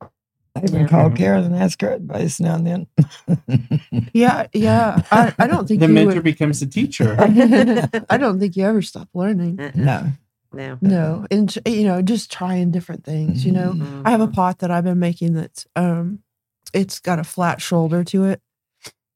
I 0.00 0.64
even 0.64 0.80
Yeah. 0.82 0.88
call 0.88 1.10
Karin 1.10 1.44
and 1.44 1.54
ask 1.54 1.80
her 1.80 1.92
advice 1.92 2.40
now 2.40 2.56
and 2.56 2.66
then. 2.66 4.08
Yeah, 4.12 4.48
yeah. 4.52 5.00
I, 5.12 5.32
I 5.38 5.46
don't 5.46 5.66
think 5.68 5.78
the 5.80 5.86
you 5.86 5.94
mentor 5.94 6.16
would, 6.16 6.24
becomes 6.24 6.58
the 6.58 6.66
teacher. 6.66 7.16
I 8.10 8.16
don't 8.18 8.40
think 8.40 8.56
you 8.56 8.64
ever 8.64 8.82
stop 8.82 9.08
learning. 9.14 9.60
Uh-uh. 9.60 9.70
no. 9.76 10.06
No. 10.54 10.76
No, 10.82 11.26
and 11.30 11.56
you 11.64 11.84
know, 11.84 12.02
just 12.02 12.30
trying 12.30 12.72
different 12.72 13.04
things. 13.04 13.46
You 13.46 13.52
know, 13.52 13.72
Mhm. 13.74 14.02
I 14.04 14.10
have 14.10 14.20
a 14.20 14.26
pot 14.28 14.58
that 14.58 14.70
I've 14.72 14.84
been 14.84 14.98
making 14.98 15.32
that's 15.34 15.66
um, 15.76 16.18
it's 16.74 17.00
got 17.00 17.18
a 17.18 17.24
flat 17.24 17.62
shoulder 17.62 18.02
to 18.04 18.24
it. 18.24 18.42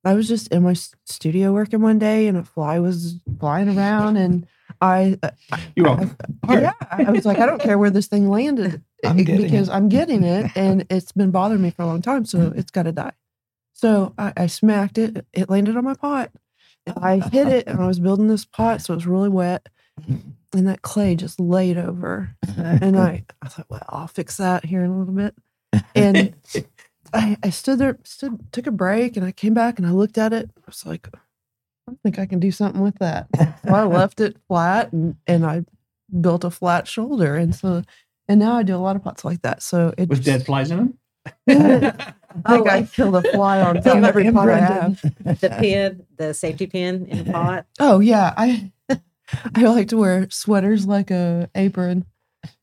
I 0.06 0.14
was 0.14 0.28
just 0.28 0.48
in 0.48 0.62
my 0.62 0.74
studio 1.04 1.52
working 1.52 1.80
one 1.80 1.98
day, 1.98 2.28
and 2.28 2.38
a 2.38 2.44
fly 2.44 2.78
was 2.78 3.16
flying 3.40 3.68
around, 3.76 4.16
and 4.16 4.46
I, 4.80 5.18
uh, 5.22 5.30
You're 5.74 5.86
welcome. 5.86 6.16
yeah, 6.48 6.72
I 6.90 7.10
was 7.10 7.24
like, 7.26 7.38
I 7.38 7.46
don't 7.46 7.60
care 7.60 7.76
where 7.76 7.90
this 7.90 8.06
thing 8.06 8.28
landed 8.28 8.82
I'm 9.04 9.18
it- 9.18 9.26
because 9.26 9.68
it. 9.68 9.72
I'm 9.72 9.88
getting 9.88 10.22
it, 10.22 10.50
and 10.54 10.86
it's 10.90 11.10
been 11.12 11.30
bothering 11.32 11.60
me 11.60 11.70
for 11.70 11.82
a 11.82 11.86
long 11.86 12.02
time, 12.02 12.24
so 12.24 12.52
it's 12.54 12.70
got 12.70 12.84
to 12.84 12.92
die. 12.92 13.12
So 13.72 14.14
I, 14.16 14.32
I 14.36 14.46
smacked 14.46 14.96
it. 14.96 15.26
It 15.32 15.50
landed 15.50 15.76
on 15.76 15.84
my 15.84 15.94
pot. 15.94 16.30
I 17.02 17.16
hit 17.18 17.48
it, 17.48 17.66
and 17.66 17.80
I 17.80 17.86
was 17.88 17.98
building 17.98 18.28
this 18.28 18.44
pot, 18.44 18.80
so 18.82 18.92
it 18.92 18.96
was 18.98 19.06
really 19.08 19.28
wet, 19.28 19.68
and 20.06 20.68
that 20.68 20.82
clay 20.82 21.16
just 21.16 21.40
laid 21.40 21.76
over. 21.78 22.30
And 22.56 22.96
I, 22.96 23.24
I 23.42 23.48
thought, 23.48 23.66
well, 23.68 23.82
I'll 23.88 24.06
fix 24.06 24.36
that 24.36 24.64
here 24.64 24.84
in 24.84 24.90
a 24.90 24.98
little 24.98 25.14
bit. 25.14 25.34
And 25.96 26.34
I, 27.12 27.36
I 27.42 27.50
stood 27.50 27.78
there, 27.78 27.98
stood, 28.04 28.52
took 28.52 28.66
a 28.66 28.70
break, 28.70 29.16
and 29.16 29.24
I 29.26 29.32
came 29.32 29.54
back 29.54 29.78
and 29.78 29.86
I 29.86 29.90
looked 29.90 30.18
at 30.18 30.32
it. 30.32 30.50
I 30.56 30.60
was 30.66 30.84
like, 30.86 31.08
I 31.88 31.92
think 32.02 32.18
I 32.18 32.26
can 32.26 32.40
do 32.40 32.50
something 32.50 32.82
with 32.82 32.98
that. 32.98 33.28
So 33.36 33.74
I 33.74 33.84
left 33.86 34.20
it 34.20 34.36
flat, 34.48 34.92
and, 34.92 35.16
and 35.26 35.44
I 35.46 35.64
built 36.20 36.44
a 36.44 36.50
flat 36.50 36.86
shoulder, 36.88 37.36
and 37.36 37.54
so, 37.54 37.82
and 38.28 38.40
now 38.40 38.56
I 38.56 38.62
do 38.62 38.74
a 38.74 38.78
lot 38.78 38.96
of 38.96 39.02
pots 39.04 39.24
like 39.24 39.42
that. 39.42 39.62
So 39.62 39.92
it 39.96 40.08
With 40.08 40.24
dead 40.24 40.44
flies 40.46 40.70
in 40.70 40.76
them? 41.46 41.92
Oh, 42.44 42.44
I 42.44 42.56
think 42.56 42.66
Oh, 42.66 42.70
I 42.70 42.76
I- 42.76 42.82
killed 42.82 43.16
a 43.16 43.22
fly 43.32 43.62
on 43.62 43.80
Tell 43.80 44.04
every 44.04 44.24
him, 44.24 44.34
pot 44.34 44.50
I 44.50 44.58
have. 44.58 45.00
The 45.40 45.56
pin, 45.58 46.04
the 46.18 46.34
safety 46.34 46.66
pin 46.66 47.06
in 47.06 47.24
the 47.24 47.32
pot. 47.32 47.64
Oh 47.80 47.98
yeah, 48.00 48.34
I 48.36 48.70
I 49.54 49.62
like 49.62 49.88
to 49.88 49.96
wear 49.96 50.28
sweaters 50.28 50.86
like 50.86 51.10
a 51.10 51.48
apron, 51.54 52.04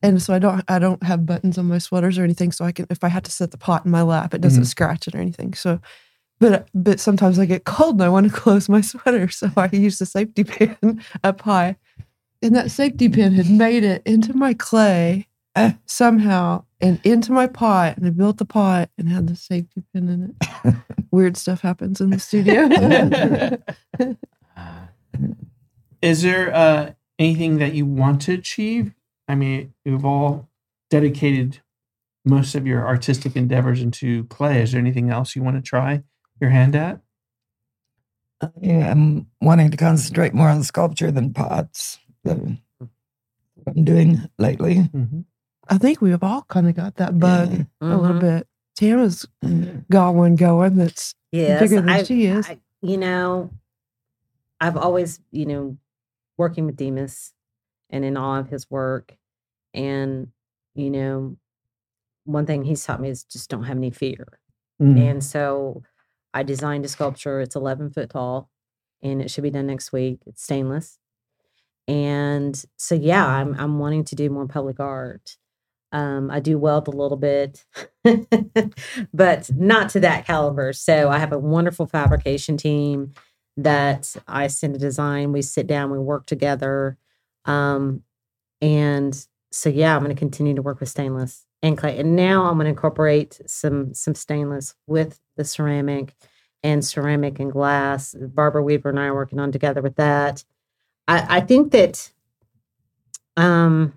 and 0.02 0.20
so 0.22 0.34
I 0.34 0.38
don't 0.38 0.62
I 0.68 0.78
don't 0.78 1.02
have 1.02 1.26
buttons 1.26 1.58
on 1.58 1.66
my 1.66 1.78
sweaters 1.78 2.18
or 2.18 2.24
anything. 2.24 2.52
So 2.52 2.64
I 2.64 2.72
can 2.72 2.86
if 2.90 3.02
I 3.04 3.08
had 3.08 3.24
to 3.24 3.30
set 3.32 3.50
the 3.50 3.58
pot 3.58 3.84
in 3.84 3.90
my 3.90 4.02
lap, 4.02 4.34
it 4.34 4.40
doesn't 4.40 4.62
Mhm. 4.64 4.66
scratch 4.66 5.08
it 5.08 5.14
or 5.14 5.18
anything. 5.18 5.54
So, 5.54 5.80
but 6.40 6.68
but 6.74 7.00
sometimes 7.00 7.38
I 7.38 7.46
get 7.46 7.64
cold 7.64 7.94
and 7.96 8.02
I 8.02 8.08
want 8.08 8.26
to 8.28 8.32
close 8.40 8.68
my 8.68 8.80
sweater, 8.80 9.28
so 9.28 9.50
I 9.56 9.68
use 9.72 9.98
the 9.98 10.06
safety 10.06 10.44
pin 10.52 11.00
up 11.22 11.40
high, 11.42 11.76
and 12.42 12.54
that 12.56 12.70
safety 12.70 13.08
pin 13.08 13.32
had 13.34 13.48
made 13.50 13.84
it 13.84 14.02
into 14.04 14.36
my 14.36 14.54
clay 14.54 15.28
Ah. 15.56 15.76
somehow 15.86 16.64
and 16.80 16.98
into 17.04 17.30
my 17.30 17.46
pot, 17.46 17.96
and 17.96 18.04
I 18.06 18.10
built 18.10 18.38
the 18.38 18.44
pot 18.44 18.90
and 18.98 19.08
had 19.08 19.28
the 19.28 19.36
safety 19.36 19.84
pin 19.92 20.08
in 20.08 20.34
it. 20.64 20.74
Weird 21.12 21.36
stuff 21.36 21.60
happens 21.60 22.00
in 22.00 22.10
the 22.10 22.18
studio. 22.18 22.68
Is 26.02 26.22
there 26.22 26.52
uh, 26.54 26.92
anything 27.20 27.58
that 27.58 27.74
you 27.74 27.86
want 27.86 28.20
to 28.22 28.32
achieve? 28.32 28.92
I 29.28 29.34
mean, 29.34 29.74
you've 29.84 30.04
all 30.04 30.48
dedicated 30.90 31.60
most 32.24 32.54
of 32.54 32.66
your 32.66 32.86
artistic 32.86 33.36
endeavors 33.36 33.80
into 33.82 34.24
clay. 34.24 34.62
Is 34.62 34.72
there 34.72 34.80
anything 34.80 35.10
else 35.10 35.34
you 35.36 35.42
want 35.42 35.56
to 35.56 35.62
try 35.62 36.02
your 36.40 36.50
hand 36.50 36.74
at? 36.76 37.00
I 38.40 38.48
am 38.62 39.26
wanting 39.40 39.70
to 39.70 39.76
concentrate 39.76 40.34
more 40.34 40.48
on 40.48 40.62
sculpture 40.62 41.10
than 41.10 41.32
pots. 41.32 41.98
That's 42.24 42.40
what 42.78 42.88
I'm 43.76 43.84
doing 43.84 44.28
lately. 44.38 44.76
Mm-hmm. 44.76 45.20
I 45.68 45.78
think 45.78 46.00
we've 46.02 46.22
all 46.22 46.42
kind 46.42 46.68
of 46.68 46.74
got 46.74 46.96
that 46.96 47.18
bug 47.18 47.66
a 47.80 47.86
little 47.86 48.16
Mhm. 48.16 48.20
bit. 48.20 48.48
Tama's 48.76 49.26
Yeah. 49.40 49.76
got 49.90 50.14
one 50.14 50.34
going 50.36 50.76
that's 50.76 51.14
Yes, 51.32 51.60
bigger 51.60 51.76
than 51.80 51.88
I, 51.88 52.02
she 52.02 52.26
is. 52.26 52.48
I- 52.48 52.60
you 52.82 52.98
know, 52.98 53.50
I've 54.60 54.76
always, 54.76 55.20
you 55.30 55.46
know, 55.46 55.78
working 56.36 56.66
with 56.66 56.76
Demos 56.76 57.32
and 57.94 58.04
in 58.04 58.16
all 58.16 58.34
of 58.34 58.48
his 58.48 58.68
work, 58.68 59.16
and 59.72 60.28
you 60.74 60.90
know, 60.90 61.36
one 62.24 62.44
thing 62.44 62.64
he's 62.64 62.84
taught 62.84 63.00
me 63.00 63.08
is 63.08 63.22
just 63.22 63.48
don't 63.48 63.64
have 63.64 63.76
any 63.76 63.92
fear. 63.92 64.40
Mm-hmm. 64.82 64.98
And 64.98 65.24
so, 65.24 65.84
I 66.34 66.42
designed 66.42 66.84
a 66.84 66.88
sculpture. 66.88 67.40
It's 67.40 67.54
11 67.54 67.90
foot 67.90 68.10
tall, 68.10 68.50
and 69.00 69.22
it 69.22 69.30
should 69.30 69.44
be 69.44 69.50
done 69.50 69.68
next 69.68 69.92
week. 69.92 70.18
It's 70.26 70.42
stainless, 70.42 70.98
and 71.86 72.62
so 72.76 72.96
yeah, 72.96 73.24
I'm 73.24 73.54
I'm 73.58 73.78
wanting 73.78 74.04
to 74.06 74.16
do 74.16 74.28
more 74.28 74.48
public 74.48 74.80
art. 74.80 75.36
Um, 75.92 76.28
I 76.32 76.40
do 76.40 76.58
weld 76.58 76.88
a 76.88 76.90
little 76.90 77.16
bit, 77.16 77.64
but 79.14 79.50
not 79.54 79.90
to 79.90 80.00
that 80.00 80.26
caliber. 80.26 80.72
So 80.72 81.08
I 81.08 81.18
have 81.18 81.32
a 81.32 81.38
wonderful 81.38 81.86
fabrication 81.86 82.56
team 82.56 83.12
that 83.56 84.16
I 84.26 84.48
send 84.48 84.74
a 84.74 84.78
design. 84.80 85.30
We 85.30 85.40
sit 85.40 85.68
down, 85.68 85.92
we 85.92 86.00
work 86.00 86.26
together. 86.26 86.98
Um, 87.44 88.02
and 88.60 89.26
so 89.50 89.68
yeah, 89.68 89.94
I'm 89.94 90.02
going 90.02 90.14
to 90.14 90.18
continue 90.18 90.54
to 90.54 90.62
work 90.62 90.80
with 90.80 90.88
stainless 90.88 91.46
and 91.62 91.78
clay. 91.78 91.98
And 91.98 92.16
now 92.16 92.46
I'm 92.46 92.54
going 92.54 92.64
to 92.64 92.70
incorporate 92.70 93.40
some 93.46 93.94
some 93.94 94.14
stainless 94.14 94.74
with 94.86 95.20
the 95.36 95.44
ceramic 95.44 96.14
and 96.62 96.84
ceramic 96.84 97.38
and 97.38 97.52
glass. 97.52 98.14
Barbara 98.18 98.62
Weaver 98.62 98.90
and 98.90 98.98
I 98.98 99.06
are 99.06 99.14
working 99.14 99.38
on 99.38 99.52
together 99.52 99.82
with 99.82 99.96
that. 99.96 100.44
I, 101.06 101.38
I 101.38 101.40
think 101.40 101.72
that 101.72 102.10
um 103.36 103.92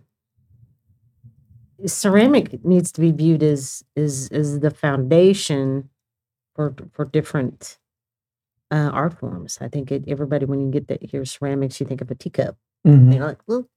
ceramic 1.85 2.65
needs 2.65 2.91
to 2.91 3.01
be 3.01 3.11
viewed 3.11 3.43
as 3.43 3.83
is 3.95 4.29
is 4.29 4.59
the 4.59 4.71
foundation 4.71 5.89
for 6.55 6.75
for 6.91 7.05
different 7.05 7.77
uh, 8.71 8.89
art 8.91 9.17
forms. 9.17 9.57
I 9.61 9.69
think 9.69 9.91
it, 9.91 10.03
everybody 10.07 10.45
when 10.45 10.59
you 10.59 10.69
get 10.71 10.87
that 10.87 11.03
hear 11.03 11.23
ceramics, 11.25 11.79
you 11.79 11.85
think 11.85 12.01
of 12.01 12.11
a 12.11 12.15
teacup. 12.15 12.57
Mm-hmm. 12.87 13.11
You 13.11 13.19
know, 13.19 13.25
like 13.27 13.39
well, 13.47 13.67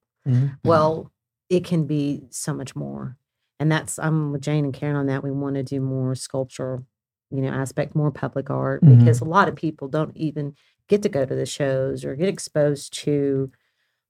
well, 0.65 1.13
it 1.49 1.65
can 1.65 1.87
be 1.87 2.23
so 2.31 2.55
much 2.55 2.77
more. 2.77 3.17
And 3.59 3.71
that's 3.71 3.99
I'm 3.99 4.33
with 4.33 4.43
Jane 4.43 4.65
and 4.65 4.75
Karin 4.75 4.97
on 4.97 5.07
that. 5.07 5.23
We 5.25 5.31
want 5.31 5.57
to 5.57 5.63
do 5.63 5.81
more 5.81 6.15
sculpture, 6.15 6.83
you 7.31 7.41
know, 7.43 7.49
aspect, 7.51 7.95
more 7.95 8.11
public 8.11 8.51
art 8.51 8.83
Mhm. 8.83 8.99
because 8.99 9.21
a 9.21 9.25
lot 9.25 9.49
of 9.49 9.57
people 9.57 9.89
don't 9.89 10.17
even 10.17 10.55
get 10.89 11.03
to 11.03 11.09
go 11.09 11.25
to 11.25 11.35
the 11.35 11.47
shows 11.47 12.05
or 12.05 12.17
get 12.17 12.29
exposed 12.29 12.93
to 13.05 13.51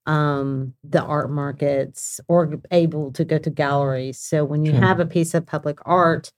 um 0.07 0.75
the 0.83 1.03
art 1.03 1.31
markets 1.31 2.21
or 2.29 2.59
able 2.71 3.13
to 3.13 3.25
go 3.25 3.39
to 3.39 3.51
galleries. 3.51 4.19
So 4.19 4.45
when 4.45 4.65
you 4.65 4.73
Sure. 4.73 4.81
have 4.81 5.01
a 5.01 5.07
piece 5.07 5.35
of 5.35 5.47
public 5.47 5.79
art, 5.85 6.33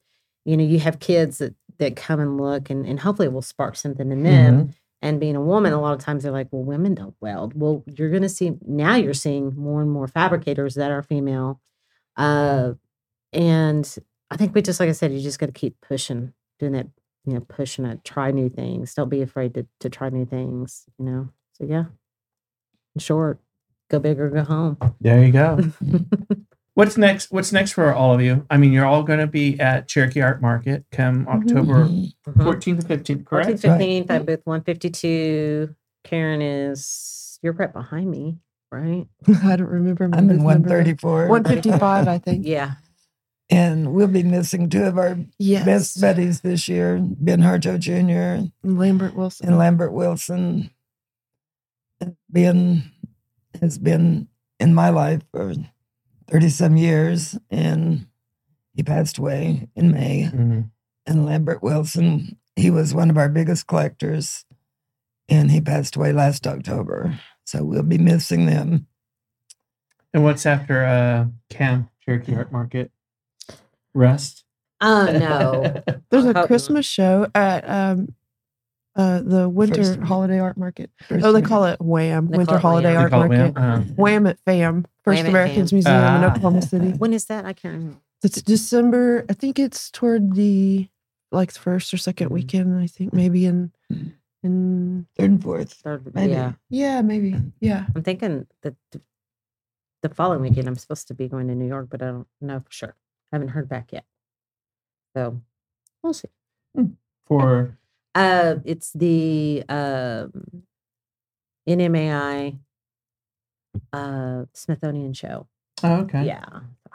you 0.45 0.57
know, 0.57 0.65
you 0.65 0.79
have 0.81 0.99
kids 0.99 1.39
that 1.39 1.55
that 1.79 1.97
come 1.97 2.21
and 2.21 2.37
look 2.41 2.71
and, 2.71 2.87
and 2.87 3.01
hopefully 3.01 3.27
it 3.27 3.33
will 3.33 3.43
spark 3.43 3.77
something 3.77 4.13
in 4.13 4.23
them 4.23 4.75
and 5.03 5.19
being 5.19 5.35
a 5.35 5.41
woman, 5.43 5.73
a 5.73 5.81
lot 5.81 5.95
of 5.95 5.99
times 5.99 6.23
they're 6.23 6.33
like, 6.33 6.49
well, 6.53 6.63
women 6.63 6.95
don't 6.95 7.17
weld. 7.21 7.53
Well, 7.61 7.83
you're 7.87 8.09
going 8.11 8.23
to 8.23 8.29
see 8.29 8.53
now 8.65 8.95
you're 8.95 9.13
seeing 9.13 9.55
more 9.57 9.83
and 9.83 9.91
more 9.91 10.07
fabricators 10.07 10.77
that 10.77 10.93
are 10.93 11.03
female. 11.03 11.61
Uh, 12.17 12.75
and 13.33 13.99
I 14.31 14.37
think 14.37 14.55
we 14.55 14.63
just, 14.63 14.79
like 14.79 14.89
I 14.89 14.93
said, 14.93 15.13
you 15.13 15.21
just 15.21 15.41
got 15.41 15.47
to 15.47 15.53
keep 15.53 15.77
pushing, 15.81 16.33
doing 16.61 16.73
that, 16.73 16.87
you 17.27 17.35
know, 17.35 17.41
pushing 17.41 17.85
it, 17.85 18.05
try 18.05 18.31
new 18.31 18.49
things. 18.49 18.95
Don't 18.95 19.09
be 19.09 19.23
afraid 19.23 19.55
to, 19.55 19.67
to 19.81 19.91
try 19.91 20.09
new 20.09 20.25
things, 20.25 20.85
you 20.99 21.05
know? 21.05 21.29
So, 21.55 21.65
yeah, 21.65 21.87
in 22.95 23.01
short, 23.01 23.41
go 23.91 23.99
big 23.99 24.21
or 24.21 24.31
go 24.31 24.45
home. 24.45 24.79
There 25.01 25.25
you 25.25 25.33
go. 25.33 25.59
What's 26.75 26.97
next? 26.97 27.31
What's 27.31 27.53
next 27.53 27.73
for 27.73 27.93
all 27.93 28.15
of 28.15 28.23
you? 28.23 28.47
I 28.49 28.57
mean, 28.57 28.73
you're 28.73 28.87
all 28.87 29.03
going 29.03 29.19
to 29.19 29.27
be 29.27 29.61
at 29.61 29.89
Cherokee 29.89 30.23
Art 30.23 30.41
Market 30.41 30.85
come 30.91 31.29
October 31.29 31.85
Mhm. 31.85 32.13
Mhm. 32.27 32.45
14th 32.45 32.79
and 32.79 32.89
15th, 32.89 33.25
correct? 33.27 33.49
14th, 33.51 33.61
15th, 33.61 34.11
I 34.11 34.19
booth 34.21 34.41
152. 34.45 35.75
Karin 36.05 36.41
is, 36.41 37.39
you're 37.43 37.53
right 37.53 37.73
behind 37.73 38.11
me, 38.11 38.39
right? 38.71 39.07
I 39.45 39.57
don't 39.57 39.69
remember. 39.69 40.09
my 40.09 40.17
I'm 40.17 40.31
in 40.31 40.39
booth 40.39 40.47
number. 40.47 40.69
134. 40.71 41.29
155, 41.29 42.09
I 42.09 42.19
think. 42.19 42.47
Yeah. 42.47 42.73
And 43.51 43.93
we'll 43.93 44.07
be 44.09 44.23
missing 44.23 44.71
two 44.71 44.85
of 44.85 44.97
our 44.97 45.19
Yes. 45.39 45.67
best 45.67 46.01
buddies 46.01 46.41
this 46.41 46.69
year 46.69 46.99
Ben 47.03 47.43
Harjo 47.43 47.79
Jr. 47.79 48.49
And 48.65 48.79
Lambert 48.79 49.15
Wilson. 49.15 49.47
and 49.49 49.59
Lambert 49.59 49.93
Wilson. 49.93 50.71
Ben 52.31 52.91
has 53.61 53.77
been 53.79 54.29
in 54.59 54.75
my 54.75 54.89
life 54.89 55.21
for 55.33 55.53
30 56.33 56.49
some 56.49 56.77
years, 56.79 57.39
and 57.51 58.07
he 58.75 58.83
passed 58.83 59.19
away 59.19 59.69
in 59.77 59.93
May. 59.93 60.31
Mhm. 60.33 60.71
And 61.05 61.27
Lambert 61.27 61.63
Wilson, 61.63 62.39
he 62.57 62.71
was 62.71 62.95
one 62.95 63.11
of 63.11 63.19
our 63.19 63.29
biggest 63.29 63.67
collectors, 63.67 64.47
and 65.29 65.51
he 65.51 65.61
passed 65.61 65.95
away 65.95 66.13
last 66.13 66.47
October. 66.47 67.19
So 67.45 67.65
we'll 67.65 67.83
be 67.83 67.99
missing 67.99 68.47
them. 68.47 68.87
And 70.15 70.25
what's 70.25 70.47
after 70.47 70.85
uh 70.85 71.27
Cam 71.51 71.91
Cherokee 72.03 72.35
Art 72.35 72.51
Market? 72.51 72.91
Rest. 73.93 74.45
Oh 74.81 75.05
no. 75.13 75.83
There's 76.11 76.25
a. 76.25 76.47
Christmas 76.47 76.87
show 76.87 77.27
at 77.35 77.69
um, 77.69 78.15
uh, 78.97 79.21
the 79.23 79.49
Winter 79.49 79.83
First 79.83 80.01
Holiday 80.01 80.39
Art 80.39 80.57
Market. 80.57 80.91
First 81.09 81.25
Oh, 81.25 81.33
they 81.33 81.43
call 81.43 81.65
it 81.65 81.81
Wham, 81.81 82.29
They 82.29 82.39
Winter 82.39 82.59
Holiday 82.59 82.95
Art 82.95 83.11
Market. 83.13 83.55
Wham? 83.55 83.57
Uh, 83.57 83.81
Wham 83.97 84.27
at 84.27 84.39
FAM, 84.45 84.87
First 85.05 85.23
Wham 85.23 85.27
Americans 85.31 85.71
FAM. 85.71 85.77
Museum 85.77 85.95
in 85.97 86.25
Ah. 86.25 86.31
Oklahoma 86.31 86.63
City. 86.63 86.91
when 86.99 87.13
is 87.13 87.25
that? 87.27 87.45
I 87.47 87.53
can't 87.53 87.75
remember. 87.75 87.99
It's 88.23 88.41
December. 88.43 89.25
I 89.29 89.33
think 89.33 89.59
it's 89.59 89.91
toward 89.91 90.35
the 90.35 90.89
like 91.31 91.51
first 91.53 91.93
or 91.95 91.97
second 91.97 92.29
Mhm. 92.29 92.33
weekend. 92.33 92.79
I 92.79 92.87
think 92.87 93.13
maybe 93.13 93.47
in 93.47 93.73
in 94.43 95.07
Third 95.17 95.31
and 95.31 95.43
fourth. 95.43 95.73
Third, 95.73 96.15
Maybe. 96.15 96.33
Yeah. 96.33 96.53
yeah 96.69 97.01
maybe 97.03 97.37
yeah. 97.61 97.87
I'm 97.95 98.03
thinking 98.03 98.47
that 98.63 98.75
the, 98.91 99.01
the 100.03 100.09
following 100.09 100.43
weekend 100.43 100.69
I'm 100.69 100.77
supposed 100.77 101.09
to 101.09 101.15
be 101.15 101.29
going 101.29 101.49
to 101.49 101.55
New 101.55 101.67
York, 101.69 101.89
but 101.91 102.03
I 102.03 102.07
don't 102.07 102.27
know 102.41 102.61
for 102.61 102.71
sure. 102.73 102.97
I 103.33 103.37
haven't 103.37 103.49
heard 103.49 103.69
back 103.69 103.93
yet. 103.93 104.05
So 105.17 105.41
we'll 106.03 106.13
see. 106.13 106.29
for 107.27 107.79
Uh 108.15 108.57
it's 108.65 108.93
the 108.93 109.63
um 109.69 110.65
NMAI 111.69 112.59
uh 113.93 114.45
Smithsonian 114.53 115.13
show. 115.15 115.47
oh, 115.83 115.95
okay. 116.03 116.27
Yeah. 116.27 116.45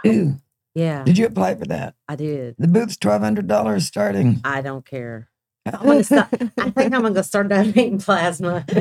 Ooh, 0.06 0.40
Yeah. 0.76 1.04
did 1.04 1.18
you 1.18 1.26
apply 1.26 1.56
for 1.56 1.66
that? 1.66 1.96
I 2.08 2.16
did. 2.16 2.56
The 2.60 2.68
booth's 2.68 2.98
twelve 2.98 3.22
hundred 3.22 3.48
dollars 3.48 3.86
starting. 3.88 4.42
I 4.44 4.62
don't 4.62 4.86
care. 4.86 5.30
I'm 5.66 5.86
gonna 5.86 6.04
start, 6.04 6.30
I 6.58 6.70
think 6.70 6.94
I'm 6.94 7.02
gonna 7.02 7.24
start 7.24 7.50
donating 7.50 7.98
plasma. 8.00 8.64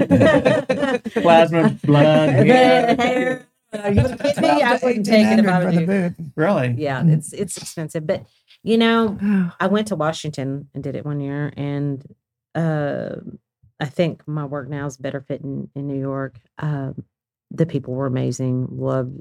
Plasma, 1.15 1.71
blood, 1.83 2.29
hair. 2.47 2.97
hair. 2.97 3.47
Are 3.73 3.91
you 3.91 4.03
kidding 4.03 4.43
me? 4.43 4.63
I 4.63 4.79
12 4.79 4.81
to 4.81 4.87
wouldn't 4.87 5.07
take 5.07 5.27
it 5.27 5.39
if 5.41 5.47
1800 5.47 5.51
I 5.51 5.61
for 5.61 5.67
was 5.67 5.75
the 5.75 5.81
you. 5.81 5.87
booth. 5.87 6.33
Really? 6.37 6.75
Yeah, 6.79 7.03
Mhm. 7.03 7.13
it's 7.15 7.33
it's 7.33 7.57
expensive, 7.57 8.07
but 8.07 8.25
you 8.63 8.79
know, 8.79 9.19
I 9.61 9.67
went 9.67 9.89
to 9.89 9.97
Washington 9.97 10.69
and 10.75 10.85
did 10.85 10.95
it 10.95 11.05
one 11.05 11.21
year, 11.21 11.53
and 11.57 12.05
uh, 12.57 13.17
I 13.79 13.85
think 13.85 14.27
my 14.27 14.45
work 14.47 14.69
now 14.69 14.87
is 14.87 14.97
better 14.97 15.21
fit 15.21 15.43
in, 15.43 15.69
in 15.75 15.87
New 15.87 15.99
York. 16.01 16.39
Um, 16.59 17.05
the 17.51 17.67
people 17.67 17.95
were 17.95 18.07
amazing. 18.07 18.67
Loved. 18.71 19.21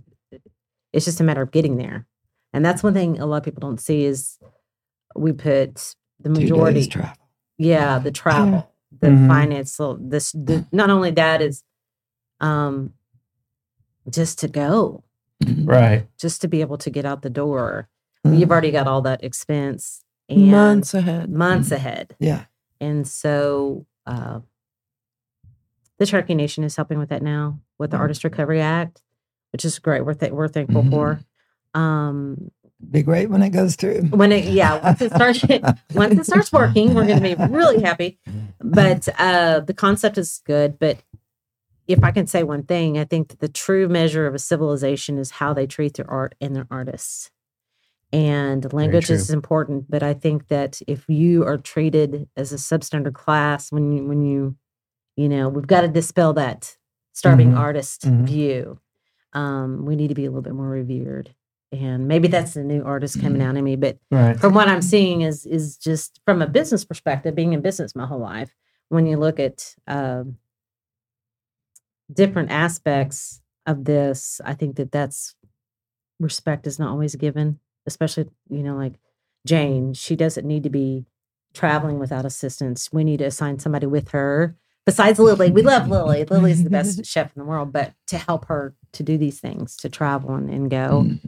It's 0.94 1.06
just 1.06 1.20
a 1.20 1.24
matter 1.24 1.42
of 1.42 1.52
getting 1.52 1.76
there, 1.78 2.08
and 2.54 2.64
that's 2.66 2.82
one 2.82 2.94
thing 2.94 3.20
a 3.20 3.26
lot 3.26 3.38
of 3.38 3.44
people 3.44 3.60
don't 3.60 3.80
see 3.82 4.06
is 4.06 4.38
we 5.16 5.34
put 5.34 5.96
the 6.22 6.30
Two 6.34 6.42
majority. 6.42 6.80
days 6.80 6.88
travel. 6.88 7.18
yeah, 7.58 8.00
the 8.00 8.12
travel, 8.12 8.72
the 9.02 9.08
Mhm. 9.08 9.28
finance. 9.28 9.74
So 9.74 9.98
this, 10.02 10.32
the, 10.32 10.66
not 10.72 10.90
only 10.90 11.12
that 11.12 11.42
is, 11.42 11.64
um, 12.40 12.94
just 14.10 14.40
to 14.40 14.48
go, 14.48 15.04
Right. 15.64 16.08
just 16.18 16.42
to 16.42 16.48
be 16.48 16.62
able 16.62 16.78
to 16.80 16.90
get 16.90 17.06
out 17.06 17.22
the 17.22 17.30
door. 17.30 17.90
Mhm. 18.26 18.40
You've 18.40 18.52
already 18.52 18.72
got 18.72 18.88
all 18.88 19.02
that 19.02 19.24
expense 19.24 20.04
and 20.30 20.50
months 20.50 20.94
ahead. 20.94 21.30
months 21.30 21.72
ahead. 21.72 22.16
Yeah. 22.20 22.46
And 22.82 23.07
so 23.07 23.86
uh, 24.05 24.39
the 25.97 26.05
Cherokee 26.05 26.36
Nation 26.36 26.63
is 26.63 26.76
helping 26.76 26.97
with 26.99 27.09
that 27.09 27.21
now 27.21 27.59
with 27.78 27.91
the 27.91 27.97
Mhm. 27.97 28.01
Artist 28.01 28.23
Recovery 28.23 28.61
Act, 28.61 29.01
which 29.51 29.63
is 29.65 29.80
great. 29.80 30.05
We're, 30.05 30.13
th- 30.13 30.32
we're 30.32 30.47
thankful 30.47 30.84
Mhm. 30.84 30.89
for. 30.89 31.19
Um, 31.80 32.51
Be 32.91 33.01
great 33.03 33.30
when 33.30 33.41
it 33.41 33.49
goes 33.49 33.76
through. 33.76 34.03
when 34.09 34.32
it, 34.32 34.45
yeah, 34.45 34.82
once 34.84 35.01
it 35.01 35.11
starts, 35.13 35.41
once 35.95 36.19
it 36.19 36.26
starts 36.26 36.51
working, 36.51 36.93
we're 36.93 37.07
going 37.07 37.21
to 37.23 37.36
be 37.36 37.53
really 37.53 37.82
happy. 37.82 38.19
But 38.59 39.07
uh, 39.17 39.61
the 39.61 39.73
concept 39.73 40.17
is 40.17 40.41
good. 40.45 40.78
But 40.80 40.97
if 41.88 42.03
I 42.03 42.11
can 42.11 42.28
say 42.28 42.43
one 42.43 42.63
thing, 42.63 42.97
I 42.97 43.03
think 43.05 43.30
that 43.30 43.39
the 43.39 43.47
true 43.47 43.88
measure 43.88 44.28
of 44.28 44.36
a 44.36 44.39
civilization 44.39 45.17
is 45.17 45.32
how 45.32 45.53
they 45.53 45.65
treat 45.67 45.95
their 45.95 46.09
art 46.09 46.36
and 46.41 46.55
their 46.55 46.67
artists. 46.69 47.32
And 48.14 48.72
language 48.72 49.10
is 49.10 49.30
important, 49.30 49.89
but 49.89 50.01
I 50.03 50.14
think 50.14 50.47
that 50.47 50.82
if 50.88 51.03
you 51.10 51.43
are 51.45 51.58
treated 51.58 52.30
as 52.38 52.53
a 52.53 52.58
substandard 52.58 53.14
class, 53.14 53.72
when 53.72 53.91
you 53.91 54.06
when 54.06 54.22
you, 54.22 54.56
you 55.18 55.28
know, 55.28 55.49
we've 55.49 55.68
got 55.68 55.82
to 55.82 55.88
dispel 55.88 56.34
that 56.34 56.78
starving 57.14 57.51
Mhm. 57.51 57.58
artist 57.58 58.03
Mhm. 58.03 58.26
view. 58.28 58.80
Um, 59.34 59.86
we 59.86 59.95
need 59.95 60.10
to 60.10 60.16
be 60.16 60.26
a 60.26 60.30
little 60.30 60.41
bit 60.43 60.53
more 60.53 60.70
revered, 60.70 61.34
and 61.72 62.08
maybe 62.08 62.28
that's 62.30 62.53
the 62.53 62.64
new 62.64 62.84
artist 62.84 63.20
coming 63.22 63.41
out 63.41 63.58
of 63.58 63.64
me. 63.64 63.76
But 63.76 63.97
Right. 64.12 64.39
from 64.39 64.53
what 64.53 64.70
I'm 64.70 64.82
seeing 64.82 65.22
is 65.22 65.45
is 65.45 65.78
just 65.78 66.22
from 66.26 66.41
a 66.41 66.47
business 66.47 66.86
perspective, 66.86 67.36
being 67.36 67.53
in 67.53 67.62
business 67.62 67.95
my 67.95 68.06
whole 68.06 68.20
life. 68.20 68.56
When 68.89 69.06
you 69.08 69.18
look 69.18 69.39
at 69.39 69.76
um, 69.88 70.38
different 72.14 72.51
aspects 72.51 73.41
of 73.66 73.84
this, 73.86 74.39
I 74.45 74.53
think 74.53 74.76
that 74.78 74.91
that's 74.91 75.36
respect 76.20 76.66
is 76.68 76.80
not 76.80 76.91
always 76.91 77.16
given, 77.16 77.60
especially 77.86 78.28
you 78.50 78.64
know 78.64 78.76
like 78.76 78.94
Jane. 79.46 79.94
She 79.94 80.16
doesn't 80.16 80.46
need 80.46 80.64
to 80.64 80.70
be 80.70 81.06
traveling 81.54 82.00
without 82.00 82.26
assistance. 82.26 82.90
We 82.92 83.04
need 83.04 83.18
to 83.20 83.26
assign 83.26 83.60
somebody 83.60 83.86
with 83.88 84.10
her. 84.10 84.56
Besides 84.86 85.18
Lily, 85.20 85.50
we 85.52 85.62
love 85.64 85.88
Lily. 85.88 86.26
Lily's 86.26 86.64
the 86.64 86.70
best 86.70 87.04
chef 87.12 87.32
in 87.36 87.40
the 87.40 87.46
world, 87.46 87.72
but 87.74 87.94
to 88.08 88.18
help 88.18 88.46
her 88.46 88.76
to 88.94 89.04
do 89.04 89.18
these 89.18 89.40
things, 89.40 89.76
to 89.78 89.90
travel 89.90 90.36
and, 90.36 90.50
and 90.50 90.70
go, 90.70 91.06
Mm. 91.08 91.20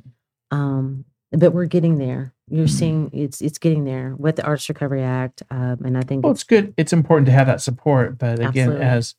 um, 0.52 1.06
but 1.32 1.54
we're 1.54 1.66
getting 1.66 1.98
there. 1.98 2.34
You're 2.50 2.66
Mhm. 2.68 2.70
seeing 2.70 3.10
it's 3.14 3.42
it's 3.42 3.58
getting 3.58 3.84
there 3.84 4.16
with 4.18 4.36
the 4.38 4.44
Arts 4.46 4.68
Recovery 4.70 5.02
Act, 5.04 5.44
um, 5.50 5.80
and 5.84 5.98
I 5.98 6.02
think 6.02 6.24
Well, 6.24 6.32
it's 6.32 6.44
good. 6.44 6.74
It's 6.78 6.94
important 6.94 7.26
to 7.28 7.32
have 7.32 7.48
that 7.48 7.62
support, 7.62 8.18
but 8.18 8.36
again, 8.40 8.48
Absolutely. 8.70 8.86
as 8.86 9.16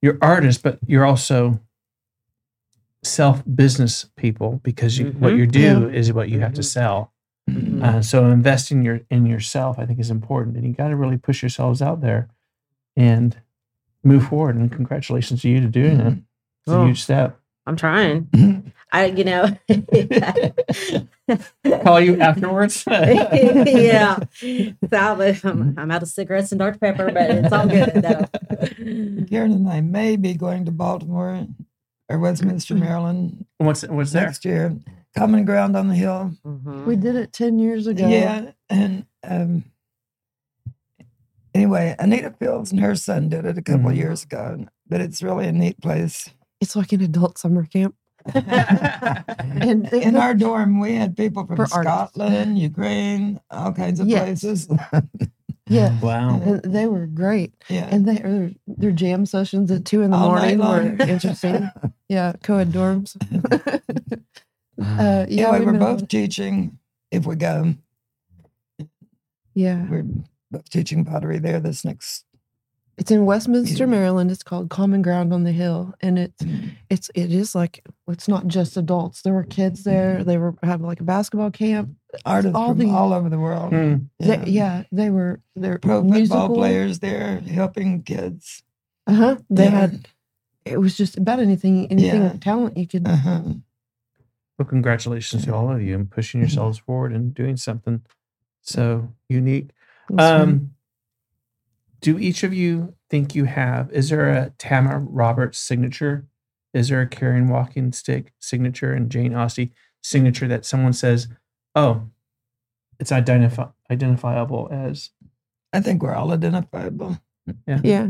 you're 0.00 0.18
artists, 0.22 0.60
but 0.62 0.78
you're 0.86 1.04
also 1.04 1.60
self 3.02 3.42
business 3.54 4.06
people 4.16 4.60
because 4.62 4.98
you, 4.98 5.06
what 5.18 5.32
Mhm. 5.32 5.38
you 5.38 5.46
do 5.46 5.88
is 5.88 6.12
what 6.12 6.28
you 6.28 6.40
have 6.40 6.52
to 6.54 6.60
Mhm. 6.60 6.64
sell. 6.64 7.12
Mhm. 7.50 7.82
Uh, 7.82 8.02
so 8.02 8.26
investing 8.26 8.84
your 8.84 9.00
in 9.10 9.26
yourself, 9.26 9.78
I 9.78 9.86
think, 9.86 9.98
is 9.98 10.10
important, 10.10 10.56
and 10.56 10.66
you 10.66 10.72
got 10.72 10.88
to 10.88 10.96
really 10.96 11.16
push 11.16 11.42
yourselves 11.42 11.82
out 11.82 12.00
there 12.00 12.28
and 12.96 13.36
move 14.04 14.26
forward. 14.28 14.56
And 14.56 14.70
congratulations 14.70 15.42
to 15.42 15.48
you 15.48 15.60
to 15.60 15.68
doing 15.68 16.00
it. 16.00 16.18
It's 16.64 16.72
a 16.72 16.76
Oh. 16.78 16.86
huge 16.86 17.02
step. 17.02 17.38
I'm 17.66 17.76
trying. 17.76 18.28
I 18.92 19.06
you 19.06 19.24
know, 19.24 19.56
Call 21.84 22.00
you 22.00 22.20
afterwards. 22.20 22.84
yeah. 22.88 24.16
So 24.40 25.40
I'm, 25.44 25.74
I'm 25.78 25.90
out 25.90 26.02
of 26.02 26.08
cigarettes 26.08 26.52
and 26.52 26.58
Dr 26.58 26.78
Pepper, 26.78 27.10
but 27.12 27.30
it's 27.30 27.52
all 27.52 27.66
good. 27.66 27.92
though. 27.94 28.26
Karin 29.30 29.52
and 29.52 29.68
I 29.68 29.80
may 29.80 30.16
be 30.16 30.34
going 30.34 30.64
to 30.66 30.72
Baltimore 30.72 31.46
or 32.08 32.18
Westminster, 32.18 32.74
Maryland 32.74 33.46
What's 33.58 33.82
what's 33.88 34.12
there? 34.12 34.26
next 34.26 34.44
year. 34.44 34.76
Common 35.16 35.44
ground 35.44 35.76
on 35.76 35.88
the 35.88 35.94
hill. 35.94 36.32
Mhm. 36.44 36.86
We 36.86 36.96
did 36.96 37.16
it 37.16 37.32
ten 37.32 37.58
years 37.58 37.86
ago. 37.86 38.08
Yeah, 38.08 38.52
and 38.70 39.04
um, 39.22 39.64
anyway, 41.54 41.94
Anita 41.98 42.30
Fields 42.38 42.72
and 42.72 42.80
her 42.80 42.94
son 42.96 43.28
did 43.28 43.44
it 43.44 43.58
a 43.58 43.62
couple 43.62 43.90
Mhm. 43.90 43.96
years 43.96 44.24
ago, 44.24 44.66
but 44.88 45.00
it's 45.00 45.22
really 45.22 45.46
a 45.46 45.52
neat 45.52 45.80
place. 45.80 46.30
It's 46.60 46.74
like 46.76 46.92
an 46.92 47.02
adult 47.02 47.38
summer 47.38 47.64
camp. 47.66 47.94
And 48.34 49.86
they- 49.86 50.02
In 50.04 50.16
our 50.16 50.32
dorm, 50.34 50.80
we 50.80 50.94
had 50.94 51.16
people 51.16 51.44
from 51.46 51.56
For 51.56 51.62
artists. 51.72 51.82
Scotland, 51.82 52.58
Ukraine, 52.58 53.40
all 53.50 53.72
kinds 53.72 54.00
of 54.00 54.08
Yes. 54.08 54.22
places. 54.42 54.68
yeah, 55.72 56.00
wow. 56.00 56.40
and 56.42 56.62
they 56.62 56.86
were 56.86 57.06
great. 57.06 57.54
yeah, 57.68 57.88
And 57.90 58.06
they 58.06 58.16
their, 58.16 58.50
their 58.66 58.90
jam 58.92 59.26
sessions 59.26 59.70
at 59.70 59.84
two 59.84 60.02
in 60.02 60.10
the 60.10 60.16
all 60.16 60.28
morning 60.30 60.58
were 60.58 60.96
interesting. 61.08 61.68
Yeah, 62.08 62.32
co-ed 62.42 62.72
dorms. 62.72 63.16
uh, 63.72 63.80
yeah, 65.28 65.48
anyway, 65.48 65.58
we've 65.58 65.66
we're 65.66 65.78
both 65.78 66.02
on- 66.02 66.06
teaching. 66.06 66.78
If 67.10 67.26
we 67.26 67.36
go, 67.36 67.74
Yeah, 69.54 69.86
we're 69.88 70.04
both 70.50 70.68
teaching 70.70 71.04
pottery 71.04 71.38
there 71.38 71.60
this 71.60 71.84
next. 71.84 72.24
It's 72.98 73.10
in 73.10 73.24
Westminster, 73.24 73.86
Maryland. 73.86 74.30
It's 74.30 74.42
called 74.42 74.68
Common 74.70 75.02
Ground 75.02 75.32
on 75.32 75.44
the 75.44 75.52
Hill, 75.52 75.94
and 76.00 76.18
it's 76.18 76.42
it's 76.90 77.10
it 77.14 77.32
is 77.32 77.54
like 77.54 77.84
it's 78.08 78.28
not 78.28 78.46
just 78.46 78.76
adults. 78.76 79.22
There 79.22 79.32
were 79.32 79.44
kids 79.44 79.84
there. 79.84 80.22
They 80.24 80.36
were 80.38 80.54
having 80.62 80.86
like 80.86 81.00
a 81.00 81.04
basketball 81.04 81.50
camp. 81.50 81.90
Artists 82.26 82.54
all 82.54 82.68
from 82.68 82.78
the- 82.78 82.90
all 82.90 83.12
over 83.14 83.28
the 83.30 83.38
world. 83.38 83.70
Hmm. 83.72 83.94
They, 84.20 84.44
yeah, 84.46 84.82
they 84.92 85.10
were 85.10 85.40
they're 85.56 85.78
Pro 85.78 86.02
musical. 86.02 86.40
football 86.42 86.56
players 86.56 86.98
there 87.00 87.40
helping 87.40 88.02
kids. 88.02 88.62
Uh 89.06 89.14
huh. 89.14 89.36
They 89.48 89.64
Yeah. 89.64 89.70
had. 89.70 90.08
It 90.64 90.78
was 90.78 90.96
just 90.96 91.16
about 91.16 91.40
anything, 91.40 91.86
anything 91.90 92.22
Yeah. 92.22 92.32
talent 92.40 92.76
you 92.76 92.86
could. 92.86 93.08
Uh-huh. 93.08 93.40
Well, 94.58 94.68
congratulations 94.68 95.44
to 95.46 95.54
all 95.54 95.72
of 95.72 95.82
you 95.82 95.94
and 95.96 96.08
pushing 96.08 96.40
yourselves 96.40 96.78
forward 96.78 97.12
and 97.12 97.34
doing 97.34 97.56
something 97.56 98.02
so 98.60 99.08
unique. 99.28 99.70
Um, 100.16 100.74
do 102.02 102.18
each 102.18 102.42
of 102.42 102.52
you 102.52 102.94
think 103.08 103.34
you 103.34 103.44
have? 103.46 103.90
Is 103.92 104.10
there 104.10 104.28
a 104.28 104.50
Tama 104.58 104.98
Roberts 104.98 105.58
signature? 105.58 106.26
Is 106.74 106.88
there 106.88 107.00
a 107.00 107.06
Karin 107.08 107.48
Walkingstick 107.48 108.28
signature 108.40 108.92
and 108.92 109.10
Jane 109.10 109.32
Osti 109.32 109.70
signature 110.02 110.48
that 110.48 110.64
someone 110.66 110.92
says, 110.92 111.28
"Oh, 111.74 112.08
it's 112.98 113.10
identifi- 113.12 113.72
identifiable 113.90 114.68
as"? 114.70 115.10
I 115.72 115.80
think 115.80 116.02
we're 116.02 116.14
all 116.14 116.32
identifiable. 116.32 117.18
yeah. 117.66 118.08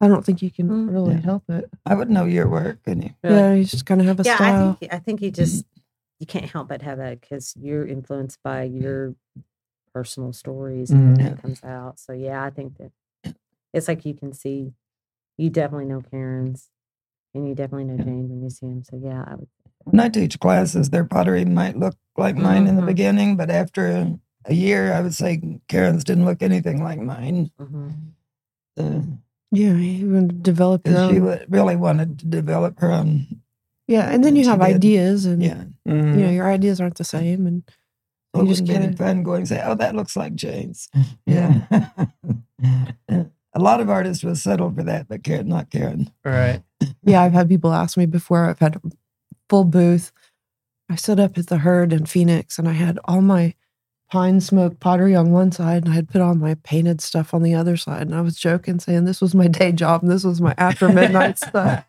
I 0.00 0.08
don't 0.08 0.24
think 0.24 0.42
you 0.42 0.50
can 0.50 0.68
Mm. 0.68 0.92
really 0.92 1.14
Yeah. 1.14 1.20
help 1.20 1.48
it. 1.48 1.70
I 1.86 1.94
would 1.94 2.10
know 2.10 2.24
your 2.26 2.48
work, 2.48 2.80
and 2.86 3.04
you, 3.04 3.10
Really? 3.22 3.36
Yeah, 3.36 3.54
you 3.54 3.64
just 3.64 3.86
kind 3.86 4.00
of 4.00 4.06
have 4.06 4.20
a 4.20 4.22
yeah, 4.24 4.36
style. 4.36 4.70
I 4.70 4.74
think 4.74 4.92
I 4.94 4.98
think 4.98 5.22
you 5.22 5.30
just 5.30 5.64
you 6.20 6.26
can't 6.26 6.44
help 6.46 6.68
but 6.68 6.82
have 6.82 6.98
that 6.98 7.20
because 7.20 7.54
you're 7.56 7.86
influenced 7.86 8.42
by 8.42 8.64
your 8.64 9.14
personal 9.94 10.32
stories 10.32 10.90
and 10.90 11.16
Mhm. 11.16 11.24
that 11.24 11.42
comes 11.42 11.62
out. 11.64 11.98
So 11.98 12.12
yeah, 12.12 12.42
I 12.44 12.50
think 12.50 12.76
that 12.78 12.92
it's 13.72 13.88
like 13.88 14.04
you 14.04 14.14
can 14.14 14.32
see 14.32 14.72
you 15.38 15.50
definitely 15.50 15.86
know 15.86 16.00
Karin's 16.02 16.68
and 17.34 17.48
you 17.48 17.54
definitely 17.54 17.84
know 17.84 17.96
Yeah. 17.98 18.04
James 18.04 18.30
when 18.30 18.42
you 18.42 18.50
see 18.50 18.66
him. 18.66 18.82
So 18.84 18.96
yeah, 19.02 19.24
I 19.26 19.34
would 19.36 19.48
when 19.84 20.00
I 20.00 20.08
teach 20.08 20.40
classes, 20.40 20.90
their 20.90 21.04
pottery 21.04 21.44
might 21.44 21.76
look 21.78 21.96
like 22.16 22.36
mine 22.36 22.66
in 22.66 22.76
the 22.76 22.82
Mhm. 22.82 22.86
beginning, 22.86 23.36
but 23.36 23.50
after 23.50 23.86
a, 23.88 24.18
a 24.46 24.54
year, 24.54 24.92
I 24.92 25.00
would 25.00 25.14
say 25.14 25.60
Karin's 25.68 26.04
didn't 26.04 26.24
look 26.24 26.42
anything 26.42 26.82
like 26.82 27.00
mine. 27.00 27.50
mhm. 27.60 27.92
Uh, 28.78 29.00
yeah, 29.52 29.74
you 29.74 30.10
want 30.10 30.30
to 30.30 30.34
develop 30.36 30.86
your 30.86 30.96
'cause 30.96 31.06
she 31.06 31.18
own. 31.20 31.44
really 31.48 31.76
wanted 31.76 32.18
to 32.20 32.26
develop 32.26 32.80
her 32.80 32.90
own. 32.90 33.42
Yeah, 33.86 34.08
and 34.10 34.24
then 34.24 34.34
you 34.36 34.48
have 34.48 34.60
did. 34.60 34.74
ideas, 34.76 35.26
and 35.26 35.42
Yeah, 35.42 35.64
you 35.84 36.22
know 36.24 36.30
your 36.30 36.48
ideas 36.50 36.80
aren't 36.80 36.96
the 36.96 37.04
same, 37.04 37.46
and 37.46 37.62
so 38.34 38.40
You 38.40 38.46
it 38.46 38.48
just 38.48 38.60
wouldn't 38.62 38.68
be 38.68 38.74
any 38.74 38.84
kinda- 38.86 38.96
fun 39.04 39.22
going 39.22 39.38
and 39.40 39.48
say, 39.48 39.62
"Oh, 39.64 39.74
that 39.76 39.94
looks 39.94 40.16
like 40.16 40.34
James." 40.34 40.88
Yeah, 41.26 41.60
a 43.56 43.58
lot 43.58 43.80
of 43.80 43.88
artists 43.90 44.24
will 44.24 44.36
settle 44.36 44.70
for 44.72 44.82
that, 44.82 45.08
but 45.08 45.22
Karin, 45.22 45.48
not 45.48 45.70
Karin. 45.70 46.10
Right. 46.24 46.62
yeah, 47.04 47.22
I've 47.22 47.32
had 47.32 47.48
people 47.48 47.72
ask 47.72 47.96
me 47.96 48.06
before. 48.06 48.46
I've 48.46 48.58
had 48.58 48.80
full 49.48 49.64
booth. 49.64 50.12
I 50.90 50.96
stood 50.96 51.20
up 51.20 51.38
at 51.38 51.46
the 51.46 51.58
Heard 51.58 51.92
in 51.92 52.06
Phoenix, 52.06 52.58
and 52.58 52.68
I 52.68 52.72
had 52.72 52.98
all 53.04 53.20
my 53.22 53.54
pine 54.10 54.40
smoke 54.40 54.78
pottery 54.80 55.14
on 55.14 55.32
one 55.32 55.50
side, 55.50 55.84
and 55.84 55.92
I 55.92 55.96
had 55.96 56.08
put 56.08 56.20
all 56.20 56.34
my 56.34 56.54
painted 56.62 57.00
stuff 57.00 57.34
on 57.34 57.42
the 57.42 57.54
other 57.54 57.76
side. 57.76 58.02
And 58.02 58.14
I 58.14 58.20
was 58.20 58.36
joking, 58.36 58.78
saying 58.78 59.04
this 59.04 59.20
was 59.20 59.34
my 59.34 59.48
day 59.48 59.72
job, 59.72 60.02
and 60.02 60.10
this 60.10 60.24
was 60.24 60.40
my 60.40 60.54
after 60.58 60.88
midnight 60.88 61.38
stuff. 61.38 61.84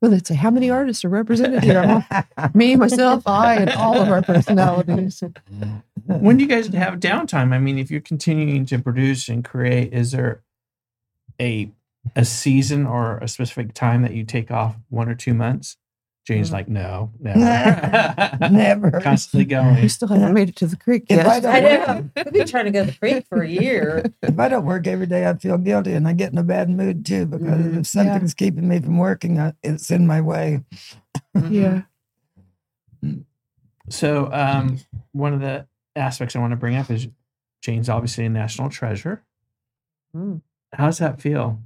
Well, 0.00 0.10
they'd 0.10 0.26
say, 0.26 0.34
"How 0.34 0.50
many 0.50 0.70
artists 0.70 1.04
are 1.04 1.08
represented 1.08 1.62
here?" 1.62 2.04
I'm 2.36 2.50
me, 2.54 2.76
myself, 2.76 3.26
I, 3.26 3.56
and 3.56 3.70
all 3.70 4.00
of 4.00 4.08
our 4.08 4.22
personalities. 4.22 5.22
When 6.06 6.36
do 6.36 6.44
you 6.44 6.48
guys 6.48 6.68
have 6.68 7.00
downtime? 7.00 7.52
I 7.52 7.58
mean, 7.58 7.78
if 7.78 7.90
you're 7.90 8.00
continuing 8.00 8.66
to 8.66 8.78
produce 8.78 9.28
and 9.28 9.44
create, 9.44 9.92
is 9.92 10.12
there 10.12 10.42
a 11.40 11.70
a 12.14 12.24
season 12.24 12.86
or 12.86 13.18
a 13.18 13.28
specific 13.28 13.74
time 13.74 14.02
that 14.02 14.14
you 14.14 14.24
take 14.24 14.50
off 14.50 14.76
one 14.88 15.08
or 15.08 15.14
two 15.14 15.34
months? 15.34 15.76
Jane's 16.26 16.50
Mm. 16.50 16.52
like, 16.52 16.68
no, 16.68 17.12
never. 17.20 18.48
Never. 18.50 19.00
Constantly 19.00 19.44
going. 19.54 19.68
We 19.68 19.74
going. 19.76 19.88
still 19.88 20.08
haven't 20.08 20.34
made 20.34 20.48
it 20.48 20.56
to 20.56 20.66
the 20.66 20.76
creek 20.76 21.04
If 21.08 21.24
I 21.24 21.34
yet. 21.34 21.42
don't- 21.42 21.54
I 21.54 21.60
know. 21.60 22.10
We've 22.16 22.32
been 22.32 22.46
trying 22.48 22.64
to 22.64 22.70
go 22.72 22.84
to 22.84 22.90
the 22.90 22.98
creek 22.98 23.26
for 23.28 23.42
a 23.42 23.48
year. 23.48 24.04
If 24.22 24.36
I 24.38 24.48
don't 24.48 24.64
work 24.66 24.86
every 24.88 25.06
day, 25.06 25.28
I 25.28 25.34
feel 25.34 25.56
guilty, 25.56 25.92
and 25.92 26.08
I 26.08 26.14
get 26.14 26.32
in 26.32 26.38
a 26.38 26.42
bad 26.42 26.68
mood 26.68 27.06
too 27.06 27.26
because 27.26 27.60
Mhm. 27.66 27.78
if 27.78 27.86
something's 27.86 28.34
keeping 28.34 28.66
me 28.66 28.80
from 28.80 28.98
working, 28.98 29.38
I, 29.38 29.52
it's 29.62 29.90
in 29.92 30.06
my 30.06 30.20
way. 30.20 30.64
Yeah. 31.48 31.82
So, 33.88 34.28
um, 34.32 34.80
one 35.12 35.32
of 35.32 35.40
the 35.40 35.66
aspects 35.94 36.34
I 36.34 36.40
want 36.40 36.50
to 36.50 36.56
bring 36.56 36.74
up 36.76 36.90
is 36.90 37.06
Jane's 37.62 37.88
obviously 37.88 38.24
a 38.24 38.28
national 38.28 38.68
treasure. 38.68 39.22
Mm. 40.14 40.42
How 40.72 40.86
does 40.86 40.98
that 40.98 41.20
feel? 41.20 41.60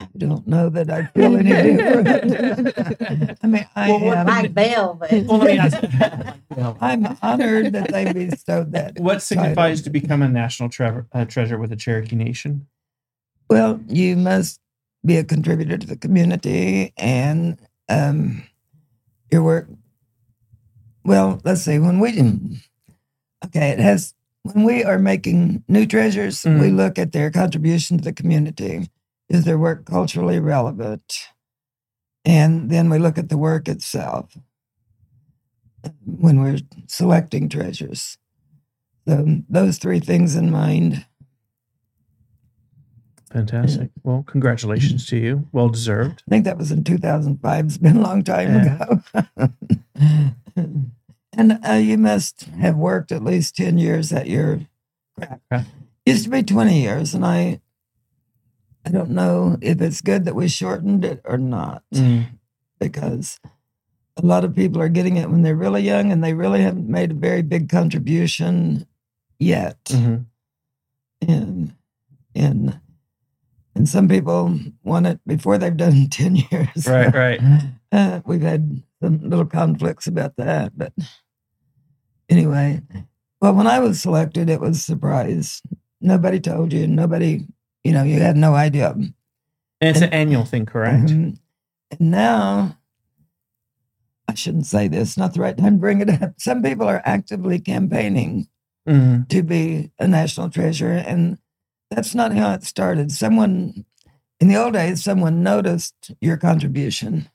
I 0.00 0.08
don't 0.18 0.46
know 0.46 0.68
that 0.68 0.90
I 0.90 1.06
feel 1.06 1.36
any 1.36 1.50
different. 1.50 3.38
I 3.42 3.46
mean, 3.46 3.66
I 3.74 3.90
Well, 3.90 4.12
am. 4.12 4.26
Like 4.26 4.52
velvet. 4.52 5.26
Well, 5.26 5.38
let 5.38 5.46
me 5.52 5.58
ask. 5.58 6.36
I'm 6.82 7.16
honored 7.22 7.72
that 7.72 7.90
they 7.92 8.12
bestowed 8.12 8.72
that. 8.72 8.98
what 8.98 9.22
signifies 9.22 9.82
to 9.82 9.90
become 9.90 10.22
a 10.22 10.28
national 10.28 10.68
treasure, 10.68 11.06
uh, 11.12 11.24
treasure 11.24 11.58
with 11.58 11.70
the 11.70 11.76
Cherokee 11.76 12.16
Nation? 12.16 12.66
Well, 13.48 13.80
you 13.88 14.16
must 14.16 14.60
be 15.04 15.16
a 15.16 15.24
contributor 15.24 15.78
to 15.78 15.86
the 15.86 15.96
community 15.96 16.92
and 16.96 17.58
um, 17.88 18.42
your 19.30 19.42
work. 19.42 19.68
Well, 21.04 21.40
let's 21.44 21.62
see. 21.62 21.78
When 21.78 22.00
we 22.00 22.10
okay, 23.46 23.70
it 23.70 23.78
has 23.78 24.12
when 24.42 24.64
we 24.64 24.84
are 24.84 24.98
making 24.98 25.64
new 25.68 25.86
treasures, 25.86 26.44
we 26.44 26.50
Mhm. 26.50 26.76
look 26.76 26.98
at 26.98 27.12
their 27.12 27.30
contribution 27.30 27.98
to 27.98 28.04
the 28.04 28.12
community. 28.12 28.88
Is 29.28 29.44
their 29.44 29.58
work 29.58 29.84
culturally 29.84 30.38
relevant? 30.38 31.28
And 32.24 32.70
then 32.70 32.90
we 32.90 32.98
look 32.98 33.18
at 33.18 33.28
the 33.28 33.38
work 33.38 33.68
itself 33.68 34.36
when 36.04 36.40
we're 36.40 36.58
selecting 36.88 37.48
treasures. 37.48 38.18
So 39.06 39.38
those 39.48 39.78
three 39.78 40.00
things 40.00 40.34
in 40.34 40.50
mind. 40.50 41.06
Fantastic. 43.32 43.90
Well, 44.02 44.24
congratulations 44.26 45.06
to 45.08 45.16
you. 45.16 45.48
Well 45.52 45.68
deserved. 45.68 46.22
I 46.26 46.30
think 46.30 46.44
that 46.44 46.58
was 46.58 46.70
in 46.72 46.84
2005. 46.84 47.64
It's 47.66 47.76
been 47.78 47.96
a 47.96 48.00
long 48.00 48.22
time 48.24 48.48
Yeah. 48.54 48.76
ago. 48.76 49.50
and 51.32 51.58
uh, 51.68 51.72
you 51.72 51.98
must 51.98 52.42
have 52.60 52.76
worked 52.76 53.12
at 53.12 53.22
least 53.24 53.56
10 53.56 53.78
years 53.78 54.12
at 54.12 54.26
your 54.26 54.60
craft. 55.16 55.68
Used 56.04 56.24
to 56.24 56.30
be 56.30 56.42
20 56.42 56.80
years, 56.80 57.14
and 57.14 57.24
I 57.26 57.60
I 58.86 58.90
don't 58.90 59.10
know 59.10 59.58
if 59.60 59.80
it's 59.80 60.00
good 60.00 60.24
that 60.26 60.36
we 60.36 60.46
shortened 60.48 61.04
it 61.04 61.20
or 61.24 61.36
not 61.38 61.82
Mm. 61.92 62.26
because 62.78 63.40
a 64.16 64.24
lot 64.24 64.44
of 64.44 64.54
people 64.54 64.80
are 64.80 64.88
getting 64.88 65.16
it 65.16 65.28
when 65.28 65.42
they're 65.42 65.56
really 65.56 65.82
young 65.82 66.12
and 66.12 66.22
they 66.22 66.34
really 66.34 66.62
haven't 66.62 66.88
made 66.88 67.10
a 67.10 67.14
very 67.14 67.42
big 67.42 67.68
contribution 67.68 68.86
yet. 69.38 69.82
Mhm. 69.86 70.26
And 71.26 71.74
and 72.34 72.80
and 73.74 73.88
some 73.88 74.08
people 74.08 74.58
want 74.84 75.06
it 75.06 75.20
before 75.26 75.58
they've 75.58 75.76
done 75.76 76.06
10 76.10 76.36
years. 76.36 76.86
Right, 76.86 77.14
right. 77.14 77.40
Uh, 77.92 78.20
we've 78.26 78.42
had 78.42 78.82
some 79.02 79.20
little 79.30 79.46
conflicts 79.46 80.06
about 80.06 80.36
that, 80.36 80.76
but 80.76 80.92
anyway. 82.28 82.82
Well, 83.40 83.54
when 83.54 83.66
I 83.66 83.78
was 83.78 84.00
selected, 84.02 84.50
it 84.50 84.60
was 84.60 84.76
a 84.78 84.80
surprise. 84.82 85.62
Nobody 86.00 86.40
told 86.40 86.72
you. 86.72 86.86
Nobody, 86.88 87.46
you 87.86 87.92
know, 87.92 88.02
you 88.02 88.18
had 88.20 88.36
no 88.36 88.54
idea. 88.54 88.90
And 88.90 89.14
it's 89.80 90.00
an 90.00 90.12
annual 90.12 90.44
thing, 90.44 90.66
correct? 90.66 91.06
Mhm. 91.10 91.38
And 91.92 92.00
now, 92.00 92.76
I 94.28 94.34
shouldn't 94.34 94.66
say 94.66 94.88
this. 94.88 95.16
Not 95.16 95.34
the 95.34 95.40
right 95.40 95.56
time 95.56 95.74
to 95.74 95.80
bring 95.80 96.00
it 96.00 96.10
up. 96.22 96.34
Some 96.38 96.62
people 96.62 96.88
are 96.88 97.00
actively 97.04 97.60
campaigning 97.60 98.48
Mhm. 98.88 99.28
to 99.28 99.42
be 99.42 99.92
a 99.98 100.08
national 100.08 100.50
treasure, 100.50 100.92
and 100.92 101.38
that's 101.90 102.14
not 102.14 102.34
how 102.34 102.52
it 102.52 102.64
started. 102.64 103.12
Someone 103.12 103.84
in 104.40 104.48
the 104.48 104.56
old 104.56 104.72
days, 104.74 105.02
someone 105.02 105.42
noticed 105.44 106.10
your 106.20 106.36
contribution, 106.36 107.28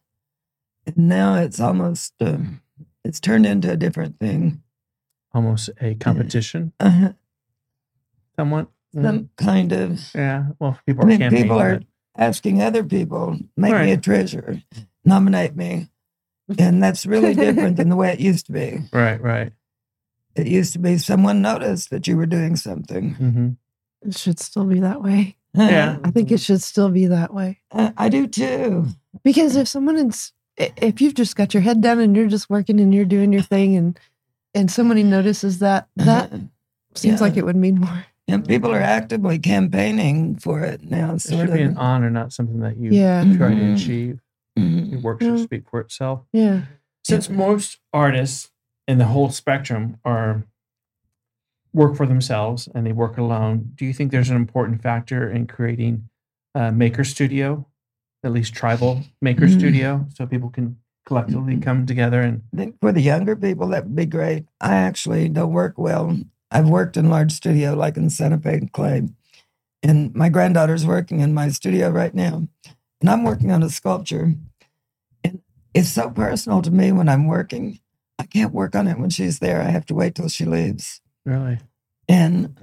and 0.85 0.97
now 0.97 1.35
it's 1.35 1.59
almost 1.59 2.13
uh, 2.21 2.37
it's 3.05 3.19
turned 3.21 3.45
into 3.45 3.71
a 3.71 3.77
different 3.77 4.19
thing. 4.19 4.61
Almost 5.33 5.69
a 5.79 5.95
competition, 5.95 6.73
Uh, 6.79 7.13
somewhat. 8.35 8.67
Mm. 8.95 9.03
some 9.03 9.29
kind 9.37 9.71
of 9.71 9.99
Yeah. 10.13 10.47
Well, 10.59 10.77
people 10.85 11.03
I 11.09 11.15
are 11.15 11.17
mean, 11.17 11.29
people 11.31 11.59
are 11.59 11.79
but- 11.79 11.87
asking 12.17 12.61
other 12.61 12.83
people, 12.83 13.37
make 13.55 13.71
me 13.71 13.77
a 13.77 13.95
Right. 13.95 14.03
treasure, 14.03 14.61
nominate 15.05 15.55
me, 15.55 15.87
and 16.59 16.83
that's 16.83 17.05
really 17.05 17.33
different 17.33 17.77
than 17.77 17.87
the 17.89 17.95
way 17.95 18.11
it 18.11 18.19
used 18.19 18.47
to 18.47 18.51
be. 18.51 18.79
Right, 18.93 19.21
right. 19.21 19.53
It 20.35 20.47
used 20.47 20.73
to 20.73 20.79
be 20.79 20.97
someone 20.97 21.41
noticed 21.41 21.89
that 21.89 22.07
you 22.07 22.17
were 22.17 22.25
doing 22.25 22.55
something. 22.55 23.13
hmm 23.15 23.49
It 24.01 24.17
should 24.17 24.39
still 24.39 24.65
be 24.65 24.79
that 24.81 25.01
way. 25.01 25.37
Yeah. 25.53 25.97
I 26.03 26.11
think 26.11 26.31
it 26.31 26.39
should 26.39 26.61
still 26.61 26.89
be 26.89 27.05
that 27.07 27.33
way. 27.33 27.59
Uh, 27.71 27.91
I 27.97 28.09
do 28.09 28.27
too. 28.27 28.87
Because 29.23 29.55
if 29.55 29.67
someone 29.67 29.97
is, 29.97 30.31
if 30.57 31.01
you've 31.01 31.13
just 31.15 31.35
got 31.35 31.53
your 31.53 31.61
head 31.63 31.81
down 31.81 31.99
and 31.99 32.15
you're 32.15 32.27
just 32.27 32.49
working 32.49 32.79
and 32.79 32.93
you're 32.93 33.05
doing 33.05 33.31
your 33.33 33.41
thing 33.43 33.75
and 33.77 33.97
and 34.53 34.69
somebody 34.69 35.03
notices 35.03 35.59
that, 35.59 35.87
that 35.95 36.29
seems 36.95 37.19
Yeah. 37.19 37.25
like 37.27 37.37
it 37.37 37.45
would 37.45 37.55
mean 37.55 37.79
more. 37.79 38.05
And 38.31 38.47
people 38.47 38.71
are 38.71 38.79
actively 38.79 39.39
campaigning 39.39 40.35
for 40.35 40.61
it 40.61 40.89
now. 40.89 41.15
It 41.15 41.21
Sort 41.21 41.47
should 41.49 41.53
be 41.53 41.61
an 41.63 41.77
honor, 41.77 42.09
not 42.09 42.31
something 42.33 42.59
that 42.59 42.77
you 42.77 42.91
Yeah. 42.91 43.23
try 43.35 43.49
to 43.53 43.55
Mhm. 43.61 43.75
achieve. 43.75 44.19
Mhm. 44.57 44.91
Your 44.91 44.99
work 45.01 45.21
should 45.21 45.37
Yeah. 45.37 45.43
speak 45.43 45.69
for 45.69 45.79
itself. 45.81 46.21
Yeah. 46.33 46.61
Since 47.03 47.29
most 47.29 47.79
artists 47.93 48.51
in 48.87 48.97
the 48.97 49.05
whole 49.07 49.29
spectrum 49.29 49.97
are 50.05 50.43
work 51.73 51.95
for 51.95 52.05
themselves 52.05 52.67
and 52.75 52.85
they 52.85 52.91
work 52.91 53.17
alone, 53.17 53.71
do 53.75 53.85
you 53.85 53.93
think 53.93 54.11
there's 54.11 54.29
an 54.29 54.35
important 54.35 54.81
factor 54.81 55.29
in 55.29 55.47
creating 55.47 56.09
a 56.53 56.71
maker 56.71 57.03
studio, 57.03 57.65
at 58.23 58.31
least 58.33 58.53
tribal 58.53 59.01
maker 59.21 59.45
Mhm. 59.47 59.57
studio, 59.57 60.05
so 60.13 60.25
people 60.27 60.49
can 60.49 60.77
collectively 61.05 61.57
come 61.57 61.85
together 61.85 62.21
and 62.21 62.41
I 62.53 62.57
think 62.57 62.75
for 62.79 62.91
the 62.91 63.01
younger 63.01 63.35
people, 63.35 63.67
that 63.69 63.85
would 63.85 63.95
be 63.95 64.05
great. 64.05 64.45
I 64.59 64.75
actually 64.75 65.29
don't 65.29 65.51
work 65.53 65.77
well. 65.77 66.17
I've 66.51 66.69
worked 66.69 66.97
in 66.97 67.09
large 67.09 67.31
studio 67.31 67.73
like 67.73 67.97
in 67.97 68.09
Santa 68.09 68.37
Fe 68.37 68.53
and 68.55 68.71
Clay. 68.71 69.07
And 69.83 70.13
my 70.13 70.29
granddaughter's 70.29 70.85
working 70.85 71.21
in 71.21 71.33
my 71.33 71.49
studio 71.49 71.89
right 71.89 72.13
now. 72.13 72.47
And 72.99 73.09
I'm 73.09 73.23
working 73.23 73.51
on 73.51 73.63
a 73.63 73.69
sculpture. 73.69 74.33
And 75.23 75.41
it's 75.73 75.89
so 75.89 76.09
personal 76.09 76.61
to 76.61 76.69
me 76.71 76.91
when 76.91 77.09
I'm 77.09 77.25
working. 77.27 77.79
I 78.19 78.25
can't 78.25 78.53
work 78.53 78.75
on 78.75 78.87
it 78.87 78.99
when 78.99 79.09
she's 79.09 79.39
there. 79.39 79.61
I 79.61 79.69
have 79.69 79.85
to 79.87 79.95
wait 79.95 80.13
till 80.13 80.29
she 80.29 80.45
leaves. 80.45 81.01
really 81.25 81.59
And 82.07 82.55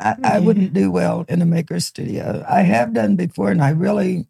I, 0.00 0.16
I 0.24 0.38
wouldn't 0.40 0.72
do 0.72 0.90
well 0.90 1.24
in 1.28 1.42
a 1.42 1.46
maker 1.46 1.80
studio. 1.80 2.44
I 2.48 2.62
have 2.62 2.94
done 2.94 3.16
before, 3.16 3.50
and 3.50 3.62
I 3.62 3.70
really 3.70 4.26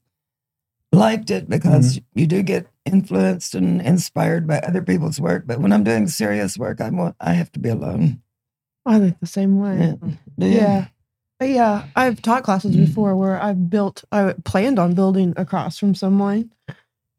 liked 0.93 1.31
it 1.31 1.49
because 1.49 1.99
mm-hmm. 1.99 2.19
you 2.19 2.27
do 2.27 2.43
get 2.43 2.67
influenced 2.85 3.55
and 3.55 3.81
inspired 3.83 4.47
by 4.47 4.59
other 4.61 4.83
people's 4.83 5.21
work. 5.21 5.45
But 5.47 5.61
when 5.61 5.73
I'm 5.73 5.85
doing 5.85 6.09
serious 6.09 6.57
work, 6.57 6.81
I 6.81 6.89
want 6.91 7.17
I 7.21 7.35
have 7.35 7.53
to 7.53 7.59
be 7.59 7.69
alone. 7.69 8.23
I 8.89 8.99
think 8.99 9.21
the 9.21 9.27
same 9.27 9.61
way. 9.61 9.77
Yeah. 9.79 9.95
Do? 10.39 10.47
Yeah. 10.49 10.87
But 11.39 11.51
yeah, 11.51 11.87
I've 11.95 12.21
taught 12.21 12.43
classes 12.43 12.75
Mm. 12.75 12.87
before 12.87 13.15
where 13.15 13.41
I've 13.41 13.71
built, 13.71 14.03
I 14.11 14.35
planned 14.45 14.81
on 14.81 14.95
building 14.95 15.35
across 15.37 15.79
from 15.79 15.95
someone, 15.95 16.51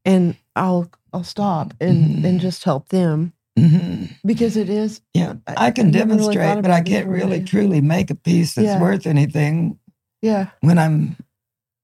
and 0.03 0.35
I'll 0.55 0.89
I'll 1.13 1.23
stop 1.23 1.73
and 1.79 2.17
Mhm. 2.17 2.23
and 2.25 2.39
just 2.41 2.63
help 2.65 2.89
them 2.89 3.31
Mhm. 3.57 4.09
because 4.25 4.57
it 4.57 4.69
is. 4.69 4.99
Yeah, 5.13 5.35
I- 5.47 5.67
I 5.67 5.71
can 5.71 5.87
I 5.87 5.91
never 5.91 6.15
really 6.15 6.35
demonstrate, 6.35 6.61
but 6.63 6.71
I 6.71 6.81
can't 6.81 7.07
really 7.07 7.39
way. 7.39 7.45
truly 7.45 7.79
make 7.81 8.11
a 8.11 8.15
piece 8.15 8.55
that's 8.55 8.65
Yeah. 8.65 8.81
worth 8.81 9.07
anything 9.07 9.79
Yeah, 10.21 10.47
when 10.61 10.77
I'm 10.77 11.15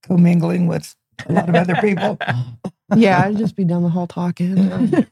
commingling 0.03 0.67
with 0.67 0.93
a 1.27 1.31
lot 1.33 1.47
of 1.49 1.55
other 1.55 1.75
people. 1.75 2.17
yeah. 2.97 3.21
I'd 3.23 3.37
just 3.37 3.55
be 3.55 3.63
down 3.63 3.83
the 3.83 3.89
hall 3.89 4.07
talking. 4.07 4.57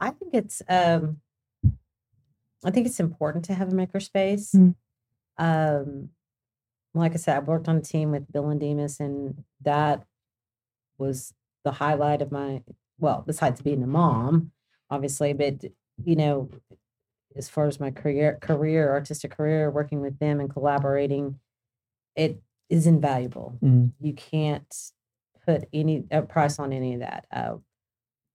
I 0.00 0.10
think 0.10 0.34
it's 0.34 0.62
um 0.68 1.18
I 2.64 2.70
think 2.70 2.86
it's 2.86 3.00
important 3.00 3.44
to 3.46 3.54
have 3.54 3.68
a 3.72 3.76
makerspace. 3.76 4.54
Mm. 4.54 4.74
Um 5.38 6.10
like 6.94 7.12
I 7.12 7.16
said, 7.16 7.36
I 7.36 7.40
worked 7.40 7.68
on 7.68 7.76
a 7.76 7.80
team 7.80 8.10
with 8.10 8.30
Bill 8.30 8.50
and 8.50 8.60
Demos 8.60 9.00
and 9.00 9.44
that 9.62 10.04
was 10.98 11.32
the 11.64 11.72
highlight 11.72 12.22
of 12.22 12.30
my 12.30 12.62
well, 12.98 13.24
besides 13.26 13.60
being 13.62 13.82
a 13.82 13.86
mom, 13.86 14.52
obviously, 14.90 15.32
but 15.32 15.64
you 16.04 16.16
know, 16.16 16.50
as 17.34 17.48
far 17.48 17.66
as 17.66 17.80
my 17.80 17.90
career 17.90 18.38
career, 18.40 18.90
artistic 18.90 19.30
career, 19.36 19.70
working 19.70 20.00
with 20.00 20.18
them 20.18 20.38
and 20.40 20.50
collaborating, 20.50 21.38
it 22.14 22.40
is 22.68 22.86
invaluable 22.86 23.58
Mm. 23.62 23.92
you 24.00 24.14
can't 24.14 24.74
put 25.46 25.64
any 25.72 26.04
a 26.10 26.22
price 26.22 26.58
on 26.58 26.72
any 26.72 26.94
of 26.94 27.00
that. 27.00 27.26
Uh, 27.32 27.56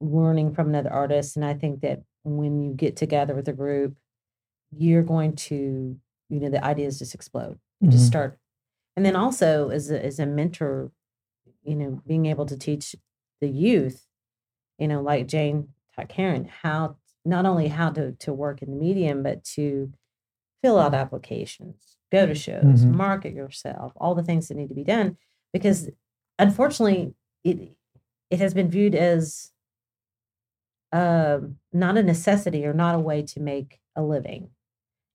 learning 0.01 0.53
from 0.53 0.67
another 0.69 0.91
artist, 0.91 1.35
and 1.35 1.45
I 1.45 1.53
think 1.53 1.81
that 1.81 2.01
when 2.23 2.61
you 2.61 2.73
get 2.73 2.95
together 2.95 3.33
with 3.33 3.47
a 3.47 3.53
group, 3.53 3.95
you're 4.71 5.03
going 5.03 5.35
to, 5.35 5.97
you 6.29 6.39
know, 6.39 6.49
the 6.49 6.63
ideas 6.63 6.99
just 6.99 7.15
explode. 7.15 7.59
And 7.81 7.91
just 7.91 8.07
start, 8.07 8.39
and 8.95 9.05
then 9.05 9.15
also 9.15 9.69
as 9.69 9.91
a, 9.91 10.03
as 10.03 10.17
a 10.19 10.25
mentor, 10.25 10.91
you 11.63 11.75
know, 11.75 12.01
being 12.07 12.25
able 12.25 12.47
to 12.47 12.57
teach 12.57 12.95
the 13.39 13.47
youth, 13.47 14.07
you 14.79 14.87
know, 14.87 15.01
like 15.01 15.27
Jane 15.27 15.69
taught 15.95 16.09
Karin 16.09 16.45
how 16.63 16.97
not 17.23 17.45
only 17.45 17.67
how 17.67 17.91
to 17.91 18.13
to 18.13 18.33
work 18.33 18.61
in 18.63 18.71
the 18.71 18.75
medium, 18.77 19.21
but 19.21 19.43
to 19.43 19.93
fill 20.63 20.79
out 20.79 20.95
applications, 20.95 21.97
go 22.11 22.25
to 22.25 22.33
shows, 22.33 22.83
Mhm. 22.83 22.91
market 22.93 23.33
yourself, 23.33 23.93
all 23.97 24.15
the 24.15 24.23
things 24.23 24.47
that 24.47 24.57
need 24.57 24.69
to 24.69 24.75
be 24.75 24.83
done. 24.83 25.17
Because 25.53 25.89
unfortunately, 26.39 27.13
it 27.43 27.75
it 28.31 28.39
has 28.39 28.53
been 28.55 28.69
viewed 28.71 28.95
as 28.95 29.51
um, 30.91 31.57
not 31.73 31.97
a 31.97 32.03
necessity 32.03 32.65
or 32.65 32.73
not 32.73 32.95
a 32.95 32.99
way 32.99 33.21
to 33.21 33.39
make 33.39 33.79
a 33.95 34.01
living. 34.01 34.49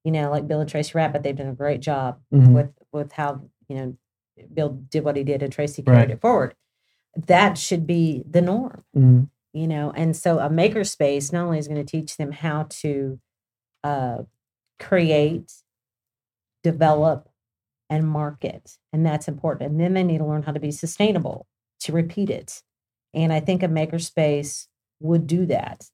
You 0.05 0.13
know, 0.13 0.31
like 0.31 0.49
Bill 0.49 0.61
and 0.61 0.69
Tracy 0.69 0.93
Rabbit, 0.95 1.23
they've 1.23 1.37
done 1.37 1.49
a 1.49 1.55
great 1.55 1.81
job 1.81 2.21
Mhm. 2.33 2.53
with 2.55 2.71
with 2.93 3.13
how 3.13 3.41
you 3.69 3.77
know 3.77 3.97
Bill 4.53 4.71
did 4.91 5.05
what 5.05 5.17
he 5.17 5.25
did 5.25 5.43
and 5.43 5.53
Tracy 5.53 5.83
carried 5.83 5.99
Right. 5.99 6.11
it 6.11 6.21
forward. 6.21 6.55
That 7.17 7.59
should 7.59 7.87
be 7.87 8.25
the 8.29 8.41
norm 8.43 8.85
Mm. 8.97 9.29
you 9.53 9.69
know 9.69 9.93
and 9.93 10.17
so 10.17 10.39
a 10.39 10.49
makerspace 10.49 11.33
not 11.33 11.45
only 11.45 11.59
is 11.59 11.69
going 11.69 11.85
to 11.85 11.91
teach 11.91 12.17
them 12.17 12.33
how 12.33 12.65
to 12.71 13.21
uh, 13.85 14.23
create 14.79 15.53
develop 16.63 17.29
and 17.91 18.09
market 18.09 18.79
and 18.93 19.05
that's 19.05 19.29
important 19.29 19.71
and 19.73 19.81
then 19.81 19.95
they 19.95 20.03
need 20.05 20.19
to 20.19 20.25
learn 20.25 20.43
how 20.45 20.53
to 20.53 20.61
be 20.61 20.71
sustainable 20.71 21.47
to 21.81 21.93
repeat 21.93 22.31
it 22.31 22.63
and 23.13 23.33
i 23.33 23.41
think 23.41 23.63
a 23.63 23.69
makerspace 23.69 24.69
would 25.01 25.27
do 25.27 25.45
that 25.47 25.91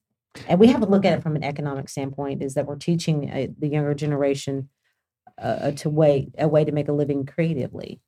and 0.46 0.60
we 0.60 0.68
have 0.68 0.80
to 0.80 0.86
look 0.86 1.04
at 1.04 1.18
it 1.18 1.22
from 1.22 1.36
an 1.36 1.44
economic 1.44 1.88
standpoint 1.88 2.42
is 2.42 2.54
that 2.54 2.66
we're 2.66 2.76
teaching 2.76 3.30
uh, 3.30 3.46
the 3.58 3.68
younger 3.68 3.94
generation 3.94 4.68
uh, 5.40 5.70
to 5.72 5.88
way 5.88 6.28
a 6.38 6.48
way 6.48 6.64
to 6.64 6.72
make 6.72 6.88
a 6.88 6.92
living 6.92 7.24
creatively 7.26 8.00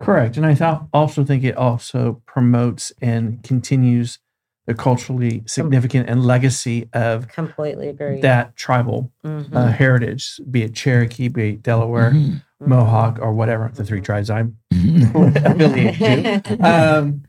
Correct. 0.00 0.36
And 0.36 0.46
I 0.46 0.54
thought, 0.54 0.86
also 0.92 1.24
think 1.24 1.42
it 1.42 1.56
also 1.56 2.22
promotes 2.24 2.92
and 3.02 3.42
continues 3.42 4.20
the 4.66 4.74
culturally 4.74 5.42
significant 5.46 6.08
and 6.08 6.24
legacy 6.24 6.88
of 6.92 7.26
completely 7.28 7.88
agree 7.88 8.20
that 8.20 8.54
tribal 8.54 9.10
Mhm, 9.24 9.48
uh, 9.52 9.72
heritage, 9.72 10.40
be 10.50 10.62
it 10.62 10.74
Cherokee, 10.74 11.28
be 11.28 11.54
it 11.54 11.62
Delaware, 11.62 12.12
Mhm. 12.12 12.42
mhm. 12.62 12.66
Mohawk, 12.68 13.18
or 13.20 13.32
whatever, 13.32 13.70
the 13.74 13.84
three 13.84 14.00
tribes 14.00 14.30
I'm 14.30 14.58
Mhm. 14.72 15.44
affiliated 15.44 16.00
to. 16.44 16.64
Um, 16.64 17.24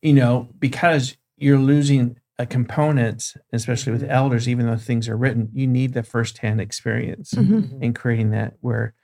you 0.00 0.12
know, 0.12 0.48
because 0.60 1.16
you're 1.36 1.58
losing 1.58 2.16
a 2.42 2.46
component, 2.46 3.34
especially 3.52 3.92
with 3.92 4.02
elders, 4.10 4.48
even 4.48 4.66
though 4.66 4.76
things 4.76 5.08
are 5.08 5.16
written, 5.16 5.48
you 5.52 5.66
need 5.68 5.94
the 5.94 6.02
firsthand 6.02 6.60
experience 6.60 7.32
Mhm. 7.34 7.46
Mhm. 7.70 7.82
in 7.82 7.94
creating 7.94 8.30
that 8.30 8.54
where 8.60 8.94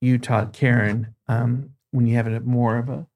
you 0.00 0.16
taught 0.16 0.52
Karin, 0.52 1.14
um, 1.26 1.70
when 1.90 2.06
you 2.06 2.14
have 2.14 2.28
it 2.28 2.46
more 2.46 2.76
of 2.78 2.88
a, 2.88 3.06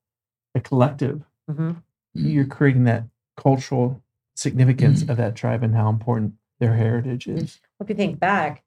a 0.57 0.61
collective, 0.61 1.22
Mhm. 1.49 1.83
you're 2.12 2.45
creating 2.47 2.85
that 2.85 3.05
cultural 3.37 4.03
significance 4.35 5.03
of 5.09 5.16
that 5.16 5.37
tribe 5.37 5.62
and 5.62 5.74
how 5.76 5.89
important 5.89 6.35
their 6.59 6.74
heritage 6.74 7.29
is. 7.29 7.61
if 7.81 7.89
you 7.89 7.95
think 7.95 8.18
back, 8.18 8.64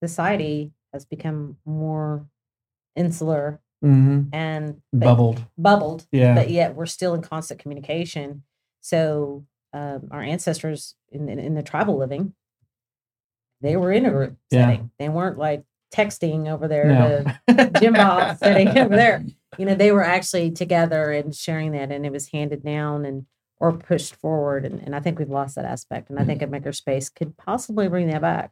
society 0.00 0.72
has 0.92 1.04
become 1.04 1.56
more 1.64 2.24
insular 2.94 3.60
Mm-hmm. 3.84 4.32
and 4.32 4.80
but- 4.92 5.00
Bubbled. 5.06 5.44
bubbled, 5.58 6.06
Yeah. 6.12 6.34
but 6.36 6.50
yet 6.50 6.74
we're 6.76 6.86
still 6.86 7.14
in 7.14 7.20
constant 7.22 7.60
communication. 7.60 8.44
So 8.80 9.44
um, 9.76 10.08
our 10.10 10.22
ancestors 10.22 10.94
in, 11.10 11.28
in, 11.28 11.38
in 11.38 11.54
the 11.54 11.62
tribal 11.62 11.98
living, 11.98 12.32
they 13.60 13.76
were 13.76 13.92
in 13.92 14.06
a 14.06 14.10
group 14.10 14.36
Yeah. 14.50 14.66
setting. 14.66 14.90
They 14.98 15.08
weren't 15.08 15.38
like 15.38 15.64
texting 15.94 16.48
over 16.48 16.66
there 16.66 16.86
no. 16.86 17.24
to 17.54 17.70
Jim 17.78 17.92
Bob 17.92 18.38
sitting 18.42 18.68
over 18.76 18.96
there. 18.96 19.24
You 19.58 19.66
know, 19.66 19.74
they 19.74 19.92
were 19.92 20.04
actually 20.04 20.50
together 20.50 21.12
and 21.12 21.34
sharing 21.34 21.72
that, 21.72 21.92
and 21.92 22.06
it 22.06 22.12
was 22.12 22.28
handed 22.30 22.64
down 22.64 23.04
and 23.04 23.26
or 23.58 23.72
pushed 23.72 24.14
forward. 24.16 24.64
And, 24.66 24.80
and 24.80 24.94
I 24.94 25.00
think 25.00 25.18
we've 25.18 25.30
lost 25.30 25.54
that 25.56 25.64
aspect. 25.64 26.10
And 26.10 26.18
I 26.18 26.24
think 26.24 26.42
a 26.42 26.46
makerspace 26.46 27.14
could 27.14 27.36
possibly 27.36 27.88
bring 27.88 28.08
that 28.08 28.20
back. 28.20 28.50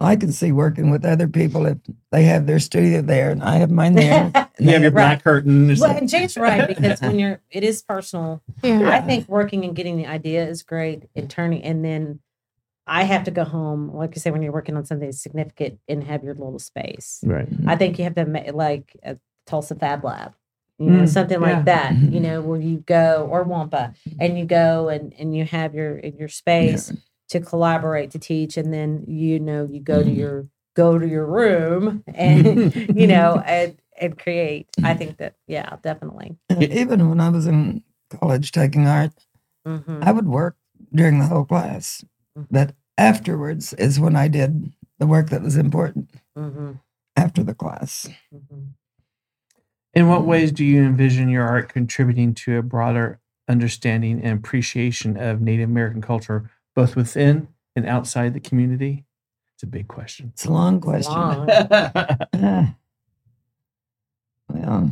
I 0.00 0.16
can 0.16 0.32
see 0.32 0.50
working 0.50 0.90
with 0.90 1.04
other 1.04 1.28
people 1.28 1.66
if 1.66 1.76
they 2.10 2.22
have 2.24 2.46
their 2.46 2.58
studio 2.58 3.02
there 3.02 3.30
and 3.30 3.42
I 3.42 3.56
have 3.56 3.70
mine 3.70 3.92
there. 3.94 4.30
and 4.34 4.48
You 4.58 4.70
have 4.70 4.80
your 4.82 4.90
have- 4.90 4.94
black 4.94 5.24
curtain. 5.24 5.68
Well, 5.68 5.76
like- 5.90 5.98
and 5.98 6.08
Jane's 6.08 6.36
right 6.36 6.66
because 6.68 7.00
when 7.02 7.18
you're, 7.22 7.40
it 7.50 7.64
is 7.64 7.82
personal. 7.82 8.42
Yeah. 8.62 8.90
I 8.90 9.00
think 9.02 9.28
working 9.28 9.64
and 9.64 9.76
getting 9.76 9.96
the 9.98 10.06
idea 10.06 10.46
is 10.46 10.62
great, 10.62 11.04
and 11.14 11.28
turning, 11.30 11.62
and 11.62 11.84
then 11.84 12.20
I 12.86 13.04
have 13.04 13.24
to 13.24 13.30
go 13.30 13.44
home, 13.44 13.94
like 13.94 14.14
you 14.16 14.20
say, 14.20 14.30
when 14.30 14.42
you're 14.42 14.52
working 14.52 14.76
on 14.76 14.84
something 14.84 15.12
significant 15.12 15.78
and 15.88 16.02
have 16.04 16.24
your 16.24 16.34
little 16.34 16.58
space. 16.58 17.20
right. 17.24 17.48
I 17.66 17.76
think 17.76 17.98
you 17.98 18.04
have 18.04 18.14
to 18.16 18.24
make 18.26 18.52
like 18.54 18.96
a 19.04 19.16
Tulsa 19.46 19.74
Fab 19.76 20.02
Lab, 20.04 20.34
you 20.78 20.86
know, 20.90 21.02
Mm, 21.04 21.08
something 21.08 21.40
yeah. 21.40 21.52
like 21.52 21.64
that, 21.66 21.94
you 21.94 22.18
Mhm. 22.18 22.22
know, 22.22 22.40
where 22.40 22.60
you 22.60 22.78
go 22.78 23.28
or 23.30 23.42
Wampa 23.44 23.94
and 24.18 24.38
you 24.38 24.44
go 24.46 24.88
and 24.88 25.14
and 25.18 25.36
you 25.36 25.44
have 25.44 25.74
your 25.74 25.98
your 26.00 26.28
space 26.28 26.92
to 27.30 27.40
collaborate 27.40 28.10
to 28.12 28.18
teach, 28.18 28.56
and 28.56 28.72
then 28.72 29.04
you 29.06 29.40
know 29.40 29.66
you 29.70 29.80
go 29.80 30.02
to 30.02 30.10
Mhm. 30.10 30.16
your 30.16 30.48
go 30.76 30.98
to 30.98 31.06
your 31.08 31.26
room 31.26 32.04
and 32.14 32.72
you 32.96 33.06
know 33.06 33.40
and 33.44 33.76
and 34.00 34.18
create. 34.18 34.68
I 34.82 34.94
think 34.94 35.16
that 35.18 35.34
yeah, 35.46 35.76
definitely. 35.82 36.36
Even 36.58 37.08
when 37.08 37.20
I 37.20 37.28
was 37.28 37.46
in 37.46 37.82
college 38.10 38.52
taking 38.52 38.86
art, 38.86 39.12
hmm 39.64 40.00
I 40.02 40.12
would 40.12 40.28
work 40.28 40.56
during 40.92 41.18
the 41.18 41.26
whole 41.26 41.44
class. 41.44 42.04
Mhm. 42.36 42.46
But 42.50 42.74
afterwards 42.98 43.72
is 43.74 43.98
when 44.00 44.16
I 44.16 44.28
did 44.28 44.72
the 44.98 45.06
work 45.06 45.30
that 45.30 45.42
was 45.42 45.56
important 45.56 46.10
hmm 46.36 46.72
after 47.16 47.42
the 47.42 47.54
class. 47.54 48.08
hmm 48.30 48.70
In 49.94 50.08
what 50.08 50.24
ways 50.24 50.52
do 50.52 50.64
you 50.64 50.82
envision 50.82 51.28
your 51.28 51.46
art 51.46 51.68
contributing 51.72 52.34
to 52.34 52.58
a 52.58 52.62
broader 52.62 53.20
understanding 53.48 54.20
and 54.22 54.38
appreciation 54.38 55.16
of 55.16 55.40
Native 55.40 55.68
American 55.68 56.00
culture, 56.00 56.50
both 56.74 56.96
within 56.96 57.48
and 57.76 57.86
outside 57.86 58.34
the 58.34 58.40
community? 58.40 59.04
It's 59.54 59.62
a 59.62 59.66
big 59.66 59.88
question. 59.88 60.30
It's 60.32 60.46
a 60.46 60.52
long 60.52 60.80
question. 60.80 61.12
long. 61.12 62.74
Well, 64.52 64.90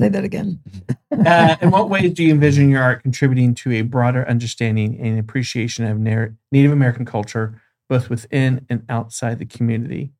say 0.00 0.08
that 0.08 0.24
again. 0.24 0.60
uh, 1.26 1.56
in 1.60 1.70
what 1.70 1.88
ways 1.88 2.12
do 2.12 2.22
you 2.22 2.32
envision 2.32 2.70
your 2.70 2.82
art 2.82 3.02
contributing 3.02 3.54
to 3.54 3.72
a 3.72 3.82
broader 3.82 4.28
understanding 4.28 4.98
and 5.00 5.18
appreciation 5.18 5.84
of 5.86 5.98
Native 5.98 6.72
American 6.72 7.04
culture, 7.04 7.60
both 7.88 8.10
within 8.10 8.66
and 8.68 8.84
outside 8.88 9.38
the 9.38 9.46
community? 9.46 10.12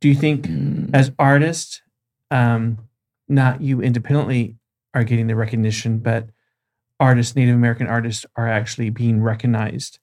Do 0.00 0.08
you 0.08 0.14
think, 0.14 0.46
Mm, 0.46 0.90
as 0.94 1.12
artists, 1.18 1.82
um, 2.30 2.78
not 3.28 3.60
you 3.60 3.80
independently 3.82 4.56
are 4.94 5.04
getting 5.04 5.26
the 5.26 5.36
recognition, 5.36 5.98
but 5.98 6.28
artists, 7.00 7.34
Native 7.34 7.54
American 7.56 7.86
artists, 7.88 8.24
are 8.36 8.46
actually 8.46 8.90
being 8.90 9.22
recognized 9.22 9.98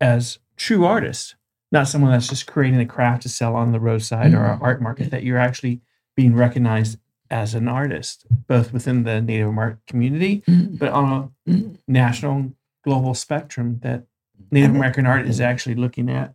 as 0.00 0.38
true 0.56 0.84
artists, 0.84 1.34
not 1.72 1.88
someone 1.88 2.12
that's 2.12 2.28
just 2.28 2.46
creating 2.46 2.78
a 2.80 2.86
craft 2.86 3.22
to 3.22 3.28
sell 3.28 3.56
on 3.56 3.72
the 3.72 3.80
roadside 3.80 4.34
or 4.34 4.44
an 4.44 4.58
art 4.60 4.80
market, 4.82 5.10
that 5.10 5.24
you're 5.24 5.38
actually 5.38 5.80
being 6.14 6.34
recognized 6.34 6.98
as 7.30 7.54
an 7.54 7.66
artist, 7.66 8.26
both 8.46 8.72
within 8.72 9.02
the 9.02 9.20
Native 9.20 9.48
American 9.48 9.80
community, 9.88 10.42
Mm, 10.46 10.78
but 10.78 10.90
on 10.90 11.32
a 11.46 11.50
mm. 11.50 11.76
national, 11.88 12.52
global 12.84 13.14
spectrum 13.14 13.80
that 13.82 14.04
Native 14.52 14.68
think- 14.68 14.76
American 14.76 15.06
art 15.06 15.26
is 15.26 15.40
actually 15.40 15.74
looking 15.74 16.08
at. 16.08 16.34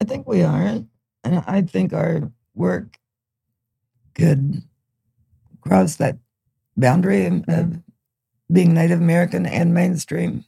I 0.00 0.04
think 0.06 0.26
we 0.26 0.42
are. 0.42 0.84
And 1.24 1.42
I 1.46 1.62
think 1.62 1.92
our 1.92 2.30
work 2.54 2.98
could 4.14 4.62
cross 5.60 5.96
that 5.96 6.18
boundary 6.76 7.26
of 7.26 7.82
being 8.52 8.74
Native 8.74 9.00
American 9.00 9.46
and 9.46 9.72
mainstream. 9.74 10.44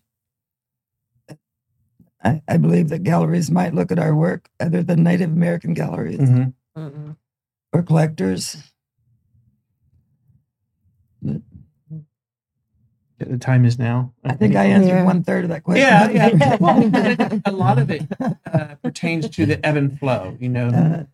I, 2.24 2.42
I 2.48 2.56
believe 2.56 2.88
that 2.88 3.02
galleries 3.04 3.50
might 3.50 3.74
look 3.74 3.92
at 3.92 3.98
our 3.98 4.14
work 4.14 4.48
other 4.58 4.82
than 4.82 5.02
Native 5.02 5.30
American 5.30 5.74
galleries 5.74 6.18
Mhm. 6.18 6.54
Mhm. 6.76 7.16
or 7.72 7.82
collectors. 7.82 8.56
The 13.18 13.38
time 13.38 13.64
is 13.64 13.78
now. 13.78 14.12
I 14.24 14.34
think 14.34 14.56
I 14.56 14.64
answered 14.66 14.88
Yeah. 14.88 15.04
one 15.04 15.22
third 15.24 15.44
of 15.44 15.50
that 15.50 15.62
question. 15.64 15.86
Yeah, 15.86 16.10
yeah. 16.10 16.56
Well, 16.60 17.40
a 17.46 17.50
lot 17.50 17.78
of 17.78 17.90
it 17.90 18.02
uh, 18.52 18.74
pertains 18.82 19.30
to 19.30 19.46
the 19.46 19.64
ebb 19.64 19.76
and 19.76 19.98
flow. 19.98 20.36
You 20.38 20.50
know, 20.50 20.68
Uh, 20.68 21.04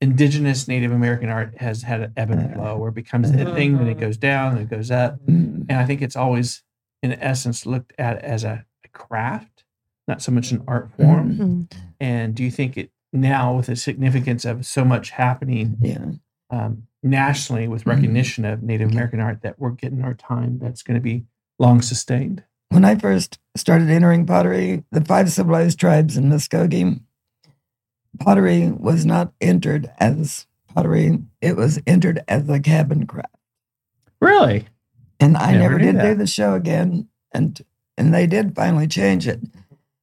indigenous 0.00 0.66
Native 0.66 0.92
American 0.92 1.28
art 1.28 1.56
has 1.58 1.82
had 1.82 2.00
an 2.00 2.12
ebb 2.16 2.30
and 2.30 2.54
flow 2.54 2.76
where 2.78 2.88
it 2.88 2.94
becomes 2.94 3.30
a 3.30 3.54
thing, 3.54 3.76
then 3.76 3.86
it 3.86 3.98
goes 3.98 4.16
down, 4.16 4.54
then 4.54 4.62
it 4.64 4.70
goes 4.70 4.90
up. 4.90 5.20
mm, 5.26 5.66
And 5.68 5.72
I 5.72 5.84
think 5.84 6.00
it's 6.02 6.16
always, 6.16 6.62
in 7.02 7.12
essence, 7.12 7.66
looked 7.66 7.92
at 7.98 8.18
as 8.24 8.44
a, 8.44 8.64
a 8.84 8.88
craft, 8.88 9.64
not 10.08 10.22
so 10.22 10.32
much 10.32 10.52
an 10.52 10.62
art 10.66 10.90
form. 10.96 11.32
Mm. 11.70 11.72
And 12.00 12.34
do 12.34 12.42
you 12.42 12.50
think 12.50 12.76
it 12.76 12.90
now, 13.12 13.56
with 13.56 13.66
the 13.66 13.76
significance 13.76 14.44
of 14.44 14.64
so 14.64 14.84
much 14.84 15.10
happening 15.10 15.76
yeah. 15.80 16.12
um, 16.50 16.84
nationally 17.02 17.66
with 17.68 17.84
Mhm. 17.84 17.90
recognition 17.96 18.44
of 18.44 18.62
Native 18.62 18.90
American 18.92 19.20
art, 19.20 19.42
that 19.42 19.58
we're 19.58 19.70
getting 19.70 20.02
our 20.02 20.14
time 20.14 20.58
that's 20.60 20.82
going 20.82 20.94
to 20.94 21.00
be 21.02 21.24
long 21.58 21.82
sustained? 21.82 22.44
When 22.70 22.84
I 22.84 22.94
first 22.94 23.38
started 23.56 23.90
entering 23.90 24.24
pottery, 24.26 24.84
the 24.92 25.04
five 25.04 25.30
civilized 25.32 25.78
tribes 25.80 26.16
in 26.16 26.30
Muskogee, 26.30 27.00
pottery 28.20 28.68
was 28.70 29.04
not 29.06 29.32
entered 29.40 29.90
as 29.98 30.46
pottery. 30.74 31.18
It 31.40 31.56
was 31.56 31.80
entered 31.86 32.22
as 32.28 32.48
a 32.48 32.60
cabin 32.60 33.06
craft. 33.06 33.34
Really? 34.20 34.66
And 35.18 35.36
I 35.36 35.52
Never 35.52 35.62
never, 35.62 35.78
did 35.78 35.96
that. 35.96 36.02
do 36.08 36.14
the 36.14 36.26
show 36.26 36.54
again. 36.54 37.08
And 37.32 37.60
and 37.96 38.14
they 38.14 38.26
did 38.26 38.54
finally 38.54 38.86
change 38.86 39.26
it. 39.28 39.40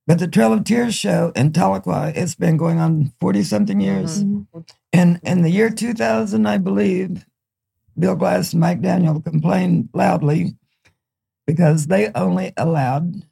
But 0.06 0.20
the 0.20 0.28
Trail 0.28 0.54
of 0.54 0.64
Tears 0.64 0.96
show 0.96 1.32
in 1.36 1.52
Tahlequah, 1.52 2.16
it's 2.16 2.36
been 2.36 2.56
going 2.58 2.80
on 2.80 3.12
40 3.20 3.44
something 3.44 3.82
years. 3.82 4.24
Mhm. 4.24 4.46
And 4.94 5.20
in 5.24 5.42
the 5.42 5.50
year 5.50 5.70
2000, 5.70 6.46
I 6.46 6.58
believe, 6.58 7.26
Bill 8.00 8.16
Glass 8.16 8.54
and 8.54 8.62
Mike 8.62 8.82
Daniel 8.82 9.20
complained 9.20 9.90
loudly 9.94 10.56
because 11.46 11.88
they 11.88 12.10
only 12.16 12.54
allowed 12.56 13.24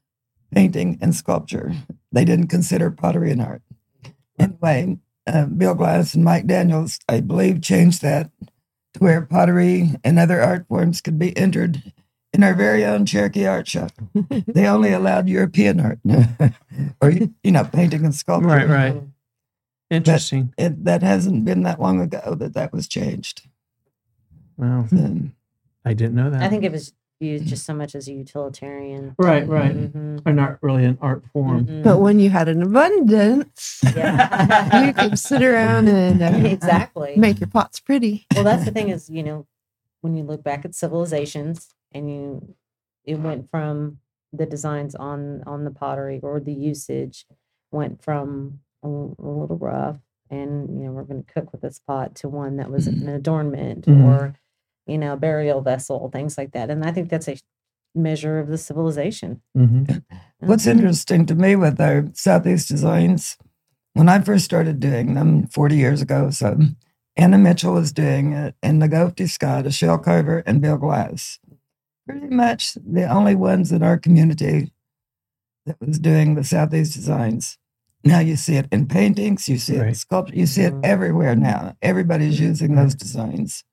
painting 0.52 0.98
and 1.02 1.16
sculpture. 1.16 1.74
They 2.12 2.26
didn't 2.26 2.48
consider 2.48 2.92
pottery 2.92 3.32
an 3.32 3.42
art. 3.42 3.62
Anyway, 4.40 4.98
uh, 5.28 5.46
Bill 5.46 5.76
Glass 5.76 6.14
and 6.14 6.24
Mike 6.24 6.48
Daniels, 6.48 7.00
I 7.08 7.22
believe, 7.22 7.62
changed 7.62 8.02
that 8.02 8.32
to 8.94 9.00
where 9.00 9.22
pottery 9.22 9.92
and 10.04 10.20
other 10.20 10.42
art 10.42 10.68
forms 10.68 11.02
could 11.02 11.20
be 11.20 11.36
entered 11.38 11.82
in 12.34 12.44
our 12.44 12.54
very 12.54 12.84
own 12.86 13.06
Cherokee 13.06 13.46
art 13.46 13.68
shop. 13.68 13.92
they 14.48 14.68
only 14.68 14.92
allowed 14.92 15.30
European 15.30 15.80
art, 15.80 16.00
or 17.02 17.12
you 17.12 17.52
know, 17.52 17.64
painting 17.64 18.04
and 18.04 18.14
sculpture. 18.14 18.48
Right, 18.48 18.68
right. 18.68 19.02
Interesting. 19.90 20.54
It, 20.58 20.84
that 20.84 21.04
hasn't 21.04 21.46
been 21.46 21.64
that 21.64 21.80
long 21.80 22.02
ago 22.02 22.36
that 22.36 22.54
that 22.54 22.74
was 22.74 22.88
changed. 22.88 23.48
Wow. 24.58 24.86
Um, 24.92 25.34
I 25.86 25.94
didn't 25.94 26.16
know 26.16 26.30
that. 26.30 26.42
I 26.42 26.50
think 26.50 26.64
it 26.64 26.72
was 26.72 26.94
used 27.26 27.48
just 27.48 27.66
so 27.66 27.74
much 27.74 27.96
as 27.96 28.08
a 28.08 28.14
utilitarian. 28.14 29.16
Right, 29.18 29.48
right. 29.48 29.76
Mhm. 29.76 30.22
Or 30.26 30.32
not 30.34 30.58
really 30.62 30.86
an 30.86 30.98
art 31.02 31.24
form. 31.34 31.66
Mhm. 31.66 31.84
But 31.84 32.00
when 32.00 32.20
you 32.20 32.30
had 32.30 32.48
an 32.50 32.62
abundance, 32.62 33.82
Yeah. 33.96 34.86
you 34.88 34.94
could 34.94 35.18
sit 35.20 35.42
around 35.44 35.88
and 35.88 36.22
uh, 36.22 36.48
exactly. 36.48 37.16
make 37.18 37.40
your 37.40 37.50
pots 37.50 37.80
pretty. 37.80 38.26
well 38.36 38.44
that's 38.44 38.66
the 38.66 38.72
thing 38.72 38.90
is 38.90 39.10
you 39.10 39.24
know 39.24 39.46
when 40.02 40.16
you 40.16 40.24
look 40.24 40.44
back 40.44 40.66
at 40.66 40.76
civilizations 40.76 41.70
and 41.92 42.10
you 42.12 42.56
it 43.04 43.16
went 43.20 43.50
from 43.50 43.98
the 44.34 44.46
designs 44.46 44.96
on 44.96 45.42
on 45.46 45.64
the 45.64 45.72
pottery 45.72 46.20
or 46.22 46.40
the 46.40 46.54
usage 46.54 47.26
went 47.72 48.02
from 48.02 48.60
a 48.84 48.88
little 48.88 49.58
rough 49.60 49.98
and 50.30 50.70
you 50.80 50.86
know 50.86 50.92
we're 50.92 51.04
going 51.04 51.24
to 51.24 51.34
cook 51.34 51.52
with 51.52 51.62
this 51.62 51.80
pot 51.80 52.14
to 52.16 52.28
one 52.30 52.58
that 52.58 52.70
was 52.72 52.88
an 52.88 53.08
adornment 53.10 53.86
Mhm. 53.86 54.04
or 54.06 54.36
you 54.88 54.98
know 54.98 55.16
burial 55.16 55.62
vessel 55.62 56.10
things 56.12 56.38
like 56.38 56.52
that 56.52 56.70
and 56.70 56.84
i 56.86 56.92
think 56.92 57.10
that's 57.10 57.28
a 57.28 57.38
measure 57.96 58.40
of 58.40 58.48
the 58.48 58.58
civilization 58.58 59.42
Mm-hmm. 59.58 59.98
What's 60.40 60.66
Mhm. 60.66 60.72
interesting 60.72 61.26
to 61.28 61.36
me 61.36 61.56
with 61.56 61.80
our 61.80 62.06
Southeast 62.14 62.68
designs, 62.68 63.38
when 63.94 64.10
I 64.10 64.20
first 64.20 64.44
started 64.46 64.80
doing 64.82 65.14
them 65.16 65.48
40 65.48 65.78
years 65.78 66.02
ago, 66.02 66.30
so 66.30 66.60
Anna 67.16 67.38
Mitchell 67.38 67.74
was 67.74 67.94
doing 67.94 68.34
it, 68.34 68.54
and 68.62 68.82
Knokovtee 68.82 69.30
Scott, 69.30 69.66
a 69.66 69.72
shell 69.72 69.98
carver, 69.98 70.44
and 70.46 70.62
Bill 70.62 70.78
Glass. 70.78 71.40
Pretty 72.08 72.28
much 72.28 72.74
the 72.76 73.06
only 73.10 73.34
ones 73.34 73.72
in 73.72 73.82
our 73.82 73.98
community 73.98 74.72
that 75.66 75.80
was 75.80 75.98
doing 75.98 76.36
the 76.36 76.44
Southeast 76.44 76.94
designs. 76.94 77.58
Now 78.04 78.20
you 78.20 78.36
see 78.36 78.58
it 78.58 78.68
in 78.72 78.86
paintings, 78.88 79.48
you 79.50 79.58
see 79.58 79.78
it 79.78 79.88
in 79.88 79.96
sculpture, 79.96 80.36
you 80.36 80.46
see 80.46 80.64
it 80.64 80.74
Mhm. 80.74 80.82
everywhere 80.84 81.36
now. 81.36 81.76
Everybody's 81.82 82.40
using 82.40 82.76
those 82.76 82.94
designs. 82.94 83.64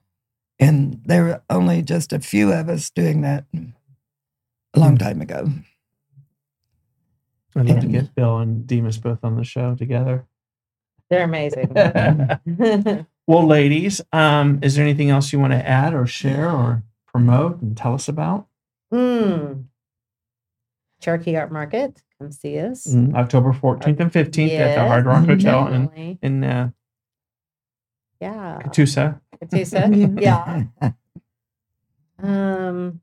And 0.59 1.01
there 1.05 1.25
were 1.25 1.43
only 1.51 1.83
just 1.83 2.13
a 2.13 2.21
few 2.21 2.53
of 2.53 2.69
us 2.69 2.91
doing 2.91 3.23
that 3.23 3.45
a 3.55 4.81
long 4.81 4.97
time 4.97 5.21
ago. 5.21 5.49
I'd 7.57 7.67
love 7.67 7.81
to 7.81 7.87
get 7.87 8.15
Bill 8.15 8.39
and 8.39 8.67
Demos 8.67 8.99
both 8.99 9.19
on 9.25 9.37
the 9.37 9.45
show 9.45 9.75
together. 9.75 10.27
they're 11.11 11.25
amazing 11.25 11.69
well, 13.27 13.47
ladies, 13.47 14.01
um, 14.13 14.61
is 14.63 14.77
there 14.77 14.85
anything 14.85 15.11
else 15.11 15.33
you 15.33 15.39
want 15.41 15.53
to 15.53 15.69
add 15.69 15.93
or 15.95 16.07
share 16.07 16.51
or 16.51 16.83
promote 17.07 17.61
and 17.61 17.77
tell 17.77 17.93
us 17.95 18.09
about? 18.09 18.47
mm. 18.93 19.65
cherokee 21.01 21.35
art 21.37 21.51
market 21.51 22.03
come 22.19 22.31
see 22.31 22.59
us 22.59 22.87
Mm, 22.87 23.15
October 23.15 23.53
14th 23.53 24.01
and 24.01 24.13
15th 24.13 24.59
at 24.59 24.75
the 24.75 24.87
Hard 24.87 25.07
Rock 25.07 25.25
Hotel 25.25 25.67
in, 25.69 26.19
in 26.23 26.45
uh, 26.45 26.71
yeah 28.21 28.59
Catoosa. 28.63 29.21
Catoosa. 29.43 30.21
yeah 30.21 30.65
um 32.23 33.01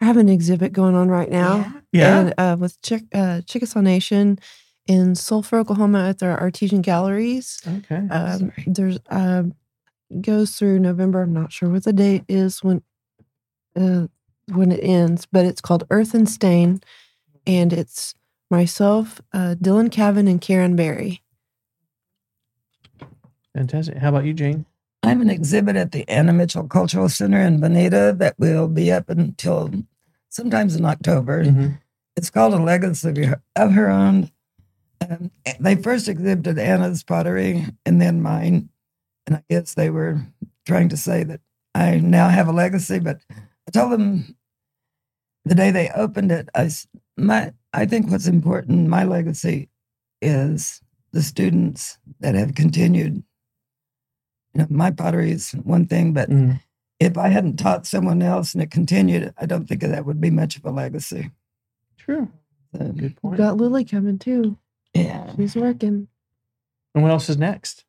I 0.00 0.04
have 0.04 0.16
an 0.18 0.28
exhibit 0.28 0.72
going 0.72 0.94
on 0.94 1.08
right 1.08 1.30
now. 1.30 1.72
Yeah. 1.90 2.18
And 2.18 2.34
uh, 2.36 2.56
with 2.58 2.80
Chick- 2.82 3.08
uh, 3.14 3.40
Chickasaw 3.46 3.80
Nation 3.80 4.38
in 4.86 5.14
Sulphur, 5.14 5.58
Oklahoma 5.58 6.10
at 6.10 6.18
their 6.18 6.38
Artesian 6.38 6.82
Galleries. 6.82 7.60
Okay. 7.66 8.06
Um, 8.10 8.38
Sorry. 8.38 8.64
there's 8.66 8.98
um, 9.08 9.54
goes 10.20 10.56
through 10.56 10.80
November. 10.80 11.22
I'm 11.22 11.32
not 11.32 11.52
sure 11.52 11.70
what 11.70 11.84
the 11.84 11.92
date 11.94 12.24
is 12.28 12.62
when 12.62 12.82
uh, 13.74 14.06
when 14.52 14.70
it 14.70 14.80
ends, 14.82 15.26
but 15.30 15.46
it's 15.46 15.60
called 15.60 15.84
Earth 15.90 16.14
and 16.14 16.28
Stain, 16.28 16.82
and 17.46 17.72
it's 17.72 18.14
myself, 18.50 19.20
uh, 19.32 19.54
Dylan 19.58 19.90
Cavin, 19.90 20.28
and 20.28 20.40
Karen 20.40 20.76
Berry. 20.76 21.22
Fantastic. 23.54 23.96
How 23.96 24.10
about 24.10 24.24
you, 24.24 24.34
Jane? 24.34 24.66
I 25.06 25.10
have 25.10 25.20
an 25.20 25.30
exhibit 25.30 25.76
at 25.76 25.92
the 25.92 26.08
Anna 26.08 26.32
Mitchell 26.32 26.66
Cultural 26.66 27.08
Center 27.08 27.40
in 27.40 27.60
Vinita 27.60 28.18
that 28.18 28.38
will 28.38 28.66
be 28.66 28.90
up 28.90 29.08
until 29.08 29.70
sometimes 30.28 30.74
in 30.74 30.84
October. 30.84 31.44
Mhm. 31.44 31.78
It's 32.16 32.30
called 32.30 32.54
A 32.54 32.58
Legacy 32.58 33.10
of 33.10 33.16
Her- 33.16 33.42
of 33.54 33.72
Her 33.72 33.88
Own. 33.88 34.30
Um, 35.08 35.30
they 35.60 35.76
first 35.76 36.08
exhibited 36.08 36.58
Anna's 36.58 37.04
pottery 37.04 37.66
and 37.84 38.00
then 38.00 38.20
mine. 38.20 38.68
And 39.26 39.36
I 39.36 39.42
guess 39.48 39.74
they 39.74 39.90
were 39.90 40.22
trying 40.64 40.88
to 40.88 40.96
say 40.96 41.22
that 41.24 41.40
I 41.74 41.98
now 41.98 42.28
have 42.28 42.48
a 42.48 42.52
legacy, 42.52 42.98
but 42.98 43.20
I 43.30 43.70
told 43.70 43.92
them 43.92 44.36
the 45.44 45.54
day 45.54 45.70
they 45.70 45.90
opened 45.90 46.32
it, 46.32 46.48
I, 46.54 46.70
my, 47.16 47.52
I 47.72 47.86
think 47.86 48.10
what's 48.10 48.26
important, 48.26 48.88
my 48.88 49.04
legacy 49.04 49.68
is 50.20 50.80
the 51.12 51.22
students 51.22 51.98
that 52.20 52.34
have 52.34 52.54
continued. 52.56 53.22
You 54.56 54.62
know, 54.62 54.66
my 54.70 54.90
pottery 54.90 55.30
is 55.32 55.52
one 55.52 55.86
thing, 55.86 56.12
but 56.14 56.30
Mhm. 56.30 56.60
if 56.98 57.18
I 57.18 57.28
hadn't 57.28 57.58
taught 57.58 57.86
someone 57.86 58.22
else 58.22 58.54
and 58.54 58.62
it 58.62 58.70
continued, 58.70 59.34
I 59.36 59.44
don't 59.44 59.66
think 59.68 59.82
that 59.82 60.06
would 60.06 60.20
be 60.20 60.30
much 60.30 60.56
of 60.56 60.64
a 60.64 60.70
legacy. 60.70 61.30
True. 61.98 62.30
So, 62.74 62.78
Good 62.84 63.00
We've 63.02 63.16
point. 63.16 63.36
got 63.36 63.56
Lily 63.58 63.84
coming 63.84 64.18
too. 64.18 64.56
yeah. 64.94 65.34
She's 65.36 65.54
working. 65.56 66.08
And 66.94 67.02
what 67.02 67.10
else 67.12 67.28
is 67.28 67.36
next? 67.36 67.84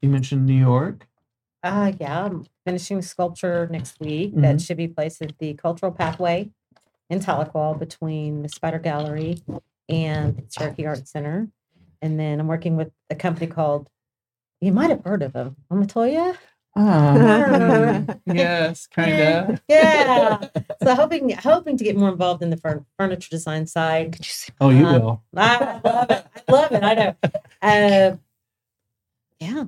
You 0.00 0.08
mentioned 0.10 0.46
New 0.46 0.54
York. 0.58 1.08
uh 1.64 1.90
yeah 1.98 2.26
i'm 2.26 2.44
finishing 2.64 3.02
sculpture 3.02 3.66
next 3.72 3.98
week 3.98 4.32
Mhm. 4.32 4.42
that 4.42 4.60
should 4.60 4.76
be 4.76 4.86
placed 4.86 5.20
at 5.22 5.36
the 5.38 5.54
cultural 5.54 5.90
pathway 5.90 6.48
in 7.10 7.18
Tahlequah 7.18 7.76
between 7.80 8.42
the 8.42 8.48
spider 8.48 8.78
gallery 8.78 9.38
and 9.88 10.36
the 10.36 10.42
cherokee 10.42 10.86
art 10.86 11.08
center 11.08 11.48
and 12.02 12.20
then 12.20 12.38
I'm 12.38 12.46
working 12.46 12.76
with 12.76 12.92
a 13.10 13.16
company 13.16 13.48
called. 13.48 13.88
You 14.60 14.72
might 14.72 14.90
have 14.90 15.04
heard 15.04 15.22
of 15.22 15.32
them. 15.32 15.56
Amatoya. 15.70 16.36
Um, 16.74 18.06
yes, 18.26 18.86
kind 18.86 19.12
of. 19.12 19.60
Yeah. 19.68 20.48
So 20.82 20.94
hoping 20.94 21.30
hoping 21.30 21.76
to 21.78 21.84
get 21.84 21.96
more 21.96 22.10
involved 22.10 22.42
in 22.42 22.50
the 22.50 22.56
fur- 22.58 22.84
furniture 22.98 23.28
design 23.30 23.66
side. 23.66 24.18
Oh, 24.60 24.68
you 24.70 24.84
Um, 24.86 25.00
will. 25.02 25.22
I 25.36 25.80
love 25.84 26.10
it. 26.10 26.26
I 26.48 26.52
love 26.52 26.72
it. 26.72 26.82
I 26.82 26.94
know. 26.94 27.16
Uh, 27.62 28.16
yeah. 29.40 29.64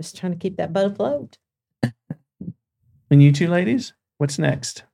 Just 0.00 0.16
trying 0.16 0.32
to 0.32 0.38
keep 0.38 0.56
that 0.58 0.72
boat 0.72 0.92
afloat. 0.92 1.38
And 3.10 3.22
you 3.22 3.30
two 3.32 3.48
ladies, 3.48 3.92
what's 4.18 4.38
next? 4.38 4.84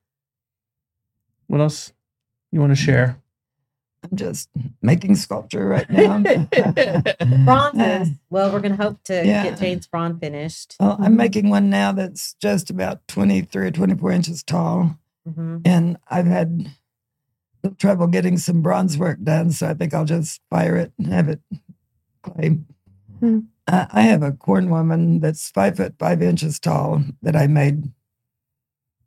What 1.47 1.61
else 1.61 1.93
you 2.51 2.59
want 2.59 2.71
to 2.71 2.75
share? 2.75 3.21
I'm 4.03 4.15
just 4.17 4.49
making 4.81 5.15
sculpture 5.15 5.65
right 5.67 5.89
now. 5.89 6.19
Bronzes. 7.45 8.09
Well, 8.31 8.51
we're 8.51 8.59
going 8.59 8.77
to 8.77 8.81
hope 8.83 9.03
to 9.05 9.25
Yeah. 9.25 9.43
get 9.43 9.57
Jane's 9.59 9.87
bronze 9.87 10.19
finished. 10.19 10.75
Well, 10.79 10.97
I'm 10.99 11.15
making 11.17 11.49
one 11.49 11.69
now 11.69 11.91
that's 11.91 12.35
just 12.35 12.69
about 12.69 13.07
23 13.07 13.67
or 13.67 13.71
24 13.71 14.11
inches 14.11 14.43
tall. 14.43 14.97
hmm 15.25 15.57
And 15.65 15.97
I've 16.09 16.27
had 16.27 16.69
trouble 17.79 18.07
getting 18.07 18.37
some 18.37 18.61
bronze 18.61 18.97
work 18.97 19.21
done. 19.23 19.51
So 19.51 19.67
I 19.67 19.73
think 19.73 19.93
I'll 19.93 20.05
just 20.05 20.41
fire 20.49 20.75
it 20.77 20.93
and 20.99 21.07
have 21.11 21.27
it 21.27 21.41
clay. 22.21 22.59
Hmm. 23.19 23.39
Uh, 23.67 23.87
I 23.91 24.01
have 24.03 24.21
a 24.23 24.31
corn 24.31 24.69
woman 24.69 25.19
that's 25.19 25.49
five 25.49 25.77
foot 25.77 25.95
five 25.99 26.21
inches 26.21 26.59
tall 26.59 27.03
that 27.23 27.35
I 27.35 27.47
made 27.47 27.91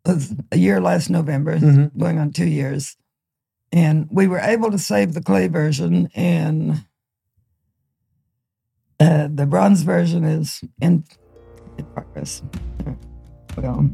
was 0.05 0.35
a 0.51 0.59
year 0.59 0.81
last 0.81 1.09
November, 1.11 1.59
Mhm. 1.59 1.97
going 1.97 2.19
on 2.19 2.33
two 2.33 2.47
years. 2.47 2.97
And 3.73 4.07
we 4.11 4.27
were 4.29 4.39
able 4.39 4.71
to 4.71 4.79
save 4.79 5.15
the 5.15 5.23
clay 5.23 5.49
version, 5.49 6.09
and 6.15 6.85
uh, 9.01 9.29
the 9.33 9.47
bronze 9.47 9.83
version 9.83 10.25
is 10.25 10.61
in, 10.81 11.05
in 11.79 11.85
progress. 11.87 12.43
Well, 13.57 13.91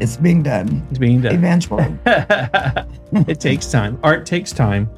it's 0.00 0.16
being 0.16 0.42
done 0.42 0.86
It's 0.90 0.98
being 0.98 1.20
done. 1.20 1.34
eventually. 1.34 1.96
it 2.06 3.40
takes 3.40 3.66
time. 3.70 3.98
Art 4.02 4.26
takes 4.26 4.52
time. 4.52 4.90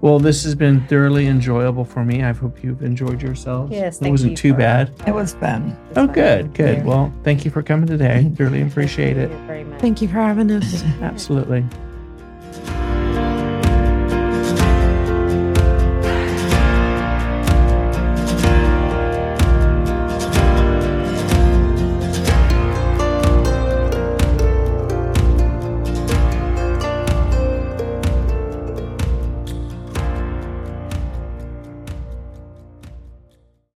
Well, 0.00 0.18
this 0.18 0.44
has 0.44 0.54
been 0.54 0.86
thoroughly 0.86 1.26
enjoyable 1.28 1.84
for 1.84 2.04
me. 2.04 2.22
I 2.22 2.32
hope 2.32 2.62
you've 2.62 2.82
enjoyed 2.82 3.22
yourselves. 3.22 3.72
Yes, 3.72 4.02
it 4.02 4.10
wasn't 4.10 4.32
you 4.32 4.36
too 4.36 4.54
bad. 4.54 4.92
It 5.06 5.14
was 5.14 5.34
fun. 5.34 5.76
Oh, 5.96 6.06
good, 6.06 6.52
good. 6.54 6.78
Yeah. 6.78 6.84
Well, 6.84 7.12
thank 7.24 7.44
you 7.44 7.50
for 7.50 7.62
coming 7.62 7.86
today. 7.86 8.30
Thoroughly 8.36 8.62
appreciate 8.62 9.16
it. 9.16 9.28
Thank 9.30 9.40
you 9.40 9.46
very 9.46 9.64
much. 9.64 9.80
Thank 9.80 10.02
you 10.02 10.08
for 10.08 10.14
having 10.14 10.50
us. 10.50 10.82
Absolutely. 11.00 11.64